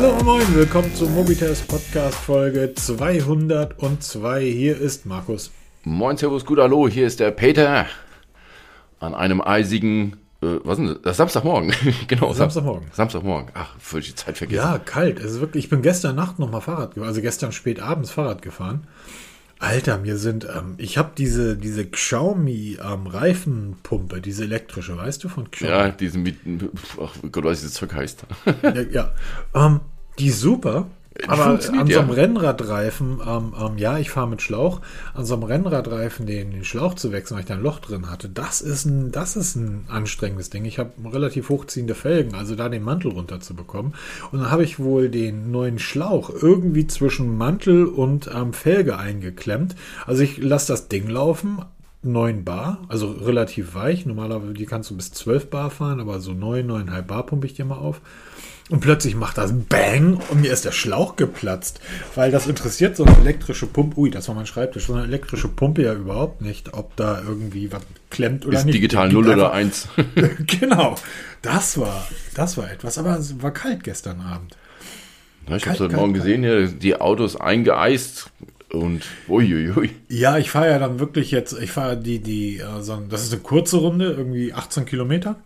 Hallo 0.00 0.10
und 0.10 0.24
moin, 0.24 0.54
willkommen 0.54 0.94
zum 0.94 1.12
Mobitest 1.12 1.66
Podcast 1.66 2.14
Folge 2.14 2.72
202. 2.72 4.42
Hier 4.42 4.80
ist 4.80 5.06
Markus. 5.06 5.50
Moin, 5.82 6.16
Servus, 6.16 6.46
gut, 6.46 6.60
hallo, 6.60 6.88
hier 6.88 7.04
ist 7.04 7.18
der 7.18 7.32
Peter. 7.32 7.84
An 9.00 9.16
einem 9.16 9.40
eisigen, 9.40 10.12
äh, 10.40 10.60
was 10.62 10.78
ist 10.78 11.00
das? 11.02 11.16
Samstagmorgen. 11.16 11.74
genau, 12.06 12.32
Samstagmorgen. 12.32 12.86
Samstagmorgen. 12.92 13.50
Ach, 13.54 13.74
völlig 13.80 14.10
die 14.10 14.14
Zeit 14.14 14.38
vergessen. 14.38 14.62
Ja, 14.62 14.78
kalt. 14.78 15.18
Es 15.18 15.32
ist 15.32 15.40
wirklich, 15.40 15.64
ich 15.64 15.70
bin 15.70 15.82
gestern 15.82 16.14
Nacht 16.14 16.38
nochmal 16.38 16.60
Fahrrad 16.60 16.94
gefahren, 16.94 17.08
also 17.08 17.20
gestern 17.20 17.50
spät 17.50 17.80
abends 17.80 18.12
Fahrrad 18.12 18.40
gefahren. 18.40 18.86
Alter, 19.60 19.98
mir 19.98 20.18
sind, 20.18 20.44
ähm, 20.44 20.74
ich 20.78 20.98
habe 20.98 21.12
diese, 21.16 21.56
diese 21.56 21.84
Xiaomi 21.86 22.78
ähm, 22.80 23.06
Reifenpumpe, 23.06 24.20
diese 24.20 24.44
elektrische, 24.44 24.96
weißt 24.96 25.24
du, 25.24 25.28
von 25.28 25.50
Xiaomi? 25.50 25.76
Ja, 25.76 25.88
diese 25.90 26.18
mit, 26.18 26.36
ach 27.02 27.14
Gott, 27.32 27.44
was 27.44 27.60
dieses 27.60 27.74
Zeug 27.74 27.92
heißt. 27.94 28.24
ja, 28.62 28.82
ja. 28.82 29.12
Ähm, 29.54 29.80
die 30.18 30.28
ist 30.28 30.40
super. 30.40 30.86
Aber 31.26 31.46
an 31.46 31.60
so 31.60 31.72
einem 31.72 31.88
ja. 31.88 32.00
Rennradreifen, 32.00 33.20
ähm, 33.26 33.52
ähm, 33.60 33.78
ja, 33.78 33.98
ich 33.98 34.10
fahre 34.10 34.28
mit 34.28 34.40
Schlauch, 34.40 34.80
an 35.14 35.24
so 35.24 35.34
einem 35.34 35.42
Rennradreifen 35.42 36.26
den, 36.26 36.52
den 36.52 36.64
Schlauch 36.64 36.94
zu 36.94 37.10
wechseln, 37.10 37.36
weil 37.36 37.42
ich 37.42 37.48
da 37.48 37.54
ein 37.54 37.62
Loch 37.62 37.80
drin 37.80 38.10
hatte, 38.10 38.28
das 38.28 38.60
ist 38.60 38.84
ein, 38.84 39.10
das 39.10 39.36
ist 39.36 39.56
ein 39.56 39.86
anstrengendes 39.88 40.50
Ding. 40.50 40.64
Ich 40.64 40.78
habe 40.78 40.92
relativ 41.04 41.48
hochziehende 41.48 41.94
Felgen, 41.94 42.34
also 42.34 42.54
da 42.54 42.68
den 42.68 42.84
Mantel 42.84 43.10
runterzubekommen. 43.10 43.94
Und 44.30 44.40
dann 44.40 44.50
habe 44.50 44.62
ich 44.62 44.78
wohl 44.78 45.08
den 45.08 45.50
neuen 45.50 45.78
Schlauch 45.78 46.30
irgendwie 46.30 46.86
zwischen 46.86 47.36
Mantel 47.36 47.86
und 47.86 48.30
ähm, 48.32 48.52
Felge 48.52 48.96
eingeklemmt. 48.98 49.74
Also 50.06 50.22
ich 50.22 50.38
lasse 50.38 50.72
das 50.72 50.88
Ding 50.88 51.08
laufen, 51.08 51.62
9 52.02 52.44
Bar, 52.44 52.78
also 52.88 53.10
relativ 53.10 53.74
weich. 53.74 54.06
Normalerweise 54.06 54.54
die 54.54 54.66
kannst 54.66 54.90
du 54.90 54.96
bis 54.96 55.12
12 55.12 55.50
Bar 55.50 55.70
fahren, 55.70 56.00
aber 56.00 56.20
so 56.20 56.32
9, 56.32 56.70
9,5 56.70 57.02
Bar 57.02 57.26
pumpe 57.26 57.46
ich 57.46 57.54
dir 57.54 57.64
mal 57.64 57.78
auf. 57.78 58.00
Und 58.70 58.80
plötzlich 58.80 59.14
macht 59.14 59.38
das 59.38 59.52
Bang 59.68 60.20
und 60.28 60.42
mir 60.42 60.52
ist 60.52 60.66
der 60.66 60.72
Schlauch 60.72 61.16
geplatzt. 61.16 61.80
Weil 62.14 62.30
das 62.30 62.46
interessiert 62.46 62.96
so 62.96 63.04
eine 63.04 63.16
elektrische 63.16 63.66
Pumpe, 63.66 63.98
ui, 63.98 64.10
das 64.10 64.28
war 64.28 64.34
mein 64.34 64.44
Schreibtisch, 64.46 64.86
so 64.86 64.92
eine 64.94 65.04
elektrische 65.04 65.48
Pumpe 65.48 65.82
ja 65.84 65.94
überhaupt 65.94 66.42
nicht, 66.42 66.74
ob 66.74 66.94
da 66.96 67.22
irgendwie 67.26 67.72
was 67.72 67.80
klemmt 68.10 68.44
oder 68.44 68.58
Ist 68.58 68.66
nicht. 68.66 68.74
digital 68.74 69.08
Die 69.08 69.14
0 69.14 69.24
gibt 69.24 69.36
oder 69.36 69.52
einfach- 69.52 69.88
1. 69.96 70.38
genau, 70.60 70.96
das 71.40 71.78
war, 71.78 72.06
das 72.34 72.58
war 72.58 72.70
etwas. 72.70 72.98
Aber 72.98 73.16
es 73.18 73.40
war 73.42 73.52
kalt 73.52 73.84
gestern 73.84 74.20
Abend. 74.20 74.54
Ja, 75.48 75.56
ich 75.56 75.62
habe 75.64 75.78
Kalt, 75.78 75.80
heute 75.80 75.96
Morgen 75.96 76.12
kalt. 76.12 76.24
gesehen, 76.24 76.42
hier, 76.42 76.66
die 76.66 77.00
Autos 77.00 77.36
eingeeist 77.40 78.30
und 78.70 79.02
uiuiui. 79.30 79.92
Ja, 80.10 80.36
ich 80.36 80.50
fahre 80.50 80.68
ja 80.68 80.78
dann 80.78 80.98
wirklich 81.00 81.30
jetzt, 81.30 81.58
ich 81.58 81.70
fahre 81.72 81.96
die, 81.96 82.18
die, 82.18 82.58
äh, 82.58 82.82
so, 82.82 83.02
das 83.08 83.22
ist 83.22 83.32
eine 83.32 83.40
kurze 83.40 83.78
Runde, 83.78 84.10
irgendwie 84.12 84.52
18 84.52 84.84
Kilometer. 84.84 85.36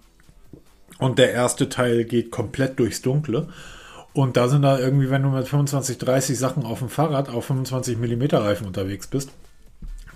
Und 1.03 1.19
der 1.19 1.33
erste 1.33 1.69
Teil 1.69 2.05
geht 2.05 2.31
komplett 2.31 2.79
durchs 2.79 3.03
Dunkle. 3.03 3.49
Und 4.13 4.37
da 4.37 4.49
sind 4.49 4.63
da 4.63 4.79
irgendwie, 4.79 5.11
wenn 5.11 5.23
du 5.23 5.31
mit 5.31 5.49
25, 5.49 5.99
30 5.99 6.39
Sachen 6.39 6.65
auf 6.65 6.81
dem 6.81 6.89
Fahrrad 6.89 7.29
auf 7.29 7.47
25 7.47 7.99
Millimeter 7.99 8.45
Reifen 8.45 8.67
unterwegs 8.67 9.07
bist, 9.07 9.31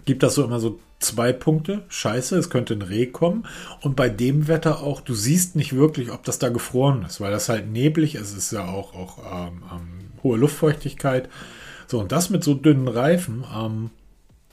gibt 0.04 0.22
das 0.22 0.34
so 0.34 0.44
immer 0.44 0.60
so 0.60 0.78
zwei 0.98 1.32
Punkte. 1.32 1.82
Scheiße, 1.88 2.36
es 2.36 2.50
könnte 2.50 2.74
ein 2.74 2.82
Reh 2.82 3.06
kommen. 3.06 3.46
Und 3.80 3.96
bei 3.96 4.08
dem 4.08 4.48
Wetter 4.48 4.80
auch, 4.82 5.00
du 5.00 5.14
siehst 5.14 5.56
nicht 5.56 5.74
wirklich, 5.74 6.10
ob 6.10 6.24
das 6.24 6.38
da 6.38 6.50
gefroren 6.50 7.04
ist, 7.06 7.20
weil 7.20 7.32
das 7.32 7.48
halt 7.48 7.70
neblig 7.70 8.14
ist. 8.14 8.32
Es 8.32 8.36
ist 8.36 8.52
ja 8.52 8.66
auch, 8.66 8.94
auch 8.94 9.18
ähm, 9.18 9.62
ähm, 9.72 10.22
hohe 10.22 10.38
Luftfeuchtigkeit. 10.38 11.28
So, 11.86 12.00
und 12.00 12.12
das 12.12 12.30
mit 12.30 12.44
so 12.44 12.54
dünnen 12.54 12.88
Reifen, 12.88 13.44
ähm, 13.56 13.90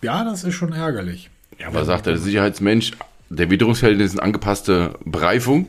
ja, 0.01 0.23
das 0.23 0.43
ist 0.43 0.55
schon 0.55 0.73
ärgerlich. 0.73 1.29
Ja, 1.59 1.73
was 1.73 1.87
sagt 1.87 2.05
der 2.05 2.17
Sicherheitsmensch? 2.17 2.91
Der 3.29 3.49
Witterungsverhältnis 3.49 4.11
ist 4.13 4.19
eine 4.19 4.23
angepasste 4.23 4.95
Bereifung. 5.05 5.67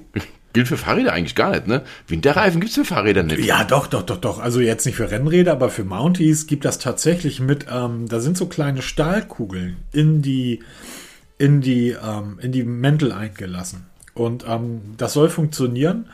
Gilt 0.55 0.69
für 0.69 0.79
Fahrräder 0.79 1.13
eigentlich 1.13 1.35
gar 1.35 1.51
nicht, 1.51 1.67
ne? 1.67 1.83
Winterreifen 2.09 2.61
gibt's 2.61 2.77
für 2.77 2.85
Fahrräder 2.87 3.23
nicht. 3.23 3.45
Ja, 3.45 3.65
doch, 3.65 3.87
doch, 3.87 4.03
doch, 4.03 4.17
doch. 4.17 4.39
Also 4.39 4.61
jetzt 4.61 4.87
nicht 4.87 4.97
für 4.97 5.11
Rennräder, 5.11 5.53
aber 5.53 5.69
für 5.69 5.85
Mounties 5.85 6.47
gibt 6.47 6.65
das 6.65 6.79
tatsächlich 6.79 7.41
mit, 7.41 7.67
ähm, 7.71 8.09
da 8.09 8.21
sind 8.21 8.37
so 8.39 8.47
kleine 8.47 8.81
Stahlkugeln 8.81 9.77
in 9.93 10.23
die, 10.23 10.63
in 11.37 11.61
die, 11.61 11.91
ähm, 11.91 12.39
in 12.41 12.53
die 12.53 12.63
Mäntel 12.63 13.13
eingelassen. 13.13 13.87
Und 14.15 14.45
ähm, 14.49 14.81
das 14.97 15.13
soll 15.13 15.29
funktionieren. 15.29 16.07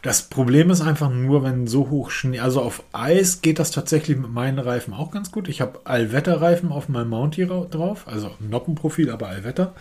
Das 0.00 0.22
Problem 0.22 0.70
ist 0.70 0.80
einfach 0.80 1.10
nur, 1.10 1.44
wenn 1.44 1.66
so 1.68 1.90
hoch 1.90 2.10
Schnee, 2.10 2.40
also 2.40 2.60
auf 2.62 2.82
Eis 2.92 3.40
geht 3.42 3.58
das 3.58 3.70
tatsächlich 3.70 4.16
mit 4.16 4.32
meinen 4.32 4.58
Reifen 4.58 4.94
auch 4.94 5.10
ganz 5.12 5.30
gut. 5.30 5.48
Ich 5.48 5.60
habe 5.60 5.80
Allwetterreifen 5.84 6.72
auf 6.72 6.88
meinem 6.88 7.10
Mountie 7.10 7.44
ra- 7.44 7.66
drauf, 7.70 8.06
also 8.08 8.30
Noppenprofil, 8.40 9.10
aber 9.10 9.28
Allwetter. 9.28 9.74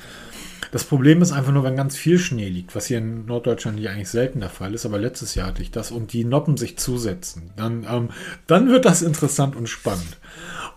Das 0.71 0.85
Problem 0.85 1.21
ist 1.21 1.31
einfach 1.33 1.51
nur, 1.51 1.63
wenn 1.63 1.75
ganz 1.75 1.97
viel 1.97 2.17
Schnee 2.17 2.47
liegt, 2.47 2.75
was 2.75 2.85
hier 2.85 2.99
in 2.99 3.25
Norddeutschland 3.25 3.79
ja 3.79 3.91
eigentlich 3.91 4.09
selten 4.09 4.39
der 4.39 4.49
Fall 4.49 4.73
ist, 4.73 4.85
aber 4.85 4.97
letztes 4.97 5.35
Jahr 5.35 5.47
hatte 5.47 5.61
ich 5.61 5.71
das 5.71 5.91
und 5.91 6.13
die 6.13 6.23
Noppen 6.23 6.55
sich 6.55 6.77
zusetzen, 6.77 7.51
dann, 7.57 7.85
ähm, 7.91 8.09
dann 8.47 8.69
wird 8.69 8.85
das 8.85 9.01
interessant 9.01 9.55
und 9.55 9.67
spannend. 9.67 10.17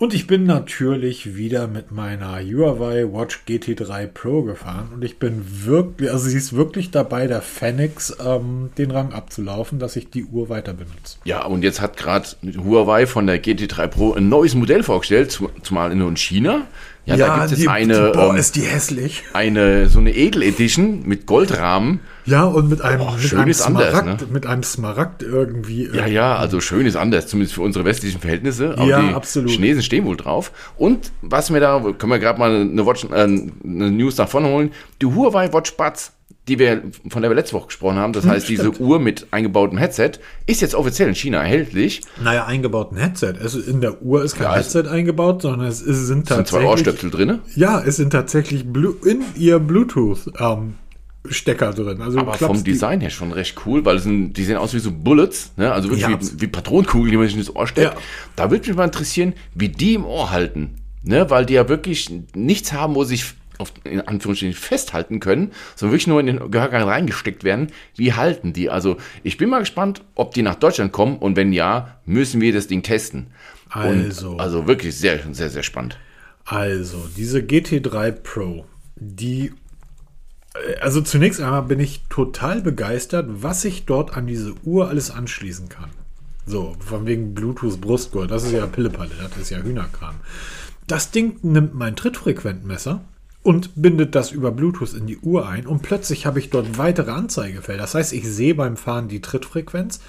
Und 0.00 0.12
ich 0.12 0.26
bin 0.26 0.44
natürlich 0.44 1.36
wieder 1.36 1.68
mit 1.68 1.92
meiner 1.92 2.40
Huawei 2.40 3.04
Watch 3.04 3.42
GT3 3.46 4.08
Pro 4.08 4.42
gefahren 4.42 4.88
und 4.92 5.04
ich 5.04 5.20
bin 5.20 5.44
wirklich, 5.64 6.10
also 6.10 6.28
sie 6.28 6.36
ist 6.38 6.54
wirklich 6.54 6.90
dabei, 6.90 7.28
der 7.28 7.40
Phoenix 7.42 8.16
ähm, 8.24 8.70
den 8.76 8.90
Rang 8.90 9.12
abzulaufen, 9.12 9.78
dass 9.78 9.94
ich 9.94 10.10
die 10.10 10.24
Uhr 10.24 10.48
weiter 10.48 10.74
benutze. 10.74 11.18
Ja, 11.24 11.44
und 11.46 11.62
jetzt 11.62 11.80
hat 11.80 11.96
gerade 11.96 12.26
Huawei 12.64 13.06
von 13.06 13.28
der 13.28 13.40
GT3 13.40 13.86
Pro 13.86 14.14
ein 14.14 14.28
neues 14.28 14.56
Modell 14.56 14.82
vorgestellt, 14.82 15.30
zum- 15.30 15.50
zumal 15.62 15.92
in 15.92 16.16
China. 16.16 16.66
Ja, 17.06 17.16
da 17.18 17.34
gibt 17.40 17.52
es 17.52 17.58
jetzt 17.58 17.68
eine, 17.68 18.12
boah, 18.12 18.30
ähm, 18.30 18.36
ist 18.36 18.56
die 18.56 18.62
hässlich. 18.62 19.24
eine, 19.34 19.88
so 19.88 19.98
eine 19.98 20.14
Edel-Edition 20.14 21.02
mit 21.06 21.26
Goldrahmen. 21.26 22.00
Ja, 22.24 22.44
und 22.44 22.70
mit 22.70 22.80
einem, 22.80 23.02
Oh, 23.02 23.10
mit 23.12 23.20
schön 23.20 23.40
einem 23.40 23.50
ist 23.50 23.60
anders, 23.60 23.90
Smaragd, 23.90 24.20
ne? 24.22 24.26
mit 24.32 24.46
einem 24.46 24.62
Smaragd 24.62 25.22
irgendwie. 25.22 25.90
Ja, 25.92 26.06
ja, 26.06 26.36
also 26.36 26.60
schön 26.60 26.86
ist 26.86 26.96
anders, 26.96 27.26
zumindest 27.26 27.54
für 27.56 27.60
unsere 27.60 27.84
westlichen 27.84 28.20
Verhältnisse. 28.20 28.72
Aber 28.78 28.86
Ja, 28.86 29.02
die 29.02 29.12
absolut. 29.14 29.50
Chinesen 29.50 29.82
stehen 29.82 30.06
wohl 30.06 30.16
drauf. 30.16 30.50
Und 30.78 31.12
was 31.20 31.52
wir 31.52 31.60
da, 31.60 31.78
können 31.98 32.10
wir 32.10 32.18
gerade 32.18 32.38
mal 32.38 32.50
eine, 32.62 32.86
Watch, 32.86 33.04
äh, 33.04 33.14
eine 33.14 33.50
News 33.90 34.16
nach 34.16 34.28
vorne 34.28 34.48
holen. 34.48 34.72
Die 35.02 35.06
Huawei 35.06 35.52
Watch 35.52 35.74
Buds, 35.76 36.12
die 36.48 36.58
wir, 36.58 36.82
von 37.08 37.22
der 37.22 37.30
wir 37.30 37.34
letzte 37.36 37.54
Woche 37.54 37.68
gesprochen 37.68 37.96
haben, 37.96 38.12
das 38.12 38.26
heißt, 38.26 38.48
diese 38.48 38.64
Hm, 38.66 38.74
stimmt. 38.74 38.88
Uhr 38.88 38.98
mit 39.00 39.26
eingebautem 39.30 39.78
Headset, 39.78 40.12
ist 40.46 40.60
jetzt 40.60 40.74
offiziell 40.74 41.08
in 41.08 41.14
China 41.14 41.38
erhältlich. 41.38 42.02
Naja, 42.22 42.44
eingebauten 42.44 42.98
Headset. 42.98 43.34
Es, 43.42 43.54
in 43.54 43.80
der 43.80 44.02
Uhr 44.02 44.22
ist 44.22 44.34
kein 44.36 44.44
Ja, 44.44 44.56
es- 44.58 44.74
Headset 44.74 44.90
eingebaut, 44.90 45.40
sondern 45.42 45.66
es, 45.68 45.80
ist, 45.80 45.86
sind 45.86 45.96
Es 45.96 46.06
sind 46.06 46.26
zwei 46.26 46.36
tatsächlich. 46.36 46.68
Ohrstöpsel 46.68 47.10
drin. 47.10 47.38
Ja, 47.56 47.80
es 47.80 47.96
sind 47.96 48.10
tatsächlich 48.10 48.66
Blu 48.70 48.94
in 49.06 49.22
ihr 49.36 49.58
Bluetooth-Stecker 49.58 51.72
drin. 51.72 52.02
Also 52.02 52.18
Aber 52.18 52.34
vom 52.34 52.62
Design 52.62 53.00
her 53.00 53.10
schon 53.10 53.32
recht 53.32 53.56
cool, 53.66 53.84
weil 53.84 53.96
es 53.96 54.02
sind, 54.02 54.34
die 54.34 54.44
sehen 54.44 54.56
aus 54.58 54.74
wie 54.74 54.78
so 54.80 54.92
Bullets, 54.92 55.52
ne? 55.56 55.72
also 55.72 55.88
wirklich 55.88 56.02
Ja, 56.02 56.20
wie, 56.20 56.40
wie 56.42 56.46
Patronenkugeln, 56.46 57.10
die 57.10 57.16
man 57.16 57.26
sich 57.26 57.36
ins 57.36 57.54
Ohr 57.54 57.66
steckt. 57.66 57.94
Ja. 57.94 58.00
Da 58.36 58.50
würde 58.50 58.66
mich 58.68 58.76
mal 58.76 58.84
interessieren, 58.84 59.32
wie 59.54 59.68
die 59.70 59.94
im 59.94 60.04
Ohr 60.04 60.30
halten, 60.30 60.76
ne? 61.02 61.30
weil 61.30 61.46
die 61.46 61.54
ja 61.54 61.68
wirklich 61.68 62.10
nichts 62.34 62.72
haben, 62.72 62.94
wo 62.94 63.04
sich 63.04 63.24
auf, 63.58 63.72
in 63.84 64.00
Anführungsstrichen 64.00 64.54
festhalten 64.54 65.20
können, 65.20 65.52
sondern 65.76 65.92
wirklich 65.92 66.06
nur 66.06 66.20
in 66.20 66.26
den 66.26 66.50
Gehörgang 66.50 66.82
reingesteckt 66.82 67.44
werden. 67.44 67.68
Wie 67.96 68.12
halten 68.12 68.52
die? 68.52 68.70
Also 68.70 68.96
ich 69.22 69.36
bin 69.36 69.48
mal 69.50 69.60
gespannt, 69.60 70.02
ob 70.14 70.34
die 70.34 70.42
nach 70.42 70.56
Deutschland 70.56 70.92
kommen 70.92 71.18
und 71.18 71.36
wenn 71.36 71.52
ja, 71.52 71.98
müssen 72.04 72.40
wir 72.40 72.52
das 72.52 72.66
Ding 72.66 72.82
testen. 72.82 73.28
Also. 73.70 74.32
Und, 74.32 74.40
also 74.40 74.66
wirklich 74.66 74.96
sehr, 74.96 75.20
sehr, 75.32 75.50
sehr 75.50 75.62
spannend. 75.62 75.98
Also, 76.44 77.08
diese 77.16 77.38
GT3 77.40 78.12
Pro, 78.12 78.66
die. 78.96 79.52
äh, 80.54 80.78
Also 80.80 81.00
zunächst 81.00 81.40
einmal 81.40 81.62
bin 81.62 81.80
ich 81.80 82.02
total 82.10 82.60
begeistert, 82.60 83.26
was 83.28 83.64
ich 83.64 83.86
dort 83.86 84.16
an 84.16 84.26
diese 84.26 84.54
Uhr 84.62 84.88
alles 84.88 85.10
anschließen 85.10 85.68
kann. 85.68 85.90
So, 86.46 86.76
von 86.80 87.06
wegen 87.06 87.34
Bluetooth 87.34 87.80
Brustgurt, 87.80 88.30
das 88.30 88.44
ist 88.44 88.52
ja 88.52 88.66
Pillepalle, 88.66 89.12
das 89.18 89.38
ist 89.38 89.50
ja 89.50 89.58
Hühnerkram. 89.58 90.16
Das 90.86 91.10
Ding 91.10 91.38
nimmt 91.40 91.72
mein 91.74 91.96
Trittfrequentmesser 91.96 93.00
und 93.44 93.70
bindet 93.76 94.14
das 94.16 94.32
über 94.32 94.50
Bluetooth 94.50 94.94
in 94.94 95.06
die 95.06 95.18
Uhr 95.18 95.46
ein 95.48 95.66
und 95.66 95.82
plötzlich 95.82 96.26
habe 96.26 96.40
ich 96.40 96.50
dort 96.50 96.78
weitere 96.78 97.12
Anzeigefelder. 97.12 97.82
Das 97.82 97.94
heißt, 97.94 98.12
ich 98.12 98.26
sehe 98.26 98.54
beim 98.56 98.76
Fahren 98.76 99.06
die 99.06 99.20
Trittfrequenz, 99.20 100.00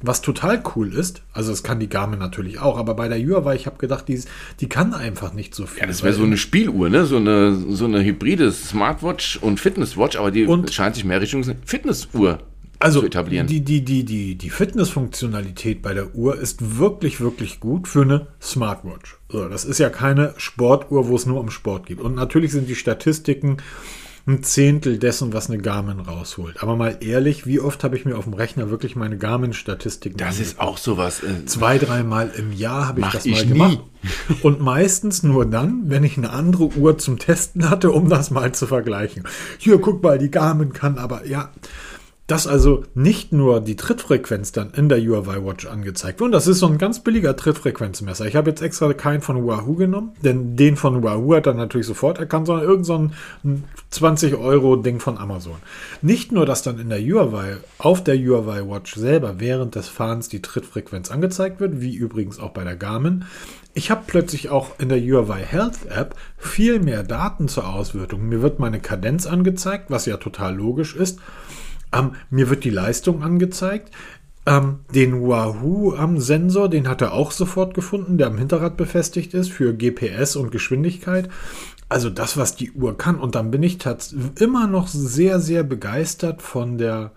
was 0.00 0.22
total 0.22 0.62
cool 0.76 0.94
ist. 0.94 1.22
Also 1.32 1.50
das 1.50 1.62
kann 1.64 1.80
die 1.80 1.88
Garmin 1.88 2.20
natürlich 2.20 2.60
auch, 2.60 2.78
aber 2.78 2.94
bei 2.94 3.08
der 3.08 3.18
Huawei, 3.18 3.56
ich 3.56 3.66
habe 3.66 3.78
gedacht, 3.78 4.06
die, 4.06 4.20
die 4.60 4.68
kann 4.68 4.94
einfach 4.94 5.32
nicht 5.32 5.54
so 5.54 5.66
viel. 5.66 5.80
Ja, 5.80 5.86
das 5.86 6.02
wäre 6.02 6.14
so 6.14 6.22
eine 6.22 6.36
Spieluhr, 6.36 6.88
ne? 6.88 7.04
So 7.04 7.16
eine, 7.16 7.54
so 7.70 7.84
eine 7.86 8.02
hybride 8.04 8.52
Smartwatch 8.52 9.38
und 9.38 9.58
Fitnesswatch, 9.58 10.16
aber 10.16 10.30
die 10.30 10.44
Und- 10.46 10.72
scheint 10.72 10.94
sich 10.94 11.04
mehr 11.04 11.20
Richtung 11.20 11.44
Fitnessuhr 11.64 12.38
also 12.84 13.00
zu 13.00 13.06
etablieren. 13.06 13.46
Die, 13.46 13.60
die, 13.60 13.84
die, 13.84 14.04
die, 14.04 14.36
die 14.36 14.50
Fitnessfunktionalität 14.50 15.82
bei 15.82 15.94
der 15.94 16.14
Uhr 16.14 16.38
ist 16.38 16.78
wirklich, 16.78 17.20
wirklich 17.20 17.60
gut 17.60 17.88
für 17.88 18.02
eine 18.02 18.26
Smartwatch. 18.40 19.18
So, 19.28 19.48
das 19.48 19.64
ist 19.64 19.78
ja 19.78 19.90
keine 19.90 20.34
Sportuhr, 20.36 21.08
wo 21.08 21.16
es 21.16 21.26
nur 21.26 21.40
um 21.40 21.50
Sport 21.50 21.86
geht. 21.86 22.00
Und 22.00 22.14
natürlich 22.14 22.52
sind 22.52 22.68
die 22.68 22.74
Statistiken 22.76 23.56
ein 24.26 24.42
Zehntel 24.42 24.98
dessen, 24.98 25.34
was 25.34 25.50
eine 25.50 25.58
Garmin 25.58 26.00
rausholt. 26.00 26.62
Aber 26.62 26.76
mal 26.76 26.96
ehrlich, 27.00 27.46
wie 27.46 27.60
oft 27.60 27.84
habe 27.84 27.96
ich 27.96 28.06
mir 28.06 28.16
auf 28.16 28.24
dem 28.24 28.32
Rechner 28.32 28.70
wirklich 28.70 28.96
meine 28.96 29.18
Garmin-Statistiken 29.18 30.16
Das 30.16 30.40
ist 30.40 30.58
auch 30.58 30.78
sowas. 30.78 31.22
Äh, 31.22 31.44
Zwei, 31.44 31.76
dreimal 31.76 32.32
im 32.36 32.52
Jahr 32.52 32.88
habe 32.88 33.02
ich 33.02 33.06
das 33.08 33.26
ich 33.26 33.34
mal 33.34 33.42
nie. 33.44 33.48
gemacht. 33.52 33.78
Und 34.42 34.60
meistens 34.60 35.22
nur 35.22 35.44
dann, 35.44 35.90
wenn 35.90 36.04
ich 36.04 36.16
eine 36.16 36.30
andere 36.30 36.68
Uhr 36.68 36.96
zum 36.96 37.18
Testen 37.18 37.68
hatte, 37.68 37.90
um 37.90 38.08
das 38.08 38.30
mal 38.30 38.52
zu 38.52 38.66
vergleichen. 38.66 39.24
Hier, 39.58 39.78
guck 39.78 40.02
mal, 40.02 40.18
die 40.18 40.30
Garmin 40.30 40.72
kann 40.72 40.96
aber, 40.96 41.26
ja. 41.26 41.50
Dass 42.26 42.46
also 42.46 42.84
nicht 42.94 43.32
nur 43.32 43.60
die 43.60 43.76
Trittfrequenz 43.76 44.52
dann 44.52 44.70
in 44.72 44.88
der 44.88 44.98
URY 44.98 45.44
Watch 45.44 45.66
angezeigt 45.66 46.20
wird. 46.20 46.28
Und 46.28 46.32
das 46.32 46.46
ist 46.46 46.58
so 46.58 46.66
ein 46.66 46.78
ganz 46.78 47.00
billiger 47.00 47.36
Trittfrequenzmesser. 47.36 48.26
Ich 48.26 48.34
habe 48.34 48.48
jetzt 48.48 48.62
extra 48.62 48.90
keinen 48.94 49.20
von 49.20 49.46
Wahoo 49.46 49.74
genommen, 49.74 50.12
denn 50.22 50.56
den 50.56 50.76
von 50.76 51.02
Wahoo 51.02 51.34
hat 51.34 51.46
er 51.46 51.52
natürlich 51.52 51.86
sofort 51.86 52.18
erkannt, 52.18 52.46
sondern 52.46 52.66
irgend 52.66 52.86
so 52.86 52.96
ein 52.96 53.64
20 53.90 54.36
Euro 54.36 54.76
Ding 54.76 55.00
von 55.00 55.18
Amazon. 55.18 55.56
Nicht 56.00 56.32
nur, 56.32 56.46
dass 56.46 56.62
dann 56.62 56.78
in 56.78 56.88
der 56.88 57.00
URY, 57.00 57.56
auf 57.76 58.02
der 58.02 58.16
URY 58.16 58.70
Watch 58.70 58.94
selber 58.94 59.34
während 59.38 59.74
des 59.74 59.88
Fahrens 59.88 60.30
die 60.30 60.40
Trittfrequenz 60.40 61.10
angezeigt 61.10 61.60
wird, 61.60 61.82
wie 61.82 61.94
übrigens 61.94 62.40
auch 62.40 62.50
bei 62.50 62.64
der 62.64 62.76
Garmin. 62.76 63.26
Ich 63.74 63.90
habe 63.90 64.04
plötzlich 64.06 64.48
auch 64.48 64.78
in 64.78 64.88
der 64.88 64.98
URY 64.98 65.42
Health 65.44 65.90
App 65.90 66.14
viel 66.38 66.78
mehr 66.80 67.02
Daten 67.02 67.48
zur 67.48 67.68
Auswertung. 67.68 68.26
Mir 68.28 68.40
wird 68.40 68.60
meine 68.60 68.80
Kadenz 68.80 69.26
angezeigt, 69.26 69.86
was 69.90 70.06
ja 70.06 70.16
total 70.16 70.54
logisch 70.54 70.96
ist. 70.96 71.18
Ähm, 71.94 72.12
mir 72.30 72.50
wird 72.50 72.64
die 72.64 72.70
Leistung 72.70 73.22
angezeigt. 73.22 73.92
Ähm, 74.46 74.80
den 74.94 75.26
Wahoo-Sensor, 75.26 76.68
den 76.68 76.88
hat 76.88 77.00
er 77.00 77.14
auch 77.14 77.30
sofort 77.30 77.74
gefunden, 77.74 78.18
der 78.18 78.26
am 78.26 78.36
Hinterrad 78.36 78.76
befestigt 78.76 79.32
ist 79.32 79.50
für 79.50 79.74
GPS 79.74 80.36
und 80.36 80.50
Geschwindigkeit. 80.50 81.30
Also 81.88 82.10
das, 82.10 82.36
was 82.36 82.56
die 82.56 82.72
Uhr 82.72 82.98
kann. 82.98 83.16
Und 83.16 83.36
dann 83.36 83.50
bin 83.50 83.62
ich 83.62 83.78
immer 84.38 84.66
noch 84.66 84.88
sehr, 84.88 85.40
sehr 85.40 85.62
begeistert 85.62 86.42
von 86.42 86.76
der 86.76 87.12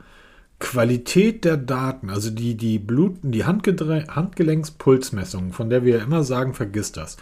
Qualität 0.59 1.43
der 1.43 1.57
Daten. 1.57 2.09
Also 2.09 2.29
die, 2.29 2.55
die 2.55 2.79
Bluten, 2.79 3.31
die 3.31 3.45
Handgelenkspulsmessung, 3.45 5.51
von 5.51 5.69
der 5.69 5.83
wir 5.83 5.97
ja 5.97 6.03
immer 6.03 6.23
sagen, 6.23 6.53
vergiss 6.53 6.91
das. 6.91 7.17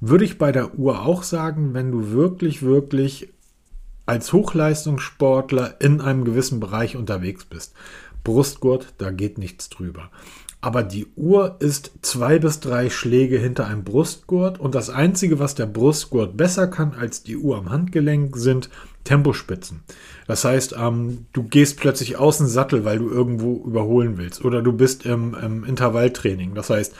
Würde 0.00 0.24
ich 0.24 0.38
bei 0.38 0.52
der 0.52 0.78
Uhr 0.78 1.02
auch 1.02 1.22
sagen, 1.22 1.74
wenn 1.74 1.92
du 1.92 2.10
wirklich, 2.10 2.62
wirklich 2.62 3.28
als 4.06 4.32
Hochleistungssportler 4.32 5.76
in 5.80 6.00
einem 6.00 6.24
gewissen 6.24 6.60
Bereich 6.60 6.96
unterwegs 6.96 7.44
bist. 7.44 7.74
Brustgurt, 8.24 8.94
da 8.98 9.10
geht 9.10 9.38
nichts 9.38 9.68
drüber. 9.68 10.10
Aber 10.60 10.84
die 10.84 11.08
Uhr 11.16 11.56
ist 11.58 11.90
zwei 12.02 12.38
bis 12.38 12.60
drei 12.60 12.88
Schläge 12.88 13.36
hinter 13.36 13.66
einem 13.66 13.82
Brustgurt 13.82 14.60
und 14.60 14.76
das 14.76 14.90
Einzige, 14.90 15.40
was 15.40 15.56
der 15.56 15.66
Brustgurt 15.66 16.36
besser 16.36 16.68
kann 16.68 16.94
als 16.94 17.24
die 17.24 17.36
Uhr 17.36 17.58
am 17.58 17.70
Handgelenk, 17.70 18.36
sind 18.36 18.70
Tempospitzen. 19.02 19.82
Das 20.28 20.44
heißt, 20.44 20.76
ähm, 20.78 21.26
du 21.32 21.42
gehst 21.42 21.80
plötzlich 21.80 22.16
aus 22.16 22.38
dem 22.38 22.46
Sattel, 22.46 22.84
weil 22.84 23.00
du 23.00 23.10
irgendwo 23.10 23.64
überholen 23.66 24.18
willst 24.18 24.44
oder 24.44 24.62
du 24.62 24.72
bist 24.72 25.04
im, 25.04 25.34
im 25.34 25.64
Intervalltraining. 25.64 26.54
Das 26.54 26.70
heißt, 26.70 26.94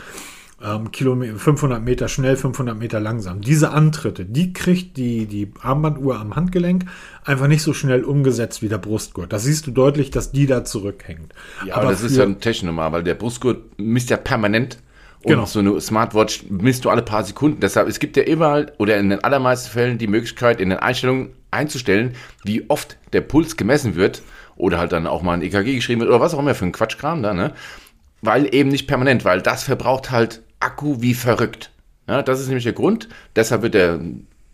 ähm, 0.65 0.93
Kilometer, 0.93 1.37
500 1.37 1.83
Meter 1.83 2.09
schnell, 2.09 2.37
500 2.37 2.79
Meter 2.79 3.01
langsam. 3.01 3.41
Diese 3.41 3.71
Antritte, 3.71 4.25
die 4.25 4.53
kriegt 4.53 4.97
die, 4.97 5.27
die 5.27 5.53
Armbanduhr 5.61 6.19
am 6.19 6.37
Handgelenk 6.37 6.85
einfach 7.25 7.49
nicht 7.49 7.63
so 7.63 7.75
schnell 7.75 8.05
umgesetzt 8.05 8.63
wie 8.63 8.69
der 8.69 8.79
Brustgurt. 8.79 9.33
Da 9.33 9.39
siehst 9.39 9.67
du 9.67 9.71
deutlich, 9.71 10.11
dass 10.11 10.33
die 10.33 10.47
da 10.47 10.65
zurückhängt. 10.65 11.35
Ja, 11.67 11.77
aber 11.77 11.91
das 11.91 12.03
ist 12.03 12.17
ja 12.17 12.25
ein 12.25 12.41
Techniknormal, 12.41 12.93
weil 12.93 13.03
der 13.03 13.15
Brustgurt 13.15 13.79
misst 13.79 14.11
ja 14.11 14.17
permanent. 14.17 14.79
Und 15.25 15.31
genau. 15.31 15.45
so 15.45 15.61
eine 15.61 15.81
Smartwatch 15.81 16.47
misst 16.49 16.85
du 16.85 16.91
alle 16.91 17.03
paar 17.03 17.23
Sekunden. 17.23 17.61
Deshalb, 17.61 17.87
es 17.87 18.01
gibt 18.01 18.17
ja 18.17 18.25
immer 18.25 18.67
oder 18.79 18.97
in 18.99 19.09
den 19.09 19.23
allermeisten 19.23 19.71
Fällen 19.71 19.97
die 19.97 20.09
Möglichkeit, 20.09 20.61
in 20.61 20.71
den 20.71 20.81
Einstellungen 20.81 21.31
einzustellen, 21.53 22.15
wie 22.43 22.69
oft 22.69 22.97
der 23.13 23.21
Puls 23.21 23.57
gemessen 23.57 23.95
wird 23.95 24.23
oder 24.57 24.79
halt 24.79 24.91
dann 24.91 25.07
auch 25.07 25.23
mal 25.23 25.35
ein 25.35 25.43
EKG 25.43 25.77
geschrieben 25.77 26.01
wird 26.01 26.11
oder 26.11 26.21
was 26.21 26.35
auch 26.35 26.41
immer 26.41 26.57
für 26.57 26.65
ein 26.65 26.73
Quatschkram 26.73 27.23
da, 27.23 27.35
ne? 27.35 27.53
Weil 28.21 28.53
eben 28.53 28.69
nicht 28.69 28.87
permanent, 28.87 29.25
weil 29.25 29.43
das 29.43 29.63
verbraucht 29.63 30.11
halt 30.11 30.43
Akku 30.63 31.01
wie 31.01 31.15
verrückt. 31.15 31.71
Ja, 32.09 32.23
das 32.23 32.41
ist 32.41 32.47
nämlich 32.47 32.65
der 32.65 32.73
Grund. 32.73 33.09
Deshalb 33.37 33.63
wird 33.63 33.75
der, 33.75 34.01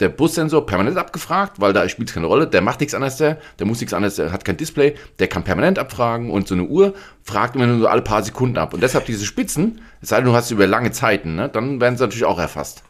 der 0.00 0.08
Bussensor 0.08 0.66
permanent 0.66 0.96
abgefragt, 0.96 1.60
weil 1.60 1.72
da 1.72 1.88
spielt 1.88 2.08
es 2.08 2.14
keine 2.14 2.26
Rolle. 2.26 2.46
Der 2.46 2.60
macht 2.60 2.80
nichts 2.80 2.94
anderes, 2.94 3.16
der, 3.16 3.38
der 3.58 3.66
muss 3.66 3.80
nichts 3.80 3.94
anderes, 3.94 4.16
der 4.16 4.32
hat 4.32 4.44
kein 4.44 4.56
Display, 4.56 4.94
der 5.18 5.28
kann 5.28 5.44
permanent 5.44 5.78
abfragen 5.78 6.30
und 6.30 6.46
so 6.46 6.54
eine 6.54 6.64
Uhr 6.64 6.94
fragt 7.22 7.56
immer 7.56 7.66
nur 7.66 7.78
so 7.78 7.86
alle 7.88 8.02
paar 8.02 8.22
Sekunden 8.22 8.58
ab. 8.58 8.74
Und 8.74 8.82
deshalb 8.82 9.06
diese 9.06 9.24
Spitzen, 9.24 9.80
es 10.00 10.10
sei 10.10 10.16
denn, 10.16 10.26
du 10.26 10.34
hast 10.34 10.50
über 10.50 10.66
lange 10.66 10.92
Zeiten, 10.92 11.34
ne, 11.34 11.48
dann 11.48 11.80
werden 11.80 11.96
sie 11.96 12.04
natürlich 12.04 12.24
auch 12.24 12.38
erfasst. 12.38 12.82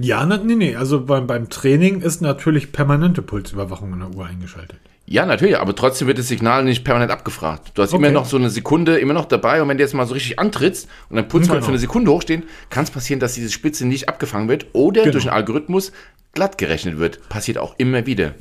Ja, 0.00 0.26
nee, 0.26 0.54
nee. 0.54 0.76
Also 0.76 1.04
beim, 1.04 1.26
beim 1.26 1.48
Training 1.48 2.02
ist 2.02 2.20
natürlich 2.20 2.72
permanente 2.72 3.22
Pulsüberwachung 3.22 3.94
in 3.94 4.00
der 4.00 4.10
Uhr 4.10 4.26
eingeschaltet. 4.26 4.80
Ja, 5.10 5.24
natürlich, 5.24 5.58
aber 5.58 5.74
trotzdem 5.74 6.06
wird 6.06 6.18
das 6.18 6.28
Signal 6.28 6.64
nicht 6.64 6.84
permanent 6.84 7.10
abgefragt. 7.10 7.72
Du 7.74 7.82
hast 7.82 7.94
okay. 7.94 8.02
immer 8.02 8.12
noch 8.12 8.26
so 8.26 8.36
eine 8.36 8.50
Sekunde 8.50 8.98
immer 8.98 9.14
noch 9.14 9.24
dabei 9.24 9.62
und 9.62 9.68
wenn 9.68 9.78
du 9.78 9.82
jetzt 9.82 9.94
mal 9.94 10.06
so 10.06 10.12
richtig 10.12 10.38
antrittst 10.38 10.86
und 11.08 11.16
dann 11.16 11.28
Puls 11.28 11.46
genau. 11.46 11.54
mal 11.54 11.62
für 11.62 11.70
eine 11.70 11.78
Sekunde 11.78 12.10
hochstehen, 12.10 12.42
kann 12.68 12.84
es 12.84 12.90
passieren, 12.90 13.18
dass 13.18 13.32
diese 13.32 13.50
Spitze 13.50 13.86
nicht 13.86 14.08
abgefangen 14.10 14.48
wird 14.48 14.66
oder 14.74 15.02
genau. 15.02 15.12
durch 15.12 15.24
einen 15.24 15.36
Algorithmus 15.36 15.92
glatt 16.34 16.58
gerechnet 16.58 16.98
wird. 16.98 17.26
Passiert 17.30 17.56
auch 17.56 17.74
immer 17.78 18.04
wieder. 18.04 18.34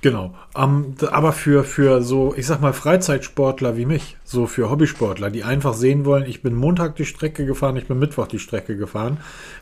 Genau. 0.00 0.34
Um, 0.54 0.94
aber 1.10 1.32
für, 1.32 1.64
für 1.64 2.02
so, 2.02 2.34
ich 2.36 2.46
sag 2.46 2.60
mal, 2.60 2.72
Freizeitsportler 2.72 3.76
wie 3.76 3.86
mich, 3.86 4.16
so 4.24 4.46
für 4.46 4.70
Hobbysportler, 4.70 5.30
die 5.30 5.42
einfach 5.42 5.74
sehen 5.74 6.04
wollen, 6.04 6.24
ich 6.24 6.42
bin 6.42 6.54
Montag 6.54 6.96
die 6.96 7.04
Strecke 7.04 7.46
gefahren, 7.46 7.76
ich 7.76 7.86
bin 7.86 7.98
Mittwoch 7.98 8.28
die 8.28 8.38
Strecke 8.38 8.76
gefahren. 8.76 9.18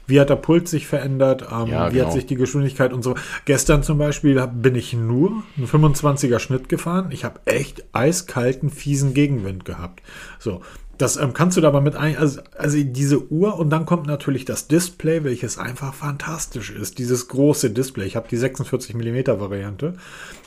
Wie 0.06 0.20
hat 0.20 0.28
der 0.28 0.36
Puls 0.36 0.70
sich 0.70 0.86
verändert? 0.86 1.50
Um, 1.50 1.68
ja, 1.68 1.90
wie 1.90 1.94
genau. 1.94 2.06
hat 2.06 2.12
sich 2.12 2.26
die 2.26 2.36
Geschwindigkeit 2.36 2.92
und 2.92 3.02
so. 3.02 3.14
Gestern 3.46 3.82
zum 3.82 3.98
Beispiel 3.98 4.46
bin 4.48 4.74
ich 4.74 4.92
nur 4.92 5.42
einen 5.56 5.66
25er 5.66 6.38
Schnitt 6.38 6.68
gefahren. 6.68 7.08
Ich 7.10 7.24
habe 7.24 7.40
echt 7.46 7.84
eiskalten, 7.92 8.70
fiesen 8.70 9.14
Gegenwind 9.14 9.64
gehabt. 9.64 10.02
So, 10.38 10.60
das 10.98 11.16
ähm, 11.16 11.32
kannst 11.32 11.56
du 11.56 11.60
da 11.60 11.68
aber 11.68 11.80
mit 11.80 11.96
ein, 11.96 12.16
also, 12.16 12.40
also 12.56 12.78
diese 12.82 13.30
Uhr 13.30 13.58
und 13.58 13.70
dann 13.70 13.86
kommt 13.86 14.06
natürlich 14.06 14.44
das 14.44 14.68
Display, 14.68 15.24
welches 15.24 15.58
einfach 15.58 15.94
fantastisch 15.94 16.70
ist. 16.70 16.98
Dieses 16.98 17.28
große 17.28 17.70
Display. 17.70 18.06
Ich 18.06 18.16
habe 18.16 18.28
die 18.28 18.36
46 18.36 18.94
mm 18.94 19.26
Variante. 19.38 19.94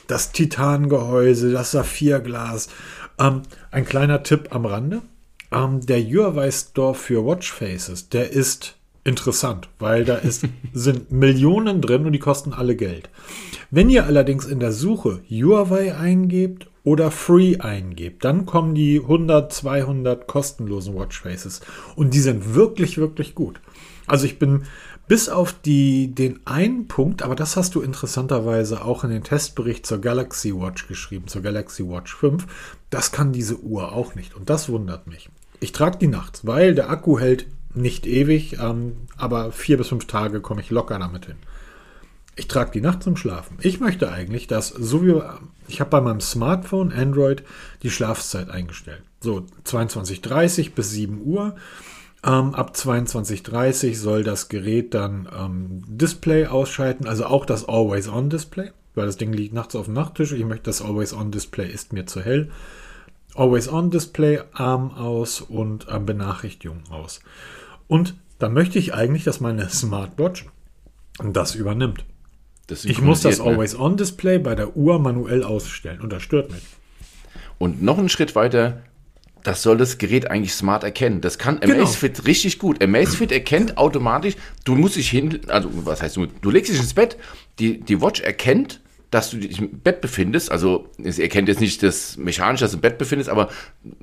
Das 0.06 0.32
Titangehäuse, 0.32 1.52
das 1.52 1.70
Saphirglas. 1.70 2.68
Ähm, 3.18 3.42
ein 3.70 3.84
kleiner 3.84 4.22
Tipp 4.22 4.48
am 4.50 4.66
Rande. 4.66 5.02
Ähm, 5.52 5.84
der 5.84 6.00
Huawei 6.02 6.50
Store 6.50 6.94
für 6.94 7.24
Watchfaces, 7.24 8.08
der 8.08 8.32
ist 8.32 8.76
interessant, 9.04 9.68
weil 9.78 10.04
da 10.04 10.16
ist, 10.16 10.46
sind 10.72 11.12
Millionen 11.12 11.80
drin 11.80 12.06
und 12.06 12.12
die 12.12 12.18
kosten 12.18 12.52
alle 12.52 12.76
Geld. 12.76 13.08
Wenn 13.70 13.90
ihr 13.90 14.06
allerdings 14.06 14.46
in 14.46 14.60
der 14.60 14.72
Suche 14.72 15.20
Huawei 15.28 15.94
eingebt 15.94 16.69
oder 16.84 17.10
Free 17.10 17.58
eingebt, 17.58 18.24
dann 18.24 18.46
kommen 18.46 18.74
die 18.74 19.00
100, 19.00 19.52
200 19.52 20.26
kostenlosen 20.26 20.94
Watchfaces 20.94 21.60
und 21.96 22.14
die 22.14 22.20
sind 22.20 22.54
wirklich, 22.54 22.98
wirklich 22.98 23.34
gut. 23.34 23.60
Also 24.06 24.26
ich 24.26 24.38
bin 24.38 24.64
bis 25.06 25.28
auf 25.28 25.52
die, 25.52 26.14
den 26.14 26.40
einen 26.46 26.86
Punkt, 26.86 27.22
aber 27.22 27.34
das 27.34 27.56
hast 27.56 27.74
du 27.74 27.80
interessanterweise 27.80 28.84
auch 28.84 29.02
in 29.04 29.10
den 29.10 29.24
Testbericht 29.24 29.84
zur 29.84 30.00
Galaxy 30.00 30.54
Watch 30.54 30.86
geschrieben, 30.86 31.26
zur 31.26 31.42
Galaxy 31.42 31.88
Watch 31.88 32.14
5, 32.14 32.46
das 32.90 33.12
kann 33.12 33.32
diese 33.32 33.58
Uhr 33.60 33.92
auch 33.92 34.14
nicht 34.14 34.34
und 34.36 34.48
das 34.48 34.68
wundert 34.68 35.06
mich. 35.06 35.28
Ich 35.58 35.72
trage 35.72 35.98
die 35.98 36.06
nachts, 36.06 36.46
weil 36.46 36.74
der 36.74 36.90
Akku 36.90 37.18
hält 37.18 37.46
nicht 37.74 38.06
ewig, 38.06 38.58
ähm, 38.60 38.96
aber 39.16 39.52
vier 39.52 39.76
bis 39.76 39.88
fünf 39.88 40.06
Tage 40.06 40.40
komme 40.40 40.60
ich 40.60 40.70
locker 40.70 40.98
damit 40.98 41.26
hin. 41.26 41.36
Ich 42.40 42.48
trage 42.48 42.70
die 42.70 42.80
Nacht 42.80 43.02
zum 43.02 43.18
Schlafen. 43.18 43.58
Ich 43.60 43.80
möchte 43.80 44.10
eigentlich, 44.10 44.46
dass, 44.46 44.68
so 44.68 45.04
wie 45.04 45.20
ich 45.68 45.78
habe 45.78 45.90
bei 45.90 46.00
meinem 46.00 46.22
Smartphone 46.22 46.90
Android 46.90 47.42
die 47.82 47.90
Schlafzeit 47.90 48.48
eingestellt. 48.48 49.02
So 49.20 49.44
22.30 49.66 50.72
bis 50.72 50.90
7 50.92 51.20
Uhr. 51.22 51.54
Ähm, 52.24 52.54
ab 52.54 52.72
22.30 52.74 53.94
soll 53.94 54.24
das 54.24 54.48
Gerät 54.48 54.94
dann 54.94 55.28
ähm, 55.38 55.82
Display 55.86 56.46
ausschalten, 56.46 57.06
also 57.06 57.26
auch 57.26 57.44
das 57.44 57.68
Always-On-Display, 57.68 58.70
weil 58.94 59.04
das 59.04 59.18
Ding 59.18 59.34
liegt 59.34 59.52
nachts 59.52 59.76
auf 59.76 59.84
dem 59.84 59.92
Nachttisch. 59.92 60.32
Ich 60.32 60.46
möchte, 60.46 60.64
das 60.64 60.80
Always-On-Display 60.80 61.70
ist 61.70 61.92
mir 61.92 62.06
zu 62.06 62.22
hell. 62.22 62.50
Always-On-Display, 63.34 64.44
Arm 64.54 64.92
aus 64.92 65.42
und 65.42 65.88
äh, 65.90 65.98
Benachrichtigung 65.98 66.84
aus. 66.88 67.20
Und 67.86 68.14
dann 68.38 68.54
möchte 68.54 68.78
ich 68.78 68.94
eigentlich, 68.94 69.24
dass 69.24 69.40
meine 69.40 69.68
Smartwatch 69.68 70.46
das 71.22 71.54
übernimmt. 71.54 72.06
Ich 72.70 73.00
muss 73.00 73.22
das 73.22 73.38
ne? 73.38 73.44
Always-On-Display 73.44 74.38
bei 74.38 74.54
der 74.54 74.76
Uhr 74.76 74.98
manuell 74.98 75.42
ausstellen 75.42 76.00
und 76.00 76.12
das 76.12 76.22
stört 76.22 76.50
mich. 76.50 76.62
Und 77.58 77.82
noch 77.82 77.98
einen 77.98 78.08
Schritt 78.08 78.34
weiter, 78.34 78.82
das 79.42 79.62
soll 79.62 79.76
das 79.76 79.98
Gerät 79.98 80.30
eigentlich 80.30 80.54
smart 80.54 80.84
erkennen. 80.84 81.20
Das 81.20 81.38
kann 81.38 81.60
genau. 81.60 81.74
Amazfit 81.74 82.26
richtig 82.26 82.58
gut. 82.58 82.82
Amazfit 82.82 83.32
erkennt 83.32 83.78
automatisch, 83.78 84.34
du 84.64 84.74
musst 84.74 84.96
dich 84.96 85.10
hin, 85.10 85.40
also 85.48 85.70
was 85.84 86.02
heißt 86.02 86.16
du, 86.16 86.26
du 86.26 86.50
legst 86.50 86.72
dich 86.72 86.80
ins 86.80 86.94
Bett, 86.94 87.16
die, 87.58 87.80
die 87.80 88.00
Watch 88.00 88.20
erkennt, 88.20 88.80
dass 89.10 89.30
du 89.30 89.38
dich 89.38 89.58
im 89.58 89.80
Bett 89.80 90.00
befindest. 90.00 90.52
Also 90.52 90.88
es 91.02 91.18
erkennt 91.18 91.48
jetzt 91.48 91.60
nicht 91.60 91.82
das 91.82 92.16
mechanisch, 92.16 92.60
dass 92.60 92.70
du 92.70 92.76
im 92.76 92.80
Bett 92.80 92.96
befindest, 92.96 93.28
aber 93.28 93.48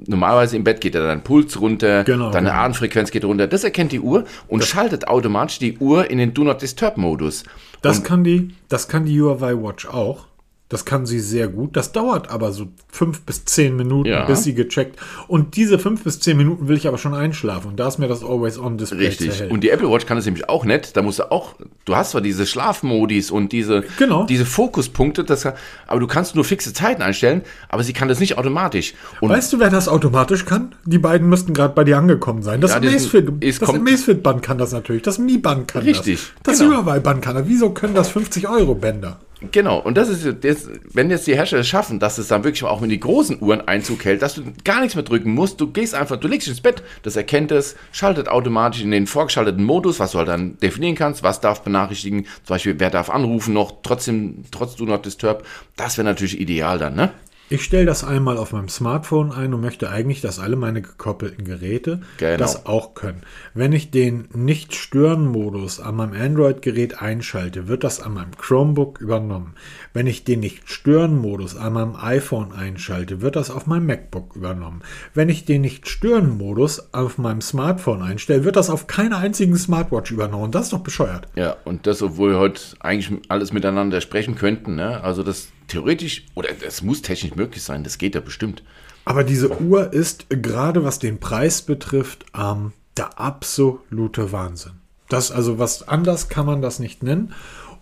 normalerweise 0.05 0.57
im 0.57 0.63
Bett 0.63 0.81
geht 0.81 0.95
ja 0.95 1.01
dein 1.01 1.23
Puls 1.23 1.59
runter, 1.61 2.03
genau, 2.03 2.31
deine 2.31 2.49
genau. 2.49 2.61
Atemfrequenz 2.61 3.11
geht 3.11 3.23
runter. 3.23 3.47
Das 3.47 3.63
erkennt 3.63 3.93
die 3.93 4.01
Uhr 4.01 4.25
und 4.47 4.61
das 4.61 4.69
schaltet 4.69 5.07
automatisch 5.07 5.59
die 5.59 5.77
Uhr 5.77 6.09
in 6.09 6.17
den 6.17 6.33
Do 6.33 6.43
Not 6.43 6.61
Disturb 6.61 6.97
Modus. 6.97 7.43
Das 7.81 7.99
und 7.99 8.03
kann 8.03 8.23
die, 8.23 8.55
das 8.69 8.87
kann 8.87 9.05
die 9.05 9.21
Huawei 9.21 9.55
Watch 9.55 9.87
auch. 9.87 10.25
Das 10.69 10.83
kann 10.83 11.05
sie 11.05 11.21
sehr 11.21 11.47
gut. 11.47 11.77
Das 11.77 11.93
dauert 11.93 12.29
aber 12.29 12.51
so 12.51 12.67
fünf 12.91 13.21
bis 13.21 13.45
zehn 13.45 13.77
Minuten, 13.77 14.09
Ja. 14.09 14.25
bis 14.25 14.43
sie 14.43 14.53
gecheckt. 14.53 14.99
Und 15.29 15.55
diese 15.55 15.79
fünf 15.79 16.03
bis 16.03 16.19
zehn 16.19 16.35
Minuten 16.35 16.67
will 16.67 16.75
ich 16.75 16.87
aber 16.89 16.97
schon 16.97 17.13
einschlafen. 17.13 17.69
Und 17.69 17.79
da 17.79 17.87
ist 17.87 17.99
mir 17.99 18.09
das 18.09 18.21
Always-On-Display 18.21 18.97
zu 18.97 19.23
Richtig. 19.23 19.39
hell. 19.39 19.49
Und 19.49 19.61
die 19.61 19.69
Apple 19.69 19.89
Watch 19.89 20.05
kann 20.05 20.17
es 20.17 20.25
nämlich 20.25 20.49
auch 20.49 20.65
nicht. 20.65 20.97
Da 20.97 21.01
musst 21.03 21.19
du 21.19 21.31
auch, 21.31 21.55
du 21.85 21.95
hast 21.95 22.11
zwar 22.11 22.19
diese 22.19 22.45
Schlafmodis 22.45 23.31
und 23.31 23.53
diese, 23.53 23.85
Genau. 23.97 24.25
diese 24.25 24.45
Fokuspunkte, 24.45 25.23
das, 25.23 25.43
kann- 25.43 25.53
aber 25.87 26.01
du 26.01 26.07
kannst 26.07 26.35
nur 26.35 26.43
fixe 26.43 26.73
Zeiten 26.73 27.01
einstellen, 27.01 27.43
aber 27.69 27.83
sie 27.83 27.93
kann 27.93 28.09
das 28.09 28.19
nicht 28.19 28.37
automatisch. 28.37 28.93
Und 29.21 29.29
Weißt 29.29 29.53
du, 29.53 29.59
wer 29.59 29.69
das 29.69 29.87
automatisch 29.87 30.43
kann? 30.43 30.75
Die 30.85 30.99
beiden 30.99 31.29
müssten 31.29 31.53
gerade 31.53 31.73
bei 31.75 31.85
dir 31.85 31.97
angekommen 31.97 32.41
sein. 32.43 32.59
Das 32.59 32.71
Ja, 32.71 32.79
das 32.81 33.63
Amazfit-Band 33.63 34.41
kann 34.41 34.57
das 34.57 34.73
natürlich. 34.73 35.01
Das 35.03 35.17
Mi-Band 35.17 35.67
kann 35.69 35.83
Richtig, 35.83 36.19
das. 36.43 36.57
Das 36.57 36.59
genau. 36.59 36.77
Huawei-Band 36.81 37.21
kann 37.21 37.35
das. 37.35 37.47
Wieso 37.47 37.69
können 37.69 37.93
das 37.95 38.09
50-Euro-Bänder? 38.11 39.19
Genau, 39.51 39.77
und 39.77 39.95
das 39.95 40.09
ist 40.09 40.43
jetzt, 40.43 40.67
wenn 40.93 41.11
jetzt 41.11 41.27
die 41.27 41.35
Hersteller 41.35 41.61
es 41.61 41.67
schaffen, 41.67 41.99
dass 41.99 42.17
es 42.17 42.27
dann 42.27 42.43
wirklich 42.43 42.63
auch 42.63 42.81
in 42.81 42.89
die 42.89 42.99
großen 42.99 43.39
Uhren 43.39 43.67
Einzug 43.67 44.03
hält, 44.03 44.23
dass 44.23 44.33
du 44.33 44.41
gar 44.63 44.79
nichts 44.79 44.95
mehr 44.95 45.03
drücken 45.03 45.31
musst, 45.31 45.61
du 45.61 45.71
gehst 45.71 45.93
einfach, 45.93 46.17
du 46.17 46.27
legst 46.27 46.47
dich 46.47 46.53
ins 46.53 46.61
Bett, 46.61 46.81
das 47.03 47.15
erkennt 47.15 47.51
es, 47.51 47.75
schaltet 47.91 48.29
automatisch 48.29 48.81
in 48.81 48.89
den 48.89 49.05
vorgeschalteten 49.05 49.63
Modus, 49.63 49.99
was 49.99 50.13
du 50.13 50.17
halt 50.17 50.27
dann 50.27 50.57
definieren 50.57 50.95
kannst, 50.95 51.21
was 51.21 51.39
darf 51.39 51.61
benachrichtigen, 51.61 52.23
zum 52.23 52.55
Beispiel, 52.55 52.79
wer 52.79 52.89
darf 52.89 53.11
anrufen 53.11 53.53
noch, 53.53 53.73
trotzdem, 53.83 54.43
trotz 54.49 54.75
Do 54.75 54.85
Not 54.85 55.05
Disturb, 55.05 55.45
das 55.75 55.99
wäre 55.99 56.05
natürlich 56.05 56.39
ideal 56.39 56.79
dann, 56.79 56.95
ne? 56.95 57.11
Ich 57.49 57.63
stelle 57.63 57.85
das 57.85 58.03
einmal 58.03 58.37
auf 58.37 58.51
meinem 58.51 58.67
Smartphone 58.67 59.31
ein 59.31 59.53
und 59.53 59.61
möchte 59.61 59.89
eigentlich, 59.89 60.19
dass 60.19 60.37
alle 60.37 60.57
meine 60.57 60.81
gekoppelten 60.81 61.45
Geräte 61.45 62.01
Genau. 62.17 62.37
das 62.37 62.65
auch 62.65 62.93
können. 62.93 63.21
Wenn 63.53 63.71
ich 63.71 63.89
den 63.89 64.27
Nicht-Stören-Modus 64.33 65.79
an 65.79 65.95
meinem 65.95 66.19
Android-Gerät 66.21 67.01
einschalte, 67.01 67.69
wird 67.69 67.85
das 67.85 68.01
an 68.01 68.15
meinem 68.15 68.35
Chromebook 68.37 68.99
übernommen. 68.99 69.53
Wenn 69.93 70.07
ich 70.07 70.23
den 70.23 70.39
Nicht-Stören-Modus 70.41 71.55
an 71.55 71.73
meinem 71.73 71.95
iPhone 71.95 72.51
einschalte, 72.51 73.21
wird 73.21 73.35
das 73.35 73.49
auf 73.49 73.67
meinem 73.67 73.85
MacBook 73.85 74.35
übernommen. 74.35 74.81
Wenn 75.13 75.29
ich 75.29 75.45
den 75.45 75.61
Nicht-Stören-Modus 75.61 76.93
auf 76.93 77.17
meinem 77.17 77.41
Smartphone 77.41 78.01
einstelle, 78.01 78.43
wird 78.43 78.55
das 78.55 78.69
auf 78.69 78.87
keiner 78.87 79.17
einzigen 79.17 79.57
Smartwatch 79.57 80.11
übernommen. 80.11 80.51
Das 80.51 80.65
ist 80.65 80.73
doch 80.73 80.79
bescheuert. 80.79 81.27
Ja, 81.35 81.55
und 81.65 81.87
das, 81.87 82.01
obwohl 82.01 82.31
wir 82.31 82.39
heute 82.39 82.61
eigentlich 82.79 83.11
alles 83.29 83.53
miteinander 83.53 84.01
sprechen 84.01 84.35
könnten, 84.35 84.75
ne? 84.75 85.03
Also 85.03 85.23
das 85.23 85.49
theoretisch, 85.67 86.25
oder 86.35 86.49
das 86.63 86.81
muss 86.81 87.01
technisch 87.01 87.35
möglich 87.35 87.63
sein, 87.63 87.83
das 87.83 87.97
geht 87.97 88.15
ja 88.15 88.21
bestimmt. 88.21 88.63
Aber 89.05 89.23
diese 89.23 89.61
Uhr 89.61 89.93
ist 89.93 90.25
gerade 90.29 90.83
was 90.83 90.99
den 90.99 91.19
Preis 91.19 91.61
betrifft 91.61 92.25
ähm, 92.37 92.73
der 92.97 93.19
absolute 93.19 94.31
Wahnsinn. 94.31 94.73
Das 95.09 95.31
also 95.31 95.59
was 95.59 95.87
anders 95.87 96.29
kann 96.29 96.45
man 96.45 96.61
das 96.61 96.79
nicht 96.79 97.03
nennen. 97.03 97.33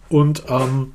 Und 0.09 0.43
ähm, 0.49 0.93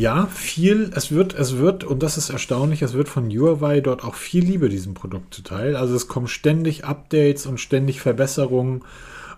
ja, 0.00 0.26
viel, 0.26 0.90
es 0.94 1.12
wird, 1.12 1.34
es 1.34 1.58
wird, 1.58 1.84
und 1.84 2.02
das 2.02 2.16
ist 2.16 2.30
erstaunlich, 2.30 2.80
es 2.80 2.94
wird 2.94 3.10
von 3.10 3.28
Huawei 3.28 3.82
dort 3.82 4.02
auch 4.02 4.14
viel 4.14 4.42
Liebe 4.42 4.70
diesem 4.70 4.94
Produkt 4.94 5.34
zuteil. 5.34 5.76
Also 5.76 5.94
es 5.94 6.08
kommen 6.08 6.26
ständig 6.26 6.86
Updates 6.86 7.44
und 7.44 7.60
ständig 7.60 8.00
Verbesserungen. 8.00 8.82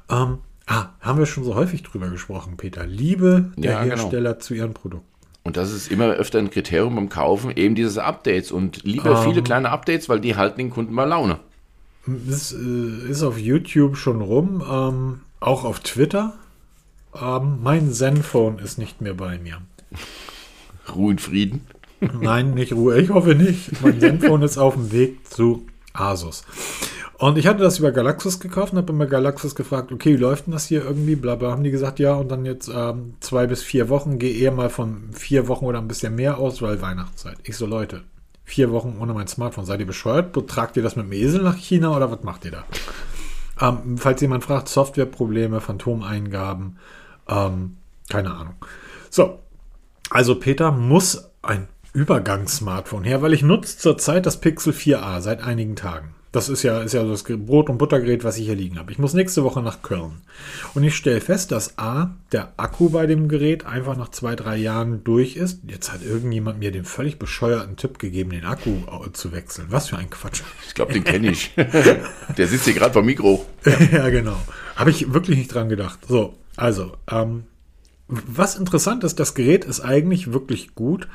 Ähm, 0.08 0.38
ah, 0.68 0.90
haben 1.00 1.18
wir 1.18 1.26
schon 1.26 1.42
so 1.42 1.56
häufig 1.56 1.82
drüber 1.82 2.10
gesprochen, 2.10 2.56
Peter. 2.58 2.86
Liebe 2.86 3.50
der 3.56 3.72
Ja, 3.72 3.82
genau. 3.82 3.96
Hersteller 3.96 4.38
zu 4.38 4.54
ihren 4.54 4.72
Produkten. 4.72 5.08
Und 5.42 5.56
das 5.56 5.72
ist 5.72 5.90
immer 5.90 6.06
öfter 6.12 6.38
ein 6.38 6.50
Kriterium 6.50 6.94
beim 6.94 7.08
Kaufen, 7.08 7.50
eben 7.50 7.74
diese 7.74 8.04
Updates 8.04 8.52
und 8.52 8.84
lieber 8.84 9.20
viele 9.24 9.42
kleine 9.42 9.70
Updates, 9.70 10.08
weil 10.08 10.20
die 10.20 10.36
halten 10.36 10.58
den 10.58 10.70
Kunden 10.70 10.94
bei 10.94 11.04
Laune. 11.04 11.40
Es 12.28 12.52
äh, 12.52 13.10
ist 13.10 13.24
auf 13.24 13.36
YouTube 13.36 13.96
schon 13.96 14.20
rum, 14.20 14.62
ähm, 14.70 15.20
auch 15.40 15.64
auf 15.64 15.80
Twitter. 15.80 16.34
Ähm, 17.20 17.58
mein 17.64 17.92
Zenfone 17.92 18.62
ist 18.62 18.78
nicht 18.78 19.00
mehr 19.00 19.14
bei 19.14 19.38
mir. 19.38 19.58
Ruhe 20.94 21.12
in 21.12 21.18
Frieden. 21.18 21.66
Nein, 22.20 22.54
nicht 22.54 22.72
Ruhe. 22.72 23.00
Ich 23.00 23.10
hoffe 23.10 23.34
nicht. 23.34 23.82
Mein 23.82 24.00
Zenfone 24.00 24.44
ist 24.44 24.58
auf 24.58 24.74
dem 24.74 24.90
Weg 24.92 25.26
zu 25.28 25.66
Asus. 25.92 26.44
Und 27.18 27.38
ich 27.38 27.46
hatte 27.46 27.62
das 27.62 27.78
über 27.78 27.92
Galaxus 27.92 28.40
gekauft 28.40 28.72
und 28.72 28.78
habe 28.78 28.92
immer 28.92 29.06
Galaxus 29.06 29.54
gefragt, 29.54 29.92
okay, 29.92 30.14
wie 30.14 30.20
läuft 30.20 30.46
denn 30.46 30.52
das 30.52 30.66
hier 30.66 30.84
irgendwie? 30.84 31.14
Blabla. 31.14 31.52
Haben 31.52 31.62
die 31.62 31.70
gesagt, 31.70 32.00
ja, 32.00 32.14
und 32.14 32.28
dann 32.28 32.44
jetzt 32.44 32.68
ähm, 32.74 33.14
zwei 33.20 33.46
bis 33.46 33.62
vier 33.62 33.88
Wochen. 33.88 34.18
Gehe 34.18 34.34
eher 34.34 34.50
mal 34.50 34.70
von 34.70 35.10
vier 35.12 35.46
Wochen 35.46 35.66
oder 35.66 35.78
ein 35.78 35.86
bisschen 35.86 36.16
mehr 36.16 36.38
aus, 36.38 36.60
weil 36.62 36.82
Weihnachtszeit. 36.82 37.36
Ich 37.44 37.56
so, 37.56 37.66
Leute, 37.66 38.02
vier 38.44 38.72
Wochen 38.72 38.96
ohne 38.98 39.14
mein 39.14 39.28
Smartphone. 39.28 39.64
Seid 39.64 39.78
ihr 39.78 39.86
bescheuert? 39.86 40.34
Tragt 40.48 40.76
ihr 40.76 40.82
das 40.82 40.96
mit 40.96 41.06
dem 41.06 41.12
Esel 41.12 41.42
nach 41.42 41.56
China 41.56 41.96
oder 41.96 42.10
was 42.10 42.24
macht 42.24 42.44
ihr 42.44 42.50
da? 42.50 42.64
Ähm, 43.60 43.98
falls 43.98 44.20
jemand 44.20 44.42
fragt, 44.42 44.68
Softwareprobleme, 44.68 45.60
Phantomeingaben, 45.60 46.78
ähm, 47.28 47.76
keine 48.10 48.34
Ahnung. 48.34 48.54
So, 49.10 49.38
also 50.12 50.34
Peter 50.34 50.70
muss 50.72 51.30
ein 51.42 51.68
Übergangssmartphone 51.94 53.04
her, 53.04 53.22
weil 53.22 53.32
ich 53.32 53.42
nutze 53.42 53.78
zurzeit 53.78 54.26
das 54.26 54.40
Pixel 54.40 54.72
4a 54.72 55.20
seit 55.20 55.42
einigen 55.42 55.76
Tagen. 55.76 56.14
Das 56.32 56.48
ist 56.48 56.62
ja, 56.62 56.80
ist 56.80 56.94
ja 56.94 57.04
das 57.04 57.24
Brot- 57.24 57.68
und 57.68 57.76
Buttergerät, 57.76 58.24
was 58.24 58.38
ich 58.38 58.46
hier 58.46 58.54
liegen 58.54 58.78
habe. 58.78 58.90
Ich 58.90 58.98
muss 58.98 59.12
nächste 59.12 59.44
Woche 59.44 59.60
nach 59.60 59.82
Köln. 59.82 60.22
Und 60.72 60.82
ich 60.82 60.96
stelle 60.96 61.20
fest, 61.20 61.52
dass 61.52 61.78
A, 61.78 62.14
der 62.32 62.54
Akku 62.56 62.88
bei 62.88 63.06
dem 63.06 63.28
Gerät 63.28 63.66
einfach 63.66 63.98
nach 63.98 64.08
zwei, 64.08 64.34
drei 64.34 64.56
Jahren 64.56 65.04
durch 65.04 65.36
ist. 65.36 65.60
Jetzt 65.68 65.92
hat 65.92 66.02
irgendjemand 66.02 66.58
mir 66.58 66.72
den 66.72 66.86
völlig 66.86 67.18
bescheuerten 67.18 67.76
Tipp 67.76 67.98
gegeben, 67.98 68.30
den 68.30 68.46
Akku 68.46 68.70
äh, 68.70 69.12
zu 69.12 69.32
wechseln. 69.32 69.66
Was 69.68 69.90
für 69.90 69.98
ein 69.98 70.08
Quatsch. 70.08 70.40
Ich 70.66 70.74
glaube, 70.74 70.94
den 70.94 71.04
kenne 71.04 71.30
ich. 71.30 71.50
Der 72.38 72.48
sitzt 72.48 72.64
hier 72.64 72.74
gerade 72.74 72.94
vom 72.94 73.04
Mikro. 73.04 73.44
ja, 73.92 74.08
genau. 74.08 74.36
Habe 74.76 74.88
ich 74.88 75.12
wirklich 75.12 75.36
nicht 75.36 75.52
dran 75.52 75.68
gedacht. 75.68 75.98
So, 76.08 76.38
also, 76.56 76.92
ähm, 77.10 77.44
was 78.08 78.56
interessant 78.56 79.04
ist, 79.04 79.18
das 79.20 79.34
Gerät 79.34 79.64
ist 79.64 79.80
eigentlich 79.80 80.32
wirklich 80.32 80.74
gut. 80.74 81.08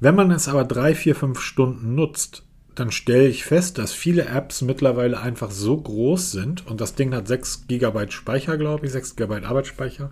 Wenn 0.00 0.14
man 0.14 0.30
es 0.30 0.48
aber 0.48 0.64
drei, 0.64 0.94
vier, 0.94 1.14
fünf 1.14 1.40
Stunden 1.40 1.94
nutzt, 1.94 2.44
dann 2.74 2.92
stelle 2.92 3.26
ich 3.26 3.44
fest, 3.44 3.78
dass 3.78 3.92
viele 3.92 4.26
Apps 4.26 4.60
mittlerweile 4.60 5.18
einfach 5.18 5.50
so 5.50 5.76
groß 5.76 6.30
sind 6.30 6.66
und 6.66 6.80
das 6.80 6.94
Ding 6.94 7.14
hat 7.14 7.26
6 7.26 7.66
GB 7.68 8.10
Speicher, 8.10 8.58
glaube 8.58 8.86
ich, 8.86 8.92
6 8.92 9.16
GB 9.16 9.44
Arbeitsspeicher, 9.44 10.10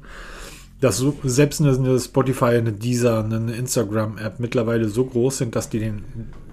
dass 0.81 0.97
so, 0.97 1.15
selbst 1.25 1.61
eine, 1.61 2.01
Spotify, 2.01 2.57
eine 2.57 2.73
Deezer, 2.73 3.23
eine 3.23 3.55
Instagram-App 3.55 4.41
mittlerweile 4.41 4.89
so 4.89 5.05
groß 5.05 5.39
sind, 5.39 5.57
dass 5.57 5.69
die 5.69 5.79
den, 5.79 6.05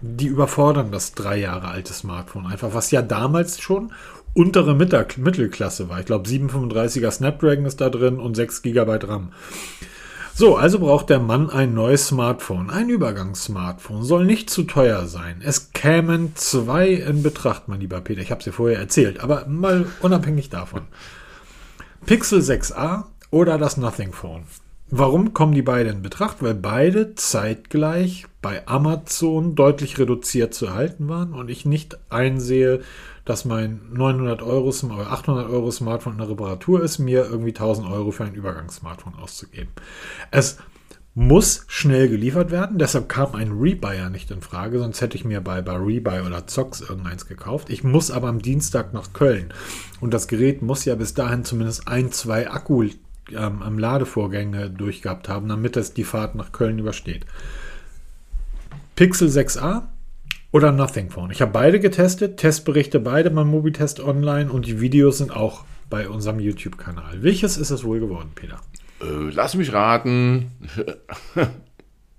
die 0.01 0.27
überfordern 0.27 0.91
das 0.91 1.13
drei 1.13 1.39
Jahre 1.39 1.69
alte 1.69 1.93
Smartphone 1.93 2.45
einfach, 2.45 2.73
was 2.73 2.91
ja 2.91 3.01
damals 3.01 3.61
schon 3.61 3.93
untere 4.33 4.75
Mittag, 4.75 5.17
Mittelklasse 5.17 5.89
war. 5.89 5.99
Ich 5.99 6.05
glaube 6.05 6.29
735er 6.29 7.11
Snapdragon 7.11 7.65
ist 7.65 7.81
da 7.81 7.89
drin 7.89 8.19
und 8.19 8.35
6 8.35 8.61
GB 8.61 8.99
RAM. 9.03 9.31
So, 10.33 10.55
also 10.55 10.79
braucht 10.79 11.09
der 11.09 11.19
Mann 11.19 11.49
ein 11.49 11.73
neues 11.73 12.07
Smartphone. 12.07 12.69
Ein 12.69 12.89
Übergangssmartphone. 12.89 14.03
Soll 14.03 14.25
nicht 14.25 14.49
zu 14.49 14.63
teuer 14.63 15.05
sein. 15.05 15.41
Es 15.43 15.73
kämen 15.73 16.35
zwei 16.35 16.89
in 16.89 17.21
Betracht, 17.21 17.67
mein 17.67 17.81
lieber 17.81 17.99
Peter. 18.01 18.21
Ich 18.21 18.31
habe 18.31 18.41
dir 18.41 18.53
vorher 18.53 18.79
erzählt, 18.79 19.19
aber 19.19 19.45
mal 19.47 19.85
unabhängig 19.99 20.49
davon. 20.49 20.83
Pixel 22.05 22.39
6a 22.39 23.03
oder 23.29 23.57
das 23.57 23.77
Nothing 23.77 24.13
Phone. 24.13 24.43
Warum 24.89 25.33
kommen 25.33 25.53
die 25.53 25.61
beide 25.61 25.89
in 25.89 26.01
Betracht? 26.01 26.41
Weil 26.41 26.55
beide 26.55 27.15
zeitgleich 27.15 28.25
bei 28.41 28.67
Amazon 28.67 29.55
deutlich 29.55 29.99
reduziert 29.99 30.53
zu 30.53 30.65
erhalten 30.65 31.07
waren 31.07 31.33
und 31.33 31.49
ich 31.49 31.65
nicht 31.65 31.97
einsehe, 32.09 32.81
dass 33.31 33.45
mein 33.45 33.79
900 33.93 34.41
Euro 34.41 34.73
oder 34.83 35.09
800 35.09 35.49
Euro 35.49 35.71
Smartphone 35.71 36.19
eine 36.19 36.29
Reparatur 36.29 36.83
ist, 36.83 36.99
mir 36.99 37.23
irgendwie 37.23 37.51
1000 37.51 37.89
Euro 37.89 38.11
für 38.11 38.25
ein 38.25 38.33
Übergangssmartphone 38.33 39.15
auszugeben. 39.15 39.69
Es 40.31 40.57
muss 41.15 41.63
schnell 41.67 42.09
geliefert 42.09 42.51
werden, 42.51 42.77
deshalb 42.77 43.07
kam 43.07 43.33
ein 43.35 43.53
Rebuyer 43.53 44.09
nicht 44.09 44.31
in 44.31 44.41
Frage, 44.41 44.79
sonst 44.79 44.99
hätte 44.99 45.15
ich 45.15 45.23
mir 45.23 45.39
bei, 45.39 45.61
bei 45.61 45.77
Rebuy 45.77 46.27
oder 46.27 46.45
Zox 46.45 46.81
irgendeins 46.81 47.25
gekauft. 47.25 47.69
Ich 47.69 47.85
muss 47.85 48.11
aber 48.11 48.27
am 48.27 48.41
Dienstag 48.41 48.93
nach 48.93 49.13
Köln 49.13 49.53
und 50.01 50.13
das 50.13 50.27
Gerät 50.27 50.61
muss 50.61 50.83
ja 50.83 50.95
bis 50.95 51.13
dahin 51.13 51.45
zumindest 51.45 51.87
ein, 51.87 52.11
zwei 52.11 52.51
Akku 52.51 52.83
ähm, 52.83 53.61
am 53.61 53.79
Ladevorgänge 53.79 54.69
durchgehabt 54.69 55.29
haben, 55.29 55.47
damit 55.47 55.77
es 55.77 55.93
die 55.93 56.03
Fahrt 56.03 56.35
nach 56.35 56.51
Köln 56.51 56.79
übersteht. 56.79 57.25
Pixel 58.97 59.29
6a 59.29 59.83
oder 60.51 60.71
Nothing 60.71 61.09
Phone. 61.09 61.31
Ich 61.31 61.41
habe 61.41 61.51
beide 61.51 61.79
getestet, 61.79 62.37
Testberichte 62.37 62.99
beide 62.99 63.31
beim 63.31 63.47
Mobitest 63.47 63.99
online 63.99 64.51
und 64.51 64.65
die 64.65 64.81
Videos 64.81 65.17
sind 65.17 65.35
auch 65.35 65.65
bei 65.89 66.07
unserem 66.07 66.39
YouTube-Kanal. 66.39 67.23
Welches 67.23 67.57
ist 67.57 67.71
es 67.71 67.83
wohl 67.83 67.99
geworden, 67.99 68.31
Peter? 68.35 68.59
Äh, 69.01 69.31
lass 69.31 69.55
mich 69.55 69.73
raten. 69.73 70.51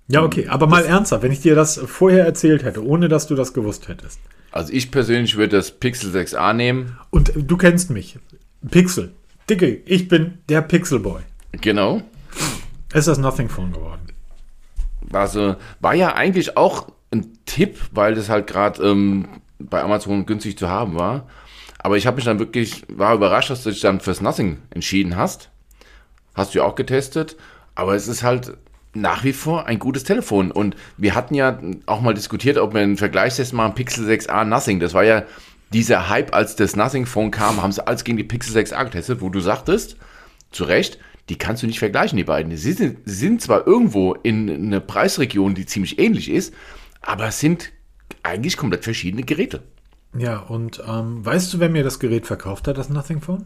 Ja, 0.07 0.21
okay, 0.21 0.47
aber 0.47 0.67
mal 0.67 0.83
ernsthaft, 0.83 1.23
wenn 1.23 1.31
ich 1.31 1.39
dir 1.39 1.55
das 1.55 1.77
vorher 1.77 2.25
erzählt 2.25 2.63
hätte, 2.63 2.85
ohne 2.85 3.07
dass 3.07 3.25
du 3.25 3.35
das 3.35 3.53
gewusst 3.53 3.87
hättest. 3.87 4.19
Also 4.51 4.73
ich 4.73 4.91
persönlich 4.91 5.37
würde 5.37 5.55
das 5.55 5.71
Pixel 5.71 6.13
6a 6.13 6.53
nehmen. 6.53 6.97
Und 7.09 7.31
du 7.35 7.57
kennst 7.57 7.89
mich. 7.89 8.19
Pixel. 8.69 9.13
Dicke, 9.49 9.81
ich 9.85 10.09
bin 10.09 10.39
der 10.49 10.61
Pixelboy. 10.61 11.21
Genau. 11.53 12.01
Ist 12.93 13.07
das 13.07 13.17
Nothing 13.17 13.49
Phone 13.49 13.71
geworden? 13.71 14.01
Also 15.11 15.55
war 15.79 15.95
ja 15.95 16.13
eigentlich 16.15 16.57
auch 16.57 16.91
ein 17.13 17.37
Tipp, 17.45 17.79
weil 17.91 18.15
das 18.15 18.29
halt 18.29 18.47
gerade 18.47 18.83
ähm, 18.83 19.27
bei 19.59 19.81
Amazon 19.81 20.25
günstig 20.25 20.57
zu 20.57 20.69
haben 20.69 20.95
war. 20.95 21.27
Aber 21.79 21.97
ich 21.97 22.07
habe 22.07 22.15
mich 22.15 22.25
dann 22.25 22.39
wirklich, 22.39 22.83
war 22.87 23.13
überrascht, 23.13 23.49
dass 23.49 23.63
du 23.63 23.69
dich 23.69 23.81
dann 23.81 23.99
fürs 23.99 24.21
Nothing 24.21 24.59
entschieden 24.69 25.15
hast. 25.15 25.49
Hast 26.33 26.53
du 26.53 26.59
ja 26.59 26.65
auch 26.65 26.75
getestet. 26.75 27.35
Aber 27.75 27.95
es 27.95 28.07
ist 28.07 28.23
halt, 28.23 28.57
nach 28.93 29.23
wie 29.23 29.33
vor 29.33 29.65
ein 29.65 29.79
gutes 29.79 30.03
Telefon. 30.03 30.51
Und 30.51 30.75
wir 30.97 31.15
hatten 31.15 31.35
ja 31.35 31.59
auch 31.85 32.01
mal 32.01 32.13
diskutiert, 32.13 32.57
ob 32.57 32.73
wir 32.73 32.81
einen 32.81 32.97
Vergleichstest 32.97 33.53
machen, 33.53 33.75
Pixel 33.75 34.07
6a 34.07 34.45
Nothing. 34.45 34.79
Das 34.79 34.93
war 34.93 35.03
ja 35.03 35.23
dieser 35.73 36.09
Hype, 36.09 36.33
als 36.33 36.55
das 36.55 36.75
Nothing 36.75 37.05
Phone 37.05 37.31
kam, 37.31 37.61
haben 37.61 37.71
sie 37.71 37.85
alles 37.85 38.03
gegen 38.03 38.17
die 38.17 38.23
Pixel 38.23 38.55
6a 38.55 38.85
getestet, 38.85 39.21
wo 39.21 39.29
du 39.29 39.39
sagtest, 39.39 39.97
zu 40.51 40.65
Recht, 40.65 40.99
die 41.29 41.37
kannst 41.37 41.63
du 41.63 41.67
nicht 41.67 41.79
vergleichen, 41.79 42.17
die 42.17 42.23
beiden. 42.23 42.55
Sie 42.55 42.73
sind, 42.73 42.99
sie 43.05 43.15
sind 43.15 43.41
zwar 43.41 43.65
irgendwo 43.65 44.13
in 44.13 44.49
einer 44.49 44.79
Preisregion, 44.79 45.55
die 45.55 45.65
ziemlich 45.65 45.97
ähnlich 45.97 46.29
ist, 46.29 46.53
aber 47.03 47.27
es 47.27 47.39
sind 47.39 47.71
eigentlich 48.23 48.57
komplett 48.57 48.83
verschiedene 48.83 49.23
Geräte. 49.23 49.61
Ja, 50.17 50.39
und 50.39 50.81
ähm, 50.87 51.23
weißt 51.25 51.53
du, 51.53 51.59
wer 51.59 51.69
mir 51.69 51.83
das 51.83 51.99
Gerät 51.99 52.25
verkauft 52.25 52.67
hat, 52.67 52.77
das 52.77 52.89
Nothing 52.89 53.21
Phone? 53.21 53.45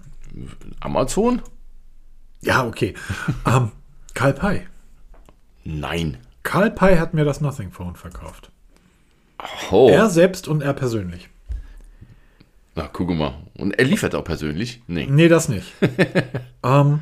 Amazon? 0.79 1.41
Ja, 2.41 2.65
okay. 2.65 2.93
ähm, 3.45 3.71
Karl 4.13 4.33
Pei. 4.33 4.67
Nein. 5.63 6.17
Karl 6.43 6.71
Pei 6.71 6.97
hat 6.97 7.13
mir 7.13 7.25
das 7.25 7.41
Nothing 7.41 7.71
Phone 7.71 7.95
verkauft. 7.95 8.51
Oh. 9.71 9.89
Er 9.89 10.09
selbst 10.09 10.47
und 10.47 10.61
er 10.61 10.73
persönlich. 10.73 11.29
Na, 12.75 12.89
guck 12.91 13.09
mal. 13.09 13.33
Und 13.55 13.77
er 13.77 13.85
liefert 13.85 14.13
auch 14.13 14.23
persönlich? 14.23 14.81
Nee. 14.87 15.07
Nee, 15.09 15.29
das 15.29 15.49
nicht. 15.49 15.73
ähm, 16.63 17.01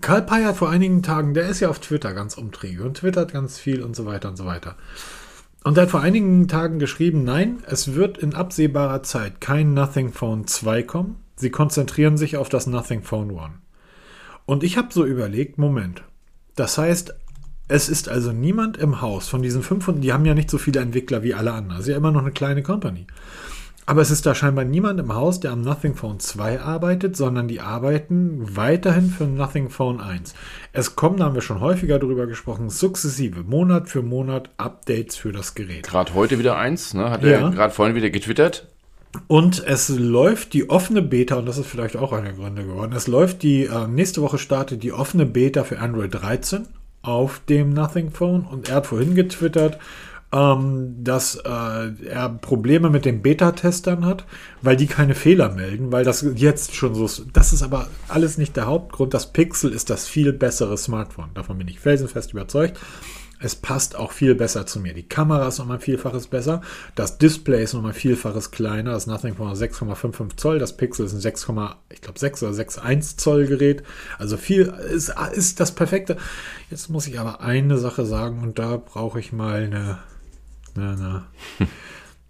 Karl 0.00 0.22
Pei 0.22 0.44
hat 0.44 0.56
vor 0.56 0.70
einigen 0.70 1.02
Tagen, 1.02 1.34
der 1.34 1.48
ist 1.48 1.60
ja 1.60 1.68
auf 1.68 1.80
Twitter 1.80 2.14
ganz 2.14 2.38
umtriebig 2.38 2.80
und 2.80 2.98
twittert 2.98 3.32
ganz 3.32 3.58
viel 3.58 3.82
und 3.82 3.96
so 3.96 4.06
weiter 4.06 4.28
und 4.28 4.36
so 4.36 4.46
weiter. 4.46 4.76
Und 5.62 5.76
er 5.76 5.82
hat 5.82 5.90
vor 5.90 6.00
einigen 6.00 6.48
Tagen 6.48 6.78
geschrieben, 6.78 7.22
nein, 7.24 7.62
es 7.66 7.94
wird 7.94 8.18
in 8.18 8.34
absehbarer 8.34 9.02
Zeit 9.02 9.40
kein 9.40 9.74
Nothing 9.74 10.12
Phone 10.12 10.46
2 10.46 10.82
kommen. 10.84 11.16
Sie 11.36 11.50
konzentrieren 11.50 12.16
sich 12.16 12.36
auf 12.36 12.48
das 12.48 12.66
Nothing 12.66 13.02
Phone 13.02 13.38
1. 13.38 13.54
Und 14.46 14.64
ich 14.64 14.78
habe 14.78 14.88
so 14.90 15.04
überlegt, 15.04 15.58
Moment. 15.58 16.02
Das 16.56 16.78
heißt, 16.78 17.14
es 17.68 17.88
ist 17.88 18.08
also 18.08 18.32
niemand 18.32 18.78
im 18.78 19.00
Haus 19.00 19.28
von 19.28 19.42
diesen 19.42 19.62
500, 19.62 20.02
die 20.02 20.12
haben 20.12 20.24
ja 20.26 20.34
nicht 20.34 20.50
so 20.50 20.58
viele 20.58 20.80
Entwickler 20.80 21.22
wie 21.22 21.34
alle 21.34 21.52
anderen. 21.52 21.76
Das 21.78 21.86
ist 21.86 21.92
ja 21.92 21.96
immer 21.96 22.10
noch 22.10 22.22
eine 22.22 22.32
kleine 22.32 22.62
Company. 22.62 23.06
Aber 23.90 24.02
es 24.02 24.12
ist 24.12 24.24
da 24.24 24.36
scheinbar 24.36 24.64
niemand 24.64 25.00
im 25.00 25.12
Haus, 25.16 25.40
der 25.40 25.50
am 25.50 25.62
Nothing 25.62 25.96
Phone 25.96 26.20
2 26.20 26.60
arbeitet, 26.60 27.16
sondern 27.16 27.48
die 27.48 27.58
arbeiten 27.58 28.38
weiterhin 28.56 29.10
für 29.10 29.24
Nothing 29.24 29.68
Phone 29.68 30.00
1. 30.00 30.32
Es 30.72 30.94
kommen, 30.94 31.16
da 31.16 31.24
haben 31.24 31.34
wir 31.34 31.42
schon 31.42 31.58
häufiger 31.58 31.98
darüber 31.98 32.28
gesprochen, 32.28 32.70
sukzessive, 32.70 33.42
Monat 33.42 33.88
für 33.88 34.02
Monat 34.02 34.50
Updates 34.58 35.16
für 35.16 35.32
das 35.32 35.56
Gerät. 35.56 35.88
Gerade 35.88 36.14
heute 36.14 36.38
wieder 36.38 36.56
eins, 36.56 36.94
ne? 36.94 37.10
Hat 37.10 37.24
Ja. 37.24 37.30
er 37.30 37.50
gerade 37.50 37.74
vorhin 37.74 37.96
wieder 37.96 38.10
getwittert. 38.10 38.68
Und 39.26 39.66
es 39.66 39.88
läuft 39.88 40.52
die 40.52 40.70
offene 40.70 41.02
Beta, 41.02 41.34
und 41.34 41.46
das 41.46 41.58
ist 41.58 41.66
vielleicht 41.66 41.96
auch 41.96 42.12
einer 42.12 42.26
der 42.26 42.34
Gründe 42.34 42.62
geworden, 42.62 42.92
es 42.94 43.08
läuft 43.08 43.42
die, 43.42 43.64
äh, 43.64 43.88
nächste 43.88 44.22
Woche 44.22 44.38
startet 44.38 44.84
die 44.84 44.92
offene 44.92 45.26
Beta 45.26 45.64
für 45.64 45.80
Android 45.80 46.14
13 46.14 46.68
auf 47.02 47.40
dem 47.48 47.70
Nothing 47.70 48.12
Phone 48.12 48.42
und 48.42 48.68
er 48.68 48.76
hat 48.76 48.86
vorhin 48.86 49.16
getwittert, 49.16 49.80
ähm, 50.32 50.96
dass 51.02 51.36
äh, 51.36 52.06
er 52.06 52.28
Probleme 52.40 52.90
mit 52.90 53.04
den 53.04 53.22
Beta-Testern 53.22 54.04
hat, 54.04 54.24
weil 54.62 54.76
die 54.76 54.86
keine 54.86 55.14
Fehler 55.14 55.50
melden, 55.50 55.90
weil 55.90 56.04
das 56.04 56.24
jetzt 56.36 56.74
schon 56.74 56.94
so 56.94 57.06
ist. 57.06 57.24
Das 57.32 57.52
ist 57.52 57.62
aber 57.62 57.88
alles 58.08 58.38
nicht 58.38 58.56
der 58.56 58.66
Hauptgrund. 58.66 59.12
Das 59.12 59.32
Pixel 59.32 59.72
ist 59.72 59.90
das 59.90 60.06
viel 60.06 60.32
bessere 60.32 60.78
Smartphone. 60.78 61.30
Davon 61.34 61.58
bin 61.58 61.68
ich 61.68 61.80
felsenfest 61.80 62.32
überzeugt. 62.32 62.78
Es 63.42 63.56
passt 63.56 63.96
auch 63.96 64.12
viel 64.12 64.34
besser 64.34 64.66
zu 64.66 64.80
mir. 64.80 64.92
Die 64.92 65.08
Kamera 65.08 65.48
ist 65.48 65.58
nochmal 65.58 65.80
Vielfaches 65.80 66.26
besser. 66.26 66.60
Das 66.94 67.16
Display 67.16 67.64
ist 67.64 67.72
nochmal 67.72 67.94
Vielfaches 67.94 68.50
kleiner. 68.50 68.92
Das 68.92 69.06
Nothing 69.06 69.34
Phone 69.34 69.48
hat 69.48 69.56
6,55 69.56 70.36
Zoll. 70.36 70.58
Das 70.58 70.76
Pixel 70.76 71.06
ist 71.06 71.14
ein 71.14 71.20
6, 71.20 71.48
ich 71.88 72.02
glaube 72.02 72.18
6 72.18 72.42
oder 72.42 72.52
6,1 72.52 73.16
Zoll 73.16 73.46
Gerät. 73.46 73.82
Also 74.18 74.36
viel 74.36 74.66
ist, 74.92 75.14
ist 75.32 75.58
das 75.58 75.74
perfekte. 75.74 76.18
Jetzt 76.70 76.90
muss 76.90 77.06
ich 77.06 77.18
aber 77.18 77.40
eine 77.40 77.78
Sache 77.78 78.04
sagen 78.04 78.42
und 78.42 78.58
da 78.58 78.76
brauche 78.76 79.18
ich 79.18 79.32
mal 79.32 79.62
eine. 79.62 79.98
Na, 80.74 80.96
na. 80.98 81.26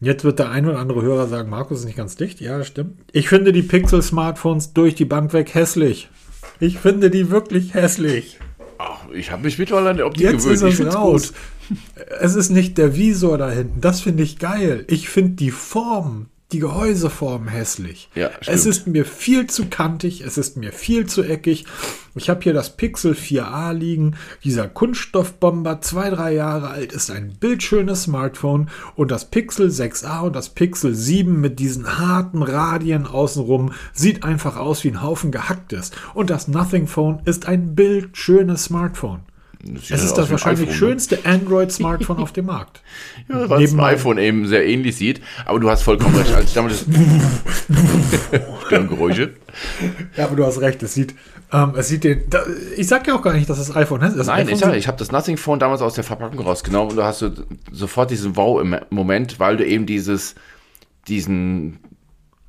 Jetzt 0.00 0.25
wird 0.25 0.38
der 0.38 0.50
ein 0.50 0.66
oder 0.66 0.78
andere 0.78 1.02
Hörer 1.02 1.28
sagen, 1.28 1.50
Markus 1.50 1.80
ist 1.80 1.85
nicht 1.85 1.97
ganz 1.97 2.16
dicht. 2.16 2.40
Ja, 2.40 2.56
das 2.59 2.66
stimmt. 2.68 2.99
Ich 3.12 3.28
finde 3.28 3.52
die 3.52 3.62
Pixel-Smartphones 3.62 4.73
durch 4.73 4.94
die 4.94 5.04
Bank 5.04 5.32
weg 5.35 5.52
hässlich. 5.54 6.09
Ich 6.59 6.78
finde 6.78 7.11
die 7.11 7.30
wirklich 7.30 7.75
hässlich. 7.75 8.38
Ach, 8.78 9.00
ich 9.12 9.30
habe 9.30 9.42
mich 9.44 9.59
mittlerweile 9.59 9.90
an 9.90 9.97
die 9.99 10.02
Optik 10.02 10.23
Jetzt 10.23 10.44
gewöhnt. 10.44 10.73
ist 10.73 10.80
es 10.80 10.94
raus. 10.94 11.32
Es 12.18 12.35
ist 12.35 12.49
nicht 12.50 12.78
der 12.78 12.97
Visor 12.97 13.37
da 13.37 13.50
hinten. 13.50 13.80
Das 13.82 14.00
finde 14.00 14.23
ich 14.23 14.38
geil. 14.38 14.85
Ich 14.88 15.11
finde 15.11 15.32
die 15.32 15.50
Form, 15.50 16.28
die 16.52 16.59
Gehäuseform 16.59 17.49
hässlich. 17.49 18.11
Ja, 18.14 18.30
es 18.47 18.66
ist 18.66 18.87
mir 18.87 19.04
viel 19.04 19.47
zu 19.47 19.67
kantig, 19.67 20.23
es 20.23 20.39
ist 20.39 20.56
mir 20.56 20.73
viel 20.73 21.06
zu 21.06 21.23
eckig. 21.23 21.65
Ich 22.17 22.28
habe 22.28 22.43
hier 22.43 22.52
das 22.52 22.76
Pixel 22.76 23.13
4a 23.13 23.73
liegen. 23.73 24.17
Dieser 24.43 24.67
Kunststoffbomber, 24.67 25.80
zwei, 25.80 26.10
drei 26.10 26.34
Jahre 26.34 26.71
alt, 26.71 26.93
ist 26.93 27.10
ein 27.10 27.36
bildschönes 27.39 28.04
Smartphone. 28.04 28.69
Und 28.97 29.13
das 29.13 29.30
Pixel 29.30 29.69
6a 29.69 30.23
und 30.23 30.34
das 30.34 30.49
Pixel 30.49 30.95
7 30.95 31.41
mit 31.41 31.60
diesen 31.60 31.99
harten 31.99 32.43
Radien 32.43 33.06
außenrum 33.06 33.73
sieht 33.93 34.25
einfach 34.25 34.56
aus 34.56 34.82
wie 34.82 34.89
ein 34.89 35.02
Haufen 35.02 35.30
gehacktes. 35.30 35.93
Und 36.15 36.30
das 36.30 36.49
Nothing 36.49 36.89
Phone 36.89 37.21
ist 37.26 37.47
ein 37.47 37.76
bildschönes 37.76 38.65
Smartphone. 38.65 39.21
Das 39.62 39.90
Es 39.90 40.02
ist 40.04 40.14
das 40.14 40.30
wahrscheinlich 40.30 40.62
iPhone, 40.68 40.73
ne? 40.73 40.78
schönste 40.78 41.18
Android-Smartphone 41.25 42.16
auf 42.23 42.32
dem 42.32 42.46
Markt. 42.46 42.80
Ja, 43.28 43.49
weil 43.50 43.58
es 43.62 43.70
Neben 43.70 43.73
dem 43.73 43.76
meinem- 43.76 43.94
iPhone 43.94 44.18
eben 44.18 44.46
sehr 44.46 44.66
ähnlich 44.66 44.96
sieht. 44.96 45.20
Aber 45.44 45.60
du 45.60 45.68
hast 45.70 45.82
vollkommen 45.82 46.16
recht. 46.16 46.32
Als 46.34 46.46
ich 46.46 46.54
damals 46.54 46.86
Störgeräusche. 48.66 49.34
Ja, 50.16 50.25
aber 50.26 50.36
du 50.36 50.46
hast 50.46 50.60
recht. 50.60 50.82
Es 50.82 50.94
sieht, 50.94 51.14
ähm, 51.52 51.73
es 51.76 51.88
sieht 51.88 52.04
den. 52.04 52.23
Da, 52.30 52.42
ich 52.76 52.86
sag 52.86 53.06
ja 53.06 53.14
auch 53.14 53.23
gar 53.23 53.34
nicht, 53.34 53.49
dass 53.50 53.58
das 53.58 53.75
iPhone 53.75 54.00
ist. 54.02 54.16
Das 54.16 54.26
Nein, 54.28 54.49
iPhone 54.49 54.70
ich, 54.73 54.76
ich 54.78 54.88
habe 54.88 54.99
das 54.99 55.12
Nothing 55.12 55.36
Phone 55.36 55.58
damals 55.58 55.82
aus 55.82 55.94
der 55.94 56.04
Verpackung 56.04 56.38
rausgenommen 56.40 56.90
und 56.90 56.96
du 56.96 57.04
hast 57.04 57.18
so, 57.20 57.30
sofort 57.73 58.10
diesen 58.10 58.36
Wow 58.36 58.60
im 58.60 58.76
Moment, 58.90 59.38
weil 59.40 59.56
du 59.56 59.66
eben 59.66 59.86
dieses, 59.86 60.34
diesen, 61.08 61.78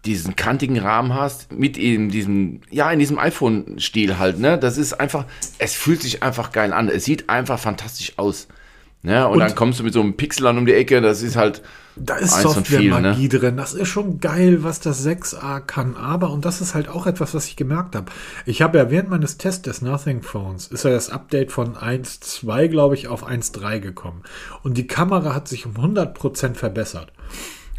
diesen 0.06 0.36
kantigen 0.36 0.80
Rahmen 0.80 1.14
hast, 1.14 1.52
mit 1.52 1.78
eben 1.78 2.10
diesem, 2.10 2.62
ja, 2.70 2.92
in 2.92 3.00
diesem 3.00 3.20
iPhone-Stil 3.20 4.18
halt, 4.18 4.40
ne? 4.40 4.58
Das 4.58 4.78
ist 4.78 4.94
einfach, 4.94 5.26
es 5.60 5.76
fühlt 5.76 6.02
sich 6.02 6.24
einfach 6.24 6.52
geil 6.52 6.74
an. 6.74 6.90
Es 6.90 7.06
sieht 7.06 7.30
einfach 7.30 7.60
fantastisch 7.60 8.14
aus. 8.18 8.48
Ne? 9.04 9.26
Und, 9.28 9.34
Und- 9.34 9.40
dann 9.40 9.56
kommst 9.56 9.80
du 9.80 9.84
mit 9.84 9.94
so 9.94 10.02
einem 10.02 10.16
Pixel 10.16 10.46
an 10.48 10.58
um 10.58 10.66
die 10.66 10.74
Ecke, 10.74 11.02
das 11.02 11.22
ist 11.24 11.36
halt. 11.36 11.62
Da 11.98 12.16
ist 12.16 12.40
Software-Magie 12.42 13.24
ne? 13.24 13.30
drin. 13.30 13.58
Das 13.58 13.74
ist 13.74 13.90
schon 13.90 14.20
geil, 14.20 14.64
was 14.64 14.80
das 14.80 15.06
6a 15.06 15.60
kann. 15.60 15.98
Aber, 15.98 16.30
und 16.30 16.46
das 16.46 16.62
ist 16.62 16.74
halt 16.74 16.88
auch 16.88 17.06
etwas, 17.06 17.34
was 17.34 17.48
ich 17.48 17.58
gemerkt 17.58 17.96
habe. 17.96 18.12
Ich 18.46 18.62
habe 18.62 18.78
ja 18.78 18.90
während 18.90 19.10
meines 19.10 19.38
Tests 19.38 19.64
des 19.64 19.82
Nothing 19.82 20.22
Phones, 20.22 20.68
ist 20.68 20.86
ja 20.86 20.92
das 20.92 21.10
Update 21.10 21.52
von 21.52 21.76
1.2, 21.76 22.70
glaube 22.70 22.96
ich, 22.96 23.08
auf 23.08 23.28
1.3 23.28 23.80
gekommen. 23.80 24.22
Und 24.64 24.78
die 24.78 24.88
Kamera 24.88 25.36
hat 25.36 25.48
sich 25.50 25.66
um 25.66 25.74
100% 25.74 26.54
verbessert. 26.56 27.12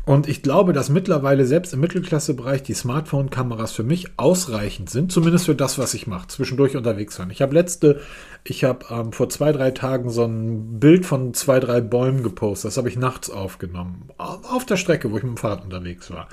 Und 0.05 0.29
ich 0.29 0.43
glaube, 0.43 0.73
dass 0.73 0.89
mittlerweile 0.89 1.47
selbst 1.47 1.73
im 1.75 1.81
Mittelklassebereich 1.81 2.65
die 2.65 2.75
Smartphone-Kameras 2.75 3.71
für 3.71 3.85
mich 3.85 4.09
ausreichend 4.17 4.91
sind, 4.91 5.13
zumindest 5.13 5.47
für 5.47 5.55
das, 5.55 5.79
was 5.79 5.95
ich 5.95 6.09
mache, 6.09 6.27
zwischendurch 6.27 6.77
unterwegs 6.77 7.15
sein. 7.15 7.31
Ich 7.31 7.41
habe 7.41 7.55
letzte, 7.55 8.01
ich 8.43 8.65
habe 8.65 8.85
ähm, 8.91 9.13
vor 9.13 9.29
zwei, 9.29 9.53
drei 9.53 9.71
Tagen 9.71 10.11
so 10.11 10.25
ein 10.25 10.81
Bild 10.81 11.07
von 11.07 11.35
zwei, 11.35 11.61
drei 11.61 11.81
Bäumen 11.81 12.25
gepostet. 12.25 12.71
Das 12.71 12.79
habe 12.79 12.89
ich 12.89 12.97
nachts 12.97 13.31
aufgenommen. 13.31 14.09
Au- 14.19 14.41
Auf 14.51 14.67
der 14.67 14.77
Strecke, 14.77 15.13
wo 15.13 15.19
ich 15.19 15.23
mit 15.23 15.35
dem 15.35 15.37
Fahrrad 15.37 15.63
unterwegs 15.65 16.11
war. 16.11 16.29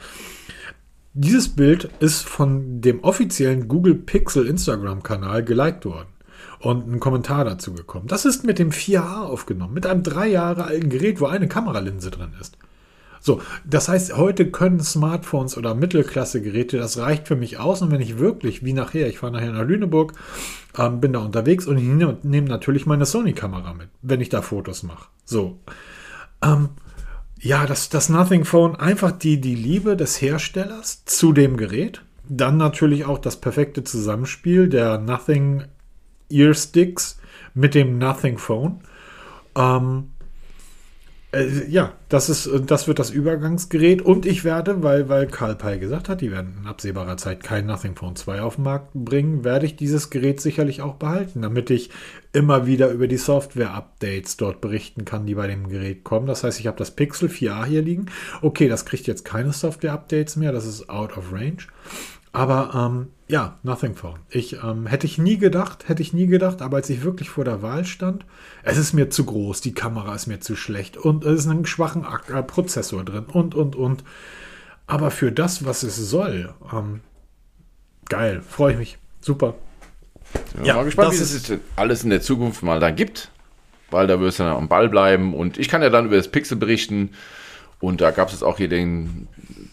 Dieses 1.13 1.49
Bild 1.49 1.89
ist 1.99 2.23
von 2.27 2.81
dem 2.81 3.03
offiziellen 3.03 3.67
Google 3.67 3.95
Pixel 3.95 4.47
Instagram-Kanal 4.47 5.43
geliked 5.43 5.85
worden 5.85 6.09
und 6.59 6.87
ein 6.91 6.99
Kommentar 6.99 7.45
dazu 7.45 7.73
gekommen. 7.73 8.07
Das 8.07 8.25
ist 8.25 8.43
mit 8.43 8.57
dem 8.59 8.71
4a 8.71 9.23
aufgenommen, 9.25 9.73
mit 9.73 9.85
einem 9.85 10.03
drei 10.03 10.27
Jahre 10.27 10.65
alten 10.65 10.89
Gerät, 10.89 11.19
wo 11.19 11.25
eine 11.25 11.47
Kameralinse 11.47 12.11
drin 12.11 12.31
ist. 12.39 12.57
So, 13.21 13.41
das 13.65 13.89
heißt, 13.89 14.15
heute 14.15 14.49
können 14.49 14.79
Smartphones 14.79 15.57
oder 15.57 15.75
Mittelklasse-Geräte, 15.75 16.77
das 16.77 16.97
reicht 16.97 17.27
für 17.27 17.35
mich 17.35 17.59
aus. 17.59 17.81
Und 17.81 17.91
wenn 17.91 18.01
ich 18.01 18.19
wirklich, 18.19 18.63
wie 18.63 18.73
nachher, 18.73 19.07
ich 19.07 19.19
fahre 19.19 19.33
nachher 19.33 19.51
nach 19.51 19.65
Lüneburg, 19.65 20.13
ähm, 20.77 21.01
bin 21.01 21.13
da 21.13 21.19
unterwegs 21.19 21.67
und 21.67 21.75
nehme 21.75 22.17
nehme 22.23 22.47
natürlich 22.47 22.85
meine 22.85 23.05
Sony-Kamera 23.05 23.73
mit, 23.73 23.89
wenn 24.01 24.21
ich 24.21 24.29
da 24.29 24.41
Fotos 24.41 24.83
mache. 24.83 25.09
So. 25.25 25.59
Ähm, 26.41 26.69
ja, 27.41 27.65
das, 27.65 27.89
das 27.89 28.09
Nothing 28.09 28.43
Phone, 28.43 28.75
einfach 28.75 29.11
die, 29.11 29.39
die 29.39 29.55
Liebe 29.55 29.95
des 29.95 30.21
Herstellers 30.21 31.05
zu 31.05 31.31
dem 31.31 31.57
Gerät. 31.57 32.01
Dann 32.27 32.57
natürlich 32.57 33.05
auch 33.05 33.17
das 33.17 33.37
perfekte 33.37 33.83
Zusammenspiel 33.83 34.69
der 34.69 34.97
Nothing 34.97 35.63
Ear 36.29 36.53
Sticks 36.53 37.17
mit 37.53 37.75
dem 37.75 37.97
Nothing 37.97 38.37
Phone. 38.37 38.81
Ähm, 39.55 40.11
äh, 41.31 41.67
ja, 41.67 41.93
das 42.09 42.29
ist, 42.29 42.47
äh, 42.47 42.59
das 42.61 42.87
wird 42.87 42.97
das 42.97 43.11
Übergangsgerät 43.11 44.01
und 44.01 44.25
ich 44.25 44.43
werde, 44.43 44.81
weil, 44.81 45.09
weil 45.09 45.27
Karl 45.27 45.55
Pei 45.55 45.77
gesagt 45.77 46.09
hat, 46.09 46.21
die 46.21 46.31
werden 46.31 46.57
in 46.61 46.67
absehbarer 46.67 47.17
Zeit 47.17 47.43
kein 47.43 47.67
Nothing 47.67 47.95
Phone 47.95 48.15
2 48.15 48.41
auf 48.41 48.55
den 48.55 48.63
Markt 48.63 48.93
bringen, 48.93 49.43
werde 49.43 49.67
ich 49.67 49.75
dieses 49.75 50.09
Gerät 50.09 50.41
sicherlich 50.41 50.81
auch 50.81 50.95
behalten, 50.95 51.43
damit 51.43 51.69
ich 51.69 51.91
immer 52.33 52.65
wieder 52.65 52.89
über 52.89 53.07
die 53.07 53.17
Software-Updates 53.17 54.37
dort 54.37 54.59
berichten 54.59 55.05
kann, 55.05 55.27
die 55.27 55.35
bei 55.35 55.47
dem 55.47 55.69
Gerät 55.69 56.03
kommen. 56.03 56.27
Das 56.27 56.43
heißt, 56.43 56.59
ich 56.59 56.67
habe 56.67 56.77
das 56.77 56.91
Pixel 56.91 57.29
4a 57.29 57.65
hier 57.65 57.81
liegen. 57.81 58.07
Okay, 58.41 58.67
das 58.67 58.85
kriegt 58.85 59.05
jetzt 59.07 59.23
keine 59.23 59.53
Software-Updates 59.53 60.35
mehr, 60.35 60.51
das 60.51 60.65
ist 60.65 60.89
out 60.89 61.15
of 61.15 61.31
range. 61.31 61.67
Aber 62.31 62.71
ähm, 62.73 63.07
ja, 63.29 63.59
Nothing 63.61 63.95
Phone. 63.95 64.19
Ich 64.29 64.63
ähm, 64.63 64.87
hätte 64.87 65.05
ich 65.05 65.19
nie 65.19 65.37
gedacht, 65.37 65.87
hätte 65.87 66.01
ich 66.01 66.13
nie 66.13 66.25
gedacht, 66.25 66.63
aber 66.63 66.77
als 66.77 66.89
ich 66.89 67.03
wirklich 67.03 67.29
vor 67.29 67.45
der 67.45 67.61
Wahl 67.61 67.85
stand, 67.85 68.25
es 68.63 68.77
ist 68.77 68.93
mir 68.93 69.11
zu 69.11 69.23
groß, 69.23 69.61
die 69.61 69.73
Kamera 69.73 70.15
ist 70.15 70.25
mir 70.25 70.39
zu 70.39 70.55
schlecht 70.55 70.97
und 70.97 71.23
es 71.23 71.41
ist 71.41 71.47
ein 71.47 71.65
schwachen 71.67 72.05
äh, 72.33 72.43
Prozessor 72.43 73.05
drin 73.05 73.25
und 73.31 73.53
und 73.53 73.75
und. 73.75 74.03
Aber 74.87 75.11
für 75.11 75.31
das, 75.31 75.63
was 75.63 75.83
es 75.83 75.95
soll, 75.97 76.55
ähm, 76.73 77.01
geil, 78.09 78.41
freue 78.41 78.73
ich 78.73 78.79
mich. 78.79 78.97
Super. 79.21 79.53
Ja, 80.57 80.63
ja 80.63 80.73
mal 80.73 80.85
gespannt, 80.85 81.11
wie 81.11 81.21
es 81.21 81.51
alles 81.75 82.03
in 82.03 82.09
der 82.09 82.21
Zukunft 82.21 82.63
mal 82.63 82.79
da 82.79 82.89
gibt, 82.89 83.29
weil 83.91 84.07
da 84.07 84.19
wirst 84.19 84.39
du 84.39 84.43
dann 84.43 84.57
am 84.57 84.67
Ball 84.67 84.89
bleiben 84.89 85.35
und 85.35 85.59
ich 85.59 85.69
kann 85.69 85.83
ja 85.83 85.91
dann 85.91 86.07
über 86.07 86.17
das 86.17 86.29
Pixel 86.29 86.57
berichten 86.57 87.11
und 87.79 88.01
da 88.01 88.09
gab 88.09 88.29
es 88.29 88.33
jetzt 88.33 88.43
auch 88.43 88.57
hier 88.57 88.69
den, 88.69 89.27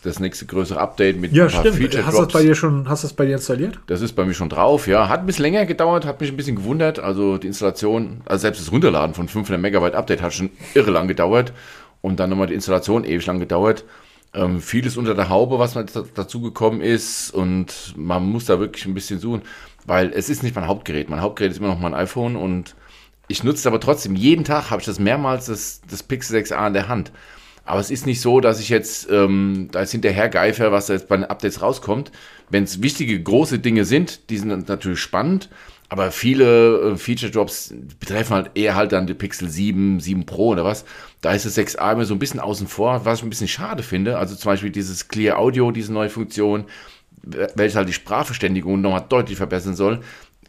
das 0.06 0.20
nächste 0.20 0.46
größere 0.46 0.80
Update 0.80 1.20
mit 1.20 1.32
ja, 1.32 1.44
ein 1.44 1.50
paar 1.50 1.60
stimmt. 1.60 1.76
Feature 1.76 2.06
hast 2.06 2.18
du 2.18 2.22
das 2.24 2.32
bei 2.32 2.42
dir 2.42 2.54
schon, 2.54 2.88
hast 2.88 3.04
das 3.04 3.12
bei 3.12 3.26
dir 3.26 3.34
installiert? 3.34 3.78
Das 3.86 4.00
ist 4.00 4.12
bei 4.12 4.24
mir 4.24 4.34
schon 4.34 4.48
drauf, 4.48 4.86
ja. 4.86 5.08
Hat 5.08 5.20
ein 5.20 5.26
bisschen 5.26 5.42
länger 5.42 5.66
gedauert, 5.66 6.06
hat 6.06 6.20
mich 6.20 6.30
ein 6.30 6.36
bisschen 6.36 6.56
gewundert. 6.56 6.98
Also 6.98 7.38
die 7.38 7.48
Installation, 7.48 8.22
also 8.24 8.42
selbst 8.42 8.60
das 8.60 8.72
Runterladen 8.72 9.14
von 9.14 9.28
500 9.28 9.60
Megabyte 9.60 9.94
Update 9.94 10.22
hat 10.22 10.32
schon 10.32 10.50
irre 10.74 10.90
lang 10.90 11.08
gedauert 11.08 11.52
und 12.00 12.20
dann 12.20 12.30
nochmal 12.30 12.46
die 12.46 12.54
Installation 12.54 13.04
ewig 13.04 13.26
lang 13.26 13.40
gedauert. 13.40 13.84
Ähm, 14.34 14.60
vieles 14.60 14.96
unter 14.96 15.14
der 15.14 15.28
Haube, 15.28 15.58
was 15.58 15.74
dazu 16.14 16.40
gekommen 16.40 16.80
ist 16.80 17.30
und 17.30 17.94
man 17.96 18.24
muss 18.24 18.44
da 18.46 18.58
wirklich 18.58 18.86
ein 18.86 18.94
bisschen 18.94 19.18
suchen, 19.18 19.42
weil 19.86 20.12
es 20.12 20.28
ist 20.28 20.42
nicht 20.42 20.54
mein 20.54 20.66
Hauptgerät. 20.66 21.08
Mein 21.08 21.20
Hauptgerät 21.20 21.52
ist 21.52 21.58
immer 21.58 21.68
noch 21.68 21.80
mein 21.80 21.94
iPhone 21.94 22.36
und 22.36 22.74
ich 23.28 23.42
nutze 23.42 23.58
es 23.58 23.66
aber 23.66 23.80
trotzdem. 23.80 24.14
Jeden 24.14 24.44
Tag 24.44 24.70
habe 24.70 24.80
ich 24.80 24.86
das 24.86 24.98
mehrmals, 24.98 25.46
das, 25.46 25.80
das 25.88 26.02
Pixel 26.02 26.38
6a 26.38 26.66
in 26.66 26.74
der 26.74 26.88
Hand. 26.88 27.12
Aber 27.66 27.80
es 27.80 27.90
ist 27.90 28.06
nicht 28.06 28.20
so, 28.20 28.40
dass 28.40 28.60
ich 28.60 28.68
jetzt 28.68 29.10
ähm, 29.10 29.68
da 29.72 29.80
ist 29.80 29.90
hinterher 29.90 30.28
geifer, 30.28 30.70
was 30.70 30.86
da 30.86 30.94
jetzt 30.94 31.08
bei 31.08 31.16
den 31.16 31.24
Updates 31.24 31.60
rauskommt. 31.60 32.12
Wenn 32.48 32.62
es 32.62 32.80
wichtige, 32.80 33.20
große 33.20 33.58
Dinge 33.58 33.84
sind, 33.84 34.30
die 34.30 34.38
sind 34.38 34.68
natürlich 34.68 35.00
spannend. 35.00 35.50
Aber 35.88 36.12
viele 36.12 36.92
äh, 36.92 36.96
Feature-Drops 36.96 37.74
betreffen 37.98 38.34
halt 38.34 38.50
eher 38.54 38.76
halt 38.76 38.92
dann 38.92 39.06
die 39.06 39.14
Pixel 39.14 39.48
7, 39.48 40.00
7 40.00 40.26
Pro 40.26 40.48
oder 40.48 40.64
was. 40.64 40.84
Da 41.20 41.32
ist 41.32 41.44
das 41.44 41.58
6a 41.58 41.92
immer 41.92 42.04
so 42.04 42.14
ein 42.14 42.20
bisschen 42.20 42.40
außen 42.40 42.68
vor, 42.68 43.04
was 43.04 43.18
ich 43.18 43.24
ein 43.24 43.30
bisschen 43.30 43.48
schade 43.48 43.82
finde. 43.82 44.16
Also 44.18 44.36
zum 44.36 44.52
Beispiel 44.52 44.70
dieses 44.70 45.08
Clear 45.08 45.38
Audio, 45.38 45.72
diese 45.72 45.92
neue 45.92 46.10
Funktion, 46.10 46.64
welche 47.22 47.76
halt 47.76 47.88
die 47.88 47.92
Sprachverständigung 47.92 48.80
nochmal 48.80 49.04
deutlich 49.08 49.38
verbessern 49.38 49.74
soll, 49.74 50.00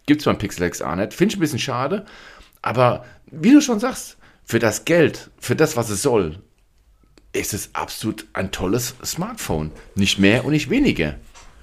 gibt 0.06 0.22
es 0.22 0.26
beim 0.26 0.38
Pixel 0.38 0.68
6a 0.68 0.96
nicht. 0.96 1.14
Finde 1.14 1.34
ich 1.34 1.38
ein 1.38 1.42
bisschen 1.42 1.60
schade. 1.60 2.06
Aber 2.62 3.06
wie 3.32 3.54
du 3.54 3.62
schon 3.62 3.80
sagst, 3.80 4.18
für 4.44 4.60
das 4.60 4.86
Geld, 4.86 5.30
für 5.40 5.56
das, 5.56 5.78
was 5.78 5.90
es 5.90 6.02
soll, 6.02 6.40
ist 7.34 7.54
es 7.54 7.70
absolut 7.74 8.26
ein 8.34 8.52
tolles 8.52 8.96
Smartphone. 9.04 9.72
Nicht 9.96 10.20
mehr 10.20 10.46
und 10.46 10.52
nicht 10.52 10.70
weniger. 10.70 11.16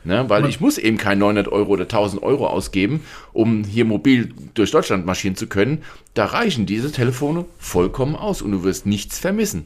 Ne, 0.06 0.28
weil 0.28 0.44
ich 0.44 0.60
muss 0.60 0.76
eben 0.76 0.98
kein 0.98 1.18
900 1.18 1.48
Euro 1.48 1.72
oder 1.72 1.84
1000 1.84 2.22
Euro 2.22 2.46
ausgeben, 2.46 3.02
um 3.32 3.64
hier 3.64 3.86
mobil 3.86 4.34
durch 4.52 4.70
Deutschland 4.70 5.06
marschieren 5.06 5.34
zu 5.34 5.46
können. 5.46 5.82
Da 6.12 6.26
reichen 6.26 6.66
diese 6.66 6.92
Telefone 6.92 7.46
vollkommen 7.58 8.14
aus 8.14 8.42
und 8.42 8.52
du 8.52 8.64
wirst 8.64 8.84
nichts 8.84 9.18
vermissen. 9.18 9.64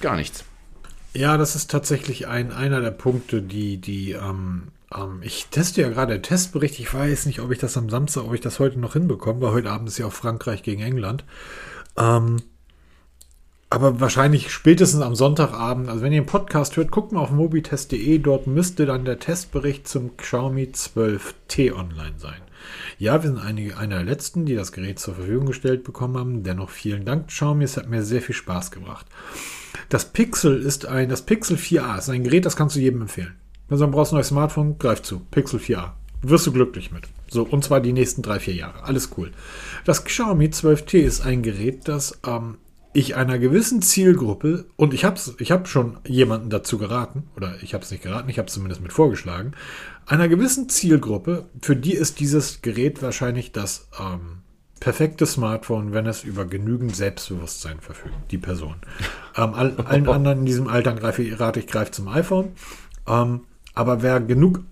Gar 0.00 0.14
nichts. 0.14 0.44
Ja, 1.12 1.36
das 1.36 1.56
ist 1.56 1.72
tatsächlich 1.72 2.28
ein, 2.28 2.52
einer 2.52 2.80
der 2.80 2.92
Punkte, 2.92 3.42
die, 3.42 3.78
die 3.78 4.12
ähm, 4.12 4.68
ähm, 4.94 5.20
ich 5.22 5.46
teste 5.46 5.82
ja 5.82 5.88
gerade 5.88 6.14
den 6.14 6.22
Testbericht. 6.22 6.78
Ich 6.78 6.92
weiß 6.92 7.26
nicht, 7.26 7.40
ob 7.40 7.50
ich 7.50 7.58
das 7.58 7.76
am 7.76 7.90
Samstag, 7.90 8.24
ob 8.24 8.34
ich 8.34 8.40
das 8.40 8.58
heute 8.58 8.78
noch 8.78 8.92
hinbekomme, 8.92 9.40
weil 9.40 9.52
heute 9.52 9.70
Abend 9.70 9.88
ist 9.88 9.98
ja 9.98 10.06
auch 10.06 10.12
Frankreich 10.12 10.62
gegen 10.62 10.82
England. 10.82 11.24
Ähm, 11.96 12.36
aber 13.70 14.00
wahrscheinlich 14.00 14.52
spätestens 14.52 15.00
am 15.00 15.14
Sonntagabend, 15.14 15.88
also 15.88 16.02
wenn 16.02 16.12
ihr 16.12 16.22
den 16.22 16.26
Podcast 16.26 16.76
hört, 16.76 16.90
guckt 16.90 17.12
mal 17.12 17.20
auf 17.20 17.30
mobitest.de, 17.30 18.18
dort 18.18 18.48
müsste 18.48 18.84
dann 18.84 19.04
der 19.04 19.20
Testbericht 19.20 19.86
zum 19.86 20.16
Xiaomi 20.16 20.72
12T 20.74 21.72
online 21.72 22.18
sein. 22.18 22.42
Ja, 22.98 23.22
wir 23.22 23.30
sind 23.30 23.38
einige, 23.38 23.78
einer 23.78 23.96
der 23.96 24.04
letzten, 24.04 24.44
die 24.44 24.56
das 24.56 24.72
Gerät 24.72 24.98
zur 24.98 25.14
Verfügung 25.14 25.46
gestellt 25.46 25.84
bekommen 25.84 26.18
haben. 26.18 26.42
Dennoch 26.42 26.68
vielen 26.68 27.04
Dank, 27.04 27.28
Xiaomi, 27.28 27.64
es 27.64 27.76
hat 27.76 27.88
mir 27.88 28.02
sehr 28.02 28.20
viel 28.20 28.34
Spaß 28.34 28.72
gebracht. 28.72 29.06
Das 29.88 30.04
Pixel 30.04 30.60
ist 30.60 30.86
ein, 30.86 31.08
das 31.08 31.22
Pixel 31.22 31.56
4a 31.56 31.98
ist 31.98 32.10
ein 32.10 32.24
Gerät, 32.24 32.46
das 32.46 32.56
kannst 32.56 32.74
du 32.74 32.80
jedem 32.80 33.02
empfehlen. 33.02 33.36
Wenn 33.68 33.78
du 33.78 33.86
brauchst 33.86 34.12
ein 34.12 34.16
neues 34.16 34.28
Smartphone, 34.28 34.78
greif 34.78 35.00
zu. 35.02 35.20
Pixel 35.30 35.60
4a. 35.60 35.92
Wirst 36.22 36.46
du 36.46 36.52
glücklich 36.52 36.90
mit. 36.90 37.04
So, 37.28 37.44
und 37.44 37.64
zwar 37.64 37.80
die 37.80 37.92
nächsten 37.92 38.22
drei, 38.22 38.40
vier 38.40 38.54
Jahre. 38.54 38.82
Alles 38.82 39.10
cool. 39.16 39.30
Das 39.84 40.04
Xiaomi 40.04 40.46
12T 40.46 40.98
ist 40.98 41.24
ein 41.24 41.42
Gerät, 41.42 41.88
das 41.88 42.18
ähm, 42.26 42.56
ich 42.92 43.14
einer 43.14 43.38
gewissen 43.38 43.82
Zielgruppe, 43.82 44.66
und 44.76 44.94
ich 44.94 45.04
habe 45.04 45.20
ich 45.38 45.52
hab 45.52 45.68
schon 45.68 45.98
jemanden 46.06 46.50
dazu 46.50 46.78
geraten, 46.78 47.24
oder 47.36 47.54
ich 47.62 47.74
habe 47.74 47.84
es 47.84 47.90
nicht 47.90 48.02
geraten, 48.02 48.28
ich 48.28 48.38
habe 48.38 48.48
es 48.48 48.54
zumindest 48.54 48.82
mit 48.82 48.92
vorgeschlagen, 48.92 49.52
einer 50.06 50.28
gewissen 50.28 50.68
Zielgruppe, 50.68 51.46
für 51.62 51.76
die 51.76 51.94
ist 51.94 52.18
dieses 52.18 52.62
Gerät 52.62 53.00
wahrscheinlich 53.02 53.52
das 53.52 53.88
ähm, 54.00 54.38
perfekte 54.80 55.26
Smartphone, 55.26 55.92
wenn 55.92 56.06
es 56.06 56.24
über 56.24 56.46
genügend 56.46 56.96
Selbstbewusstsein 56.96 57.80
verfügt, 57.80 58.14
die 58.30 58.38
Person. 58.38 58.76
Ähm, 59.36 59.54
all, 59.54 59.76
allen 59.76 60.08
anderen 60.08 60.40
in 60.40 60.44
diesem 60.44 60.66
Alter 60.66 60.92
greife 60.92 61.22
ich, 61.22 61.38
rate 61.38 61.60
ich, 61.60 61.68
greife 61.68 61.92
zum 61.92 62.08
iPhone. 62.08 62.50
Ähm, 63.06 63.42
aber 63.74 64.02
wer 64.02 64.18
genug 64.20 64.64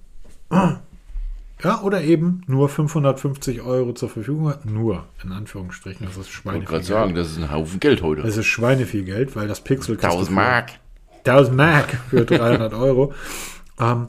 ja, 1.62 1.80
oder 1.82 2.02
eben 2.02 2.42
nur 2.46 2.68
550 2.68 3.62
Euro 3.62 3.92
zur 3.92 4.08
Verfügung 4.08 4.48
hat. 4.48 4.64
Nur, 4.64 5.04
in 5.24 5.32
Anführungsstrichen. 5.32 6.06
Das 6.06 6.16
ist 6.16 6.30
Schweine. 6.30 6.58
Ich 6.58 6.70
wollte 6.70 6.72
gerade 6.72 6.84
sagen, 6.84 7.14
das 7.14 7.30
ist 7.32 7.38
ein 7.38 7.50
Haufen 7.50 7.80
Geld 7.80 8.02
heute. 8.02 8.22
Das 8.22 8.36
ist 8.36 8.46
Schweine 8.46 8.86
viel 8.86 9.04
Geld, 9.04 9.34
weil 9.34 9.48
das 9.48 9.60
Pixel 9.60 9.96
1000 9.96 10.30
Mark. 10.30 10.72
1000 11.24 11.56
Mark 11.56 11.98
für 12.10 12.24
300 12.24 12.72
Euro. 12.74 13.12
Ähm, 13.80 14.08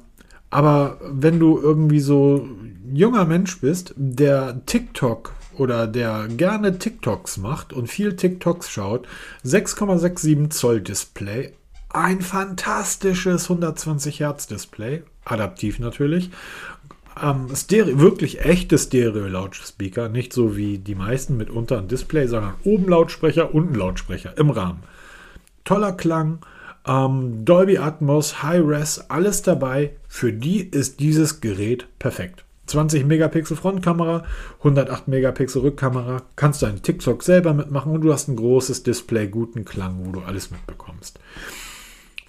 aber 0.52 0.98
wenn 1.02 1.40
du 1.40 1.60
irgendwie 1.60 2.00
so 2.00 2.48
junger 2.92 3.26
Mensch 3.26 3.60
bist, 3.62 3.94
der 3.96 4.66
TikTok 4.66 5.34
oder 5.58 5.88
der 5.88 6.28
gerne 6.28 6.78
TikToks 6.78 7.38
macht 7.38 7.74
und 7.74 7.88
viel 7.88 8.16
TikToks 8.16 8.70
schaut, 8.70 9.08
6,67 9.46 10.50
Zoll 10.50 10.82
Display, 10.82 11.54
ein 11.90 12.22
fantastisches 12.22 13.44
120 13.50 14.20
Hertz 14.20 14.48
Display, 14.48 15.04
adaptiv 15.26 15.80
natürlich, 15.80 16.32
ähm, 17.22 17.48
Stereo, 17.56 18.00
wirklich 18.00 18.42
echte 18.42 18.78
Stereo-Lautspeaker, 18.78 20.10
nicht 20.10 20.34
so 20.34 20.56
wie 20.56 20.78
die 20.78 20.96
meisten 20.96 21.38
mit 21.38 21.50
unter 21.50 21.78
ein 21.78 21.88
Display, 21.88 22.28
sondern 22.28 22.56
oben 22.64 22.88
Lautsprecher, 22.88 23.54
unten 23.54 23.76
Lautsprecher 23.76 24.38
im 24.38 24.50
Rahmen. 24.50 24.84
Toller 25.64 25.94
Klang, 25.94 26.40
ähm, 26.88 27.46
Dolby 27.46 27.78
Atmos, 27.78 28.42
High-Res, 28.44 29.10
alles 29.10 29.42
dabei. 29.42 29.92
Für 30.08 30.34
die 30.34 30.62
ist 30.62 31.00
dieses 31.00 31.42
Gerät 31.42 31.88
perfekt. 32.00 32.44
20 32.68 33.06
Megapixel 33.06 33.58
Frontkamera, 33.58 34.24
108 34.60 35.08
Megapixel 35.08 35.62
Rückkamera, 35.62 36.22
kannst 36.36 36.62
du 36.62 36.68
einen 36.68 36.84
TikTok 36.84 37.24
selber 37.24 37.54
mitmachen 37.54 37.92
und 37.94 38.02
du 38.02 38.14
hast 38.14 38.28
ein 38.28 38.36
großes 38.36 38.84
Display, 38.84 39.28
guten 39.28 39.66
Klang, 39.66 40.06
wo 40.06 40.12
du 40.12 40.22
alles 40.22 40.52
mitbekommst. 40.52 41.20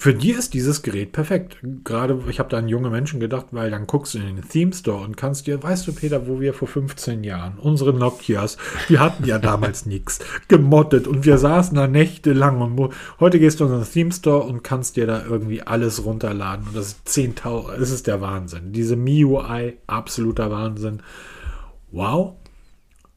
Für 0.00 0.14
die 0.14 0.30
ist 0.30 0.54
dieses 0.54 0.80
Gerät 0.80 1.12
perfekt. 1.12 1.58
Gerade, 1.84 2.18
ich 2.30 2.38
habe 2.38 2.48
da 2.48 2.56
an 2.56 2.68
junge 2.68 2.88
Menschen 2.88 3.20
gedacht, 3.20 3.48
weil 3.50 3.70
dann 3.70 3.86
guckst 3.86 4.14
du 4.14 4.18
in 4.18 4.34
den 4.34 4.48
Theme 4.48 4.72
Store 4.72 5.04
und 5.04 5.18
kannst 5.18 5.46
dir, 5.46 5.62
weißt 5.62 5.86
du, 5.86 5.92
Peter, 5.92 6.26
wo 6.26 6.40
wir 6.40 6.54
vor 6.54 6.68
15 6.68 7.22
Jahren, 7.22 7.58
unsere 7.58 7.92
Nokias, 7.92 8.56
die 8.88 8.98
hatten 8.98 9.26
ja 9.26 9.38
damals 9.38 9.84
nichts, 9.86 10.20
gemottet 10.48 11.06
und 11.06 11.26
wir 11.26 11.36
saßen 11.36 11.76
da 11.76 11.86
nächtelang 11.86 12.62
und 12.62 12.94
heute 13.20 13.38
gehst 13.38 13.60
du 13.60 13.66
in 13.66 13.72
den 13.72 13.84
Theme 13.84 14.10
Store 14.10 14.44
und 14.44 14.64
kannst 14.64 14.96
dir 14.96 15.06
da 15.06 15.22
irgendwie 15.22 15.60
alles 15.60 16.02
runterladen 16.02 16.68
und 16.68 16.76
das 16.76 16.92
ist 16.92 17.06
10.000, 17.06 17.74
es 17.74 17.90
ist 17.90 18.06
der 18.06 18.22
Wahnsinn. 18.22 18.72
Diese 18.72 18.96
MIUI, 18.96 19.76
absoluter 19.86 20.50
Wahnsinn. 20.50 21.02
Wow, 21.92 22.36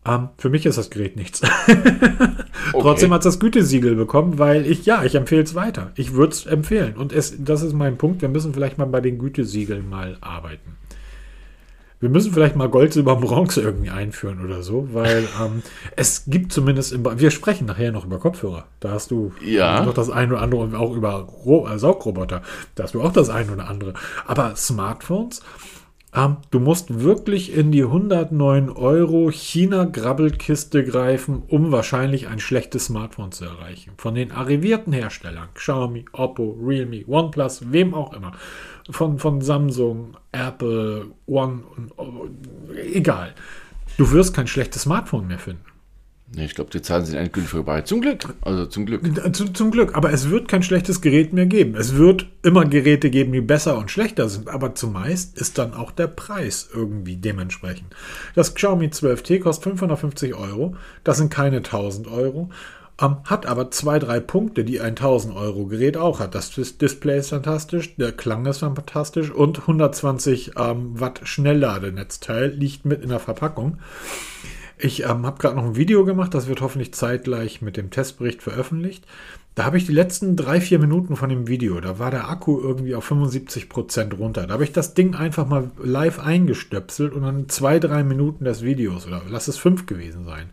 um, 0.06 0.14
ähm, 0.14 0.30
für 0.38 0.50
mich 0.50 0.66
ist 0.66 0.78
das 0.78 0.90
Gerät 0.90 1.16
nichts. 1.16 1.42
okay. 1.68 2.36
Trotzdem 2.72 3.14
hat 3.14 3.22
es 3.22 3.26
das 3.26 3.40
Gütesiegel 3.40 3.96
bekommen, 3.96 4.38
weil 4.38 4.66
ich, 4.66 4.86
ja, 4.86 5.04
ich 5.04 5.16
empfehle 5.16 5.44
es 5.44 5.56
weiter. 5.56 5.92
Ich 5.96 6.14
würde 6.14 6.34
es 6.34 6.46
empfehlen. 6.46 6.96
Und 6.98 7.14
es, 7.14 7.36
das 7.44 7.62
ist 7.62 7.74
mein 7.74 7.98
Punkt. 7.98 8.22
Wir 8.22 8.30
müssen 8.30 8.54
vielleicht 8.54 8.78
mal 8.78 8.86
bei 8.86 9.00
den 9.00 9.18
Gütesiegeln 9.18 9.90
mal 9.90 10.18
arbeiten. 10.20 10.78
Wir 12.04 12.10
müssen 12.10 12.34
vielleicht 12.34 12.58
mal 12.58 12.68
Gold, 12.68 12.92
Silber, 12.92 13.16
Bronze 13.16 13.62
irgendwie 13.62 13.90
einführen 13.90 14.44
oder 14.44 14.62
so, 14.62 14.90
weil 14.92 15.26
ähm, 15.42 15.64
es 15.96 16.26
gibt 16.28 16.52
zumindest 16.52 16.92
im. 16.92 17.06
Wir 17.18 17.32
sprechen 17.32 17.66
nachher 17.66 17.94
noch 17.94 18.04
über 18.04 18.20
Kopfhörer. 18.20 18.66
Da 18.82 18.92
hast 18.92 19.10
du 19.10 19.32
ja. 19.42 19.86
noch 19.86 19.94
das 19.94 20.10
eine 20.10 20.34
oder 20.34 20.42
andere 20.42 20.64
und 20.64 20.76
auch 20.76 20.94
über 20.94 21.14
Ro 21.14 21.66
äh, 21.66 21.80
Saugroboter. 21.80 22.42
Da 22.76 22.84
hast 22.84 22.94
du 22.94 23.02
auch 23.02 23.14
das 23.14 23.30
eine 23.30 23.54
oder 23.54 23.70
andere. 23.70 23.94
Aber 24.28 24.58
Smartphones 24.58 25.42
du 26.52 26.60
musst 26.60 27.02
wirklich 27.02 27.56
in 27.56 27.72
die 27.72 27.82
109 27.82 28.70
Euro 28.70 29.32
China-Grabbelkiste 29.32 30.84
greifen, 30.86 31.42
um 31.48 31.72
wahrscheinlich 31.72 32.28
ein 32.28 32.40
schlechtes 32.40 32.86
Smartphone 32.86 33.32
zu 33.32 33.46
erreichen. 33.46 33.94
Von 33.98 34.14
den 34.14 34.32
arrivierten 34.32 34.94
Herstellern, 34.94 35.50
Xiaomi, 35.56 36.06
Oppo, 36.12 36.56
Realme, 36.62 37.04
OnePlus, 37.08 37.72
wem 37.72 37.96
auch 37.96 38.14
immer. 38.14 38.34
Von, 38.92 39.18
von 39.18 39.42
Samsung, 39.42 40.16
Apple, 40.32 41.08
One, 41.26 41.64
egal. 42.94 43.34
Du 43.98 44.12
wirst 44.12 44.36
kein 44.36 44.48
schlechtes 44.48 44.84
Smartphone 44.84 45.28
mehr 45.28 45.40
finden. 45.40 45.73
Nee, 46.36 46.46
ich 46.46 46.56
glaube, 46.56 46.72
die 46.72 46.82
Zahlen 46.82 47.06
sind 47.06 47.16
endgültig 47.16 47.52
vorbei. 47.52 47.82
Zum 47.82 48.02
Glück. 48.02 48.34
Also 48.42 48.66
zum 48.66 48.88
Glück. 48.88 49.04
Zum, 49.36 49.54
zum 49.54 49.70
Glück. 49.70 49.96
Aber 49.96 50.12
es 50.12 50.30
wird 50.32 50.48
kein 50.48 50.64
schlechtes 50.64 51.02
Gerät 51.02 51.32
mehr 51.32 51.46
geben. 51.46 51.76
Es 51.76 51.96
wird 51.96 52.26
immer 52.42 52.66
Geräte 52.66 53.12
geben, 53.12 53.32
die 53.34 53.42
besser 53.42 53.78
und 53.78 53.92
schlechter 53.92 54.28
sind. 54.30 54.50
Aber 54.50 54.74
zumeist 54.74 55.38
ist 55.38 55.60
dann 55.60 55.76
auch 55.76 55.92
der 55.92 56.08
Preis 56.08 56.70
irgendwie 56.74 57.18
dementsprechend. 57.18 57.94
Das 58.34 58.56
Xiaomi 58.56 58.88
12T 58.88 59.42
kostet 59.42 59.64
550 59.64 60.34
Euro. 60.34 60.76
Das 61.04 61.18
sind 61.18 61.30
keine 61.30 61.58
1000 61.58 62.08
Euro. 62.08 62.50
Ähm, 63.02 63.18
hat 63.26 63.46
aber 63.46 63.72
zwei, 63.72 64.00
drei 64.00 64.20
Punkte, 64.20 64.64
die 64.64 64.80
ein 64.80 64.90
1000 64.92 65.36
Euro 65.36 65.66
Gerät 65.66 65.98
auch 65.98 66.20
hat. 66.20 66.36
Das 66.36 66.52
Display 66.52 67.20
ist 67.20 67.30
fantastisch, 67.30 67.96
der 67.96 68.12
Klang 68.12 68.46
ist 68.46 68.60
fantastisch 68.60 69.32
und 69.32 69.60
120 69.60 70.54
ähm, 70.58 71.00
Watt 71.00 71.22
Schnellladenetzteil 71.24 72.50
liegt 72.50 72.86
mit 72.86 73.02
in 73.02 73.10
der 73.10 73.20
Verpackung. 73.20 73.78
Ich 74.84 75.04
ähm, 75.04 75.26
habe 75.26 75.40
gerade 75.40 75.56
noch 75.56 75.64
ein 75.64 75.78
Video 75.78 76.04
gemacht, 76.04 76.34
das 76.34 76.48
wird 76.48 76.60
hoffentlich 76.60 76.94
zeitgleich 76.94 77.62
mit 77.62 77.78
dem 77.78 77.90
Testbericht 77.90 78.44
veröffentlicht. 78.44 79.06
Da 79.56 79.64
habe 79.64 79.78
ich 79.78 79.86
die 79.86 79.94
letzten 79.94 80.36
drei, 80.36 80.60
vier 80.60 80.78
Minuten 80.78 81.16
von 81.16 81.30
dem 81.30 81.48
Video, 81.48 81.80
da 81.80 82.00
war 82.00 82.12
der 82.12 82.28
Akku 82.28 82.60
irgendwie 82.60 82.94
auf 82.94 83.06
75 83.06 83.70
Prozent 83.70 84.20
runter. 84.20 84.46
Da 84.46 84.56
habe 84.56 84.66
ich 84.66 84.74
das 84.74 84.94
Ding 84.94 85.16
einfach 85.16 85.48
mal 85.48 85.72
live 85.82 86.20
eingestöpselt 86.20 87.14
und 87.14 87.22
dann 87.22 87.48
zwei, 87.48 87.80
drei 87.80 88.04
Minuten 88.04 88.44
des 88.44 88.62
Videos, 88.62 89.08
oder 89.08 89.22
lass 89.30 89.48
es 89.48 89.58
fünf 89.58 89.86
gewesen 89.86 90.26
sein. 90.26 90.50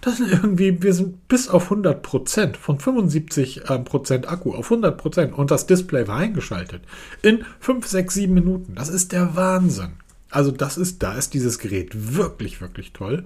Das 0.00 0.16
sind 0.16 0.32
irgendwie, 0.32 0.82
wir 0.82 0.94
sind 0.94 1.28
bis 1.28 1.50
auf 1.50 1.70
100%, 1.70 1.92
Prozent 1.96 2.56
von 2.56 2.78
75% 2.78 3.70
ähm, 3.70 3.84
Prozent 3.84 4.30
Akku 4.30 4.54
auf 4.54 4.70
100 4.70 4.96
Prozent 4.96 5.34
und 5.34 5.50
das 5.50 5.66
Display 5.66 6.08
war 6.08 6.16
eingeschaltet. 6.16 6.80
In 7.20 7.44
fünf, 7.60 7.86
sechs, 7.86 8.14
sieben 8.14 8.32
Minuten. 8.32 8.76
Das 8.76 8.88
ist 8.88 9.12
der 9.12 9.36
Wahnsinn. 9.36 10.03
Also 10.34 10.50
das 10.50 10.76
ist, 10.76 11.02
da 11.04 11.14
ist 11.14 11.32
dieses 11.32 11.60
Gerät 11.60 12.16
wirklich, 12.16 12.60
wirklich 12.60 12.92
toll. 12.92 13.24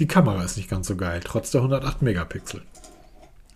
Die 0.00 0.08
Kamera 0.08 0.42
ist 0.42 0.56
nicht 0.56 0.68
ganz 0.68 0.88
so 0.88 0.96
geil, 0.96 1.20
trotz 1.22 1.52
der 1.52 1.60
108 1.60 2.02
Megapixel. 2.02 2.62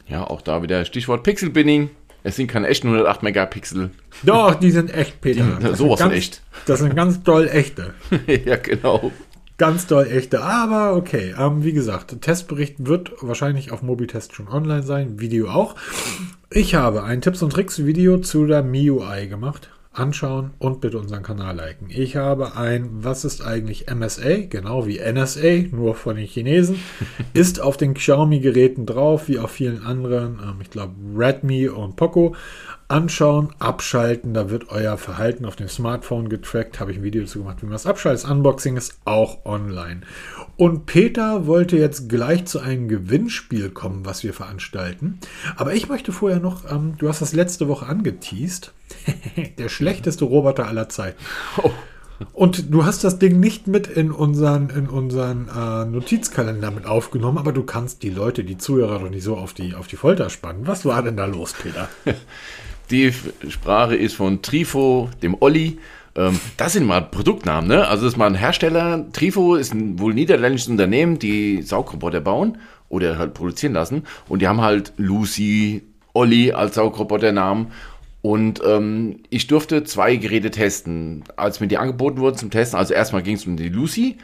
Ja, 0.06 0.24
auch 0.24 0.40
da 0.40 0.62
wieder 0.62 0.84
Stichwort 0.84 1.24
Pixelbinning. 1.24 1.90
Es 2.22 2.36
sind 2.36 2.46
keine 2.46 2.68
echten 2.68 2.86
108 2.86 3.24
Megapixel. 3.24 3.90
Doch, 4.22 4.54
die 4.54 4.70
sind 4.70 4.94
echt, 4.94 5.20
Peter. 5.20 5.44
Die, 5.60 5.74
sowas 5.74 6.00
von 6.00 6.12
echt. 6.12 6.42
Das 6.66 6.78
sind 6.78 6.94
ganz 6.94 7.24
doll 7.24 7.48
echte. 7.48 7.94
ja, 8.44 8.54
genau. 8.56 9.10
Ganz 9.58 9.88
doll 9.88 10.06
echte. 10.06 10.40
Aber 10.42 10.94
okay, 10.94 11.34
ähm, 11.36 11.64
wie 11.64 11.72
gesagt, 11.72 12.20
Testbericht 12.20 12.86
wird 12.86 13.10
wahrscheinlich 13.20 13.72
auf 13.72 13.82
Mobitest 13.82 14.36
schon 14.36 14.46
online 14.46 14.84
sein. 14.84 15.18
Video 15.18 15.48
auch. 15.48 15.74
Ich 16.50 16.76
habe 16.76 17.02
ein 17.02 17.20
Tipps 17.20 17.42
und 17.42 17.52
Tricks 17.52 17.84
Video 17.84 18.18
zu 18.18 18.46
der 18.46 18.62
MIUI 18.62 19.26
gemacht 19.26 19.70
anschauen 19.92 20.52
und 20.58 20.80
bitte 20.80 20.98
unseren 20.98 21.22
Kanal 21.22 21.56
liken. 21.56 21.88
Ich 21.90 22.16
habe 22.16 22.56
ein, 22.56 22.88
was 23.04 23.24
ist 23.24 23.44
eigentlich 23.44 23.86
MSA? 23.92 24.46
Genau 24.48 24.86
wie 24.86 25.00
NSA, 25.00 25.68
nur 25.70 25.94
von 25.94 26.16
den 26.16 26.26
Chinesen. 26.26 26.76
ist 27.34 27.60
auf 27.60 27.76
den 27.76 27.94
Xiaomi-Geräten 27.94 28.86
drauf, 28.86 29.28
wie 29.28 29.38
auf 29.38 29.50
vielen 29.50 29.84
anderen, 29.84 30.38
ähm, 30.42 30.56
ich 30.62 30.70
glaube 30.70 30.94
Redmi 31.16 31.68
und 31.68 31.96
Poco. 31.96 32.34
Anschauen, 32.92 33.54
abschalten, 33.58 34.34
da 34.34 34.50
wird 34.50 34.68
euer 34.68 34.98
Verhalten 34.98 35.46
auf 35.46 35.56
dem 35.56 35.68
Smartphone 35.68 36.28
getrackt. 36.28 36.78
Habe 36.78 36.92
ich 36.92 36.98
ein 36.98 37.02
Video 37.02 37.22
dazu 37.22 37.38
gemacht, 37.38 37.62
wie 37.62 37.66
man 37.66 37.72
das 37.72 37.86
abschaltet. 37.86 38.24
Das 38.24 38.30
Unboxing 38.30 38.76
ist 38.76 38.98
auch 39.06 39.46
online. 39.46 40.02
Und 40.58 40.84
Peter 40.84 41.46
wollte 41.46 41.78
jetzt 41.78 42.10
gleich 42.10 42.44
zu 42.44 42.60
einem 42.60 42.88
Gewinnspiel 42.88 43.70
kommen, 43.70 44.04
was 44.04 44.22
wir 44.24 44.34
veranstalten. 44.34 45.18
Aber 45.56 45.72
ich 45.72 45.88
möchte 45.88 46.12
vorher 46.12 46.38
noch, 46.38 46.70
ähm, 46.70 46.96
du 46.98 47.08
hast 47.08 47.22
das 47.22 47.32
letzte 47.32 47.66
Woche 47.66 47.86
angeteased. 47.86 48.74
Der 49.58 49.70
schlechteste 49.70 50.26
Roboter 50.26 50.66
aller 50.66 50.90
Zeiten. 50.90 51.18
Oh. 51.62 51.70
Und 52.34 52.72
du 52.72 52.84
hast 52.84 53.04
das 53.04 53.18
Ding 53.18 53.40
nicht 53.40 53.66
mit 53.66 53.86
in 53.86 54.12
unseren, 54.12 54.68
in 54.70 54.86
unseren 54.86 55.48
äh, 55.48 55.86
Notizkalender 55.86 56.70
mit 56.70 56.86
aufgenommen, 56.86 57.38
aber 57.38 57.52
du 57.52 57.62
kannst 57.62 58.02
die 58.02 58.10
Leute, 58.10 58.44
die 58.44 58.58
Zuhörer 58.58 58.98
doch 58.98 59.10
nicht 59.10 59.24
so 59.24 59.36
auf 59.36 59.54
die, 59.54 59.74
auf 59.74 59.86
die 59.86 59.96
Folter 59.96 60.30
spannen. 60.30 60.66
Was 60.66 60.84
war 60.84 61.02
denn 61.02 61.16
da 61.16 61.24
los, 61.24 61.54
Peter? 61.54 61.88
Die 62.92 63.10
Sprache 63.48 63.96
ist 63.96 64.14
von 64.14 64.42
Trifo, 64.42 65.08
dem 65.22 65.34
Olli. 65.40 65.78
Ähm, 66.14 66.38
das 66.58 66.74
sind 66.74 66.86
mal 66.86 67.00
Produktnamen, 67.00 67.66
ne? 67.66 67.88
Also 67.88 68.04
das 68.04 68.12
ist 68.12 68.18
mal 68.18 68.26
ein 68.26 68.34
Hersteller. 68.34 69.10
Trifo 69.12 69.54
ist 69.54 69.72
ein 69.72 69.98
wohl 69.98 70.12
niederländisches 70.12 70.68
Unternehmen, 70.68 71.18
die 71.18 71.62
Saugroboter 71.62 72.20
bauen 72.20 72.58
oder 72.90 73.16
halt 73.16 73.32
produzieren 73.32 73.72
lassen. 73.72 74.02
Und 74.28 74.42
die 74.42 74.48
haben 74.48 74.60
halt 74.60 74.92
Lucy, 74.98 75.82
Olli 76.12 76.52
als 76.52 76.74
Saugroboternamen. 76.74 77.68
Und 78.20 78.60
ähm, 78.62 79.20
ich 79.30 79.46
durfte 79.46 79.84
zwei 79.84 80.16
Geräte 80.16 80.50
testen, 80.50 81.24
als 81.36 81.60
mir 81.60 81.68
die 81.68 81.78
angeboten 81.78 82.18
wurden 82.18 82.36
zum 82.36 82.50
Testen. 82.50 82.78
Also 82.78 82.92
erstmal 82.92 83.22
ging 83.22 83.36
es 83.36 83.46
um 83.46 83.56
die 83.56 83.70
Lucy. 83.70 84.18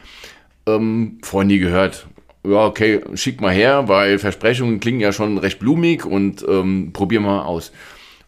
Ähm, 0.67 1.17
vorher 1.23 1.47
nie 1.47 1.57
gehört. 1.57 2.07
Ja, 2.45 2.65
okay, 2.67 3.01
schick 3.15 3.41
mal 3.41 3.51
her, 3.51 3.87
weil 3.87 4.19
Versprechungen 4.19 4.79
klingen 4.79 4.99
ja 4.99 5.11
schon 5.11 5.39
recht 5.39 5.57
blumig 5.57 6.05
und 6.05 6.45
ähm, 6.47 6.91
probier 6.93 7.19
mal 7.19 7.41
aus. 7.41 7.71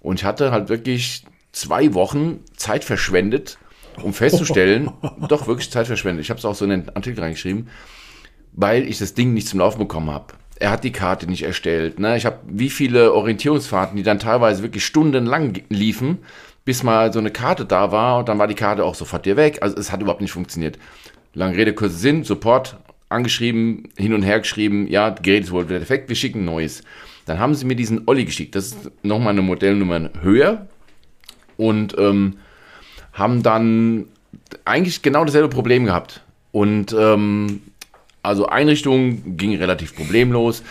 Und 0.01 0.19
ich 0.19 0.25
hatte 0.25 0.51
halt 0.51 0.69
wirklich 0.69 1.23
zwei 1.51 1.93
Wochen 1.93 2.39
Zeit 2.55 2.83
verschwendet, 2.83 3.57
um 4.01 4.13
festzustellen, 4.13 4.91
doch 5.27 5.47
wirklich 5.47 5.71
Zeit 5.71 5.87
verschwendet. 5.87 6.23
Ich 6.23 6.29
habe 6.29 6.39
es 6.39 6.45
auch 6.45 6.55
so 6.55 6.65
in 6.65 6.71
den 6.71 6.95
Artikel 6.95 7.21
reingeschrieben, 7.21 7.69
weil 8.53 8.87
ich 8.87 8.97
das 8.97 9.13
Ding 9.13 9.33
nicht 9.33 9.47
zum 9.47 9.59
Laufen 9.59 9.79
bekommen 9.79 10.09
habe. 10.09 10.33
Er 10.59 10.71
hat 10.71 10.83
die 10.83 10.91
Karte 10.91 11.27
nicht 11.27 11.43
erstellt. 11.43 11.99
Ne? 11.99 12.17
Ich 12.17 12.25
habe 12.25 12.39
wie 12.47 12.69
viele 12.69 13.13
Orientierungsfahrten, 13.13 13.97
die 13.97 14.03
dann 14.03 14.19
teilweise 14.19 14.61
wirklich 14.61 14.85
stundenlang 14.85 15.61
liefen, 15.69 16.19
bis 16.65 16.83
mal 16.83 17.11
so 17.11 17.19
eine 17.19 17.31
Karte 17.31 17.65
da 17.65 17.91
war 17.91 18.19
und 18.19 18.29
dann 18.29 18.37
war 18.37 18.47
die 18.47 18.55
Karte 18.55 18.85
auch 18.85 18.95
sofort 18.95 19.25
dir 19.25 19.37
weg. 19.37 19.59
Also 19.61 19.77
es 19.77 19.91
hat 19.91 20.01
überhaupt 20.01 20.21
nicht 20.21 20.31
funktioniert. 20.31 20.77
Lange 21.33 21.57
Rede, 21.57 21.73
kurzer 21.73 21.97
Sinn, 21.97 22.23
Support 22.23 22.77
angeschrieben, 23.09 23.89
hin 23.97 24.13
und 24.13 24.21
her 24.21 24.39
geschrieben, 24.39 24.87
ja, 24.87 25.09
Gerät 25.09 25.43
ist 25.43 25.51
wohl 25.51 25.65
defekt, 25.65 26.09
wir 26.09 26.15
schicken 26.15 26.45
neues. 26.45 26.83
Dann 27.25 27.39
haben 27.39 27.55
sie 27.55 27.65
mir 27.65 27.75
diesen 27.75 28.03
Olli 28.07 28.25
geschickt. 28.25 28.55
Das 28.55 28.67
ist 28.67 28.91
nochmal 29.03 29.33
eine 29.33 29.41
Modellnummer 29.41 30.09
höher. 30.21 30.67
Und 31.57 31.95
ähm, 31.97 32.37
haben 33.13 33.43
dann 33.43 34.05
eigentlich 34.65 35.01
genau 35.01 35.25
dasselbe 35.25 35.49
Problem 35.49 35.85
gehabt. 35.85 36.23
Und 36.51 36.95
ähm, 36.97 37.61
also 38.23 38.47
Einrichtung 38.47 39.37
ging 39.37 39.55
relativ 39.57 39.95
problemlos. 39.95 40.63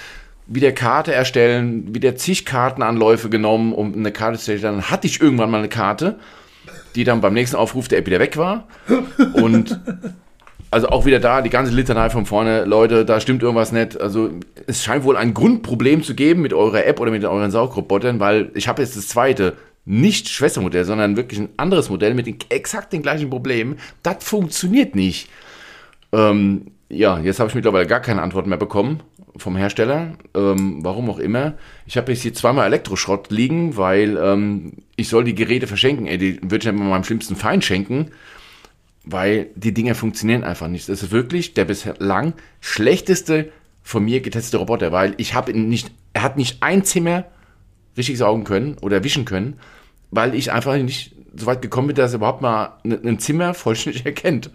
Wieder 0.47 0.73
Karte 0.73 1.13
erstellen, 1.13 1.95
wieder 1.95 2.17
zig 2.17 2.45
Kartenanläufe 2.45 3.29
genommen, 3.29 3.73
um 3.73 3.95
eine 3.95 4.13
Karte 4.13 4.39
zu 4.39 4.53
erstellen. 4.53 4.77
Dann 4.77 4.91
hatte 4.91 5.07
ich 5.07 5.21
irgendwann 5.21 5.51
mal 5.51 5.59
eine 5.59 5.69
Karte, 5.69 6.19
die 6.95 7.05
dann 7.05 7.21
beim 7.21 7.35
nächsten 7.35 7.57
Aufruf 7.57 7.89
der 7.89 7.99
App 7.99 8.07
wieder 8.07 8.21
weg 8.21 8.37
war. 8.37 8.67
Und 9.35 9.79
also 10.71 10.89
auch 10.89 11.05
wieder 11.05 11.19
da, 11.19 11.43
die 11.43 11.51
ganze 11.51 11.73
Litanei 11.73 12.11
von 12.11 12.27
vorne, 12.27 12.65
Leute, 12.65 13.05
da 13.05 13.21
stimmt 13.21 13.43
irgendwas 13.43 13.73
nicht. 13.73 14.01
Also 14.01 14.31
es 14.67 14.85
scheint 14.85 15.05
wohl 15.05 15.17
ein 15.17 15.35
Grundproblem 15.35 16.03
zu 16.03 16.15
geben 16.15 16.43
mit 16.43 16.53
eurer 16.53 16.87
App 16.87 17.01
oder 17.01 17.11
mit 17.11 17.25
euren 17.25 17.51
Saugrobotern, 17.51 18.21
weil 18.21 18.51
ich 18.55 18.69
habe 18.69 18.83
jetzt 18.83 18.97
das 18.97 19.09
zweite, 19.09 19.57
nicht 19.85 20.29
Schwestermodell, 20.29 20.85
sondern 20.85 21.17
wirklich 21.17 21.41
ein 21.41 21.49
anderes 21.57 21.91
Modell 21.91 22.15
mit 22.15 22.27
den, 22.27 22.37
exakt 22.51 22.93
den 22.93 23.03
gleichen 23.03 23.31
Problemen. 23.31 23.79
Das 24.03 24.23
funktioniert 24.23 24.95
nicht. 24.95 25.29
Ähm, 26.13 26.67
ja, 26.89 27.19
jetzt 27.19 27.41
habe 27.41 27.49
ich 27.49 27.55
mittlerweile 27.55 27.87
gar 27.87 28.01
keine 28.01 28.23
Antwort 28.23 28.47
mehr 28.47 28.59
bekommen 28.59 29.03
vom 29.37 29.57
Hersteller, 29.57 30.15
ähm, 30.35 30.85
warum 30.85 31.09
auch 31.11 31.19
immer. 31.19 31.55
Ich 31.87 31.97
habe 31.97 32.13
jetzt 32.13 32.23
hier 32.23 32.35
zweimal 32.35 32.67
Elektroschrott 32.67 33.31
liegen, 33.31 33.77
weil 33.77 34.17
ähm, 34.23 34.75
ich 34.97 35.09
soll 35.09 35.25
die 35.25 35.35
Geräte 35.35 35.67
verschenken. 35.67 36.07
Ey, 36.07 36.19
die 36.19 36.41
würde 36.43 36.59
ich 36.59 36.65
ja 36.65 36.73
meinem 36.73 37.05
schlimmsten 37.05 37.35
Feind 37.35 37.65
schenken 37.65 38.11
weil 39.05 39.49
die 39.55 39.73
Dinger 39.73 39.95
funktionieren 39.95 40.45
einfach 40.45 40.69
nicht. 40.69 40.89
Das 40.89 41.03
ist 41.03 41.11
wirklich 41.11 41.55
der 41.55 41.65
bislang 41.65 42.35
schlechteste 42.61 43.51
von 43.83 44.05
mir 44.05 44.21
getestete 44.21 44.59
Roboter, 44.59 44.93
weil 44.93 45.15
ich 45.17 45.35
habe 45.35 45.53
ihn 45.53 45.69
nicht, 45.69 45.91
er 46.13 46.23
hat 46.23 46.37
nicht 46.37 46.63
ein 46.63 46.85
Zimmer 46.85 47.25
richtig 47.97 48.19
saugen 48.19 48.45
können 48.45 48.77
oder 48.81 49.03
wischen 49.03 49.25
können, 49.25 49.59
weil 50.11 50.35
ich 50.35 50.53
einfach 50.53 50.77
nicht 50.77 51.13
so 51.35 51.47
weit 51.47 51.63
gekommen 51.63 51.89
bin, 51.89 51.97
dass 51.97 52.13
er 52.13 52.17
überhaupt 52.17 52.43
mal 52.43 52.79
ein 52.85 53.19
Zimmer 53.19 53.55
vollständig 53.55 54.05
erkennt. 54.07 54.51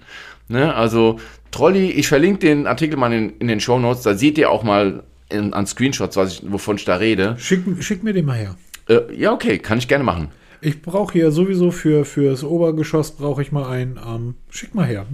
Ne? 0.47 0.73
Also 0.73 1.19
Trolli, 1.51 1.91
ich 1.91 2.07
verlinke 2.07 2.39
den 2.39 2.67
Artikel 2.67 2.97
mal 2.97 3.11
in, 3.13 3.31
in 3.37 3.47
den 3.47 3.59
Show 3.59 3.79
Notes, 3.79 4.03
da 4.03 4.15
seht 4.15 4.37
ihr 4.37 4.51
auch 4.51 4.63
mal 4.63 5.03
in, 5.29 5.53
an 5.53 5.65
Screenshots, 5.65 6.17
ich, 6.17 6.43
wovon 6.51 6.75
ich 6.75 6.85
da 6.85 6.97
rede. 6.97 7.35
Schick, 7.39 7.63
schick 7.79 8.03
mir 8.03 8.13
den 8.13 8.25
mal 8.25 8.37
her. 8.37 8.55
Äh, 8.87 9.15
ja, 9.15 9.31
okay, 9.31 9.57
kann 9.57 9.79
ich 9.79 9.87
gerne 9.87 10.03
machen. 10.03 10.29
Ich 10.65 10.81
brauche 10.81 11.13
hier 11.13 11.29
sowieso 11.29 11.69
für 11.69 12.05
fürs 12.05 12.43
Obergeschoss 12.43 13.11
brauche 13.11 13.39
ich 13.43 13.51
mal 13.51 13.69
einen. 13.69 13.99
Ähm, 14.03 14.33
schick 14.49 14.73
mal 14.73 14.87
her. 14.87 15.05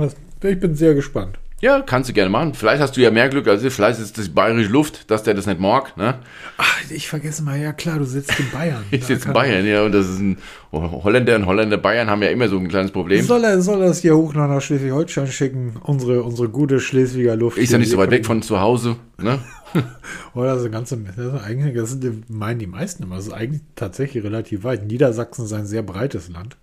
Ich 0.43 0.59
bin 0.61 0.75
sehr 0.75 0.93
gespannt. 0.93 1.39
Ja, 1.59 1.81
kannst 1.81 2.09
du 2.09 2.13
gerne 2.13 2.29
machen. 2.29 2.53
Vielleicht 2.53 2.81
hast 2.81 2.95
du 2.95 3.01
ja 3.01 3.11
mehr 3.11 3.27
Glück 3.27 3.49
als 3.49 3.61
ich. 3.61 3.73
Vielleicht 3.73 3.99
ist 3.99 4.17
das 4.17 4.29
bayerische 4.29 4.71
Luft, 4.71 5.11
dass 5.11 5.23
der 5.23 5.33
das 5.33 5.47
nicht 5.47 5.59
mag. 5.59 5.97
Ne? 5.97 6.19
Ach, 6.57 6.79
ich 6.89 7.09
vergesse 7.09 7.43
mal. 7.43 7.59
Ja 7.59 7.73
klar, 7.73 7.99
du 7.99 8.05
sitzt 8.05 8.39
in 8.39 8.49
Bayern. 8.49 8.85
ich 8.91 9.03
sitze 9.03 9.27
in 9.27 9.33
Bayern, 9.33 9.65
ja. 9.65 9.83
Und 9.83 9.91
das 9.91 10.07
ist 10.07 10.19
ein 10.19 10.37
Holländer 10.71 11.35
und 11.35 11.45
Holländer 11.45 11.77
Bayern 11.77 12.09
haben 12.09 12.23
ja 12.23 12.29
immer 12.29 12.47
so 12.47 12.57
ein 12.57 12.69
kleines 12.69 12.91
Problem. 12.91 13.23
Soll 13.25 13.43
er, 13.43 13.61
soll 13.61 13.81
er 13.81 13.89
das 13.89 13.99
hier 13.99 14.15
hoch 14.15 14.33
nach 14.33 14.61
Schleswig-Holstein 14.61 15.27
schicken? 15.27 15.75
Unsere, 15.83 16.23
unsere 16.23 16.47
gute 16.47 16.79
Schleswiger 16.79 17.35
Luft. 17.35 17.57
Ist 17.57 17.73
ja 17.73 17.77
nicht 17.77 17.91
so 17.91 17.97
weit 17.97 18.09
weg 18.11 18.25
von 18.25 18.41
zu 18.41 18.61
Hause. 18.61 18.95
Ne? 19.21 19.37
das 20.35 20.63
ist 20.63 20.71
ganze, 20.71 20.97
das 20.97 21.43
eigentlich, 21.43 21.75
das 21.75 21.97
meinen 22.27 22.59
die 22.59 22.67
meisten 22.67 23.03
immer. 23.03 23.15
Das 23.15 23.27
ist 23.27 23.33
eigentlich 23.33 23.61
tatsächlich 23.75 24.23
relativ 24.23 24.63
weit. 24.63 24.85
Niedersachsen 24.85 25.45
ist 25.45 25.53
ein 25.53 25.65
sehr 25.65 25.83
breites 25.83 26.29
Land. 26.29 26.57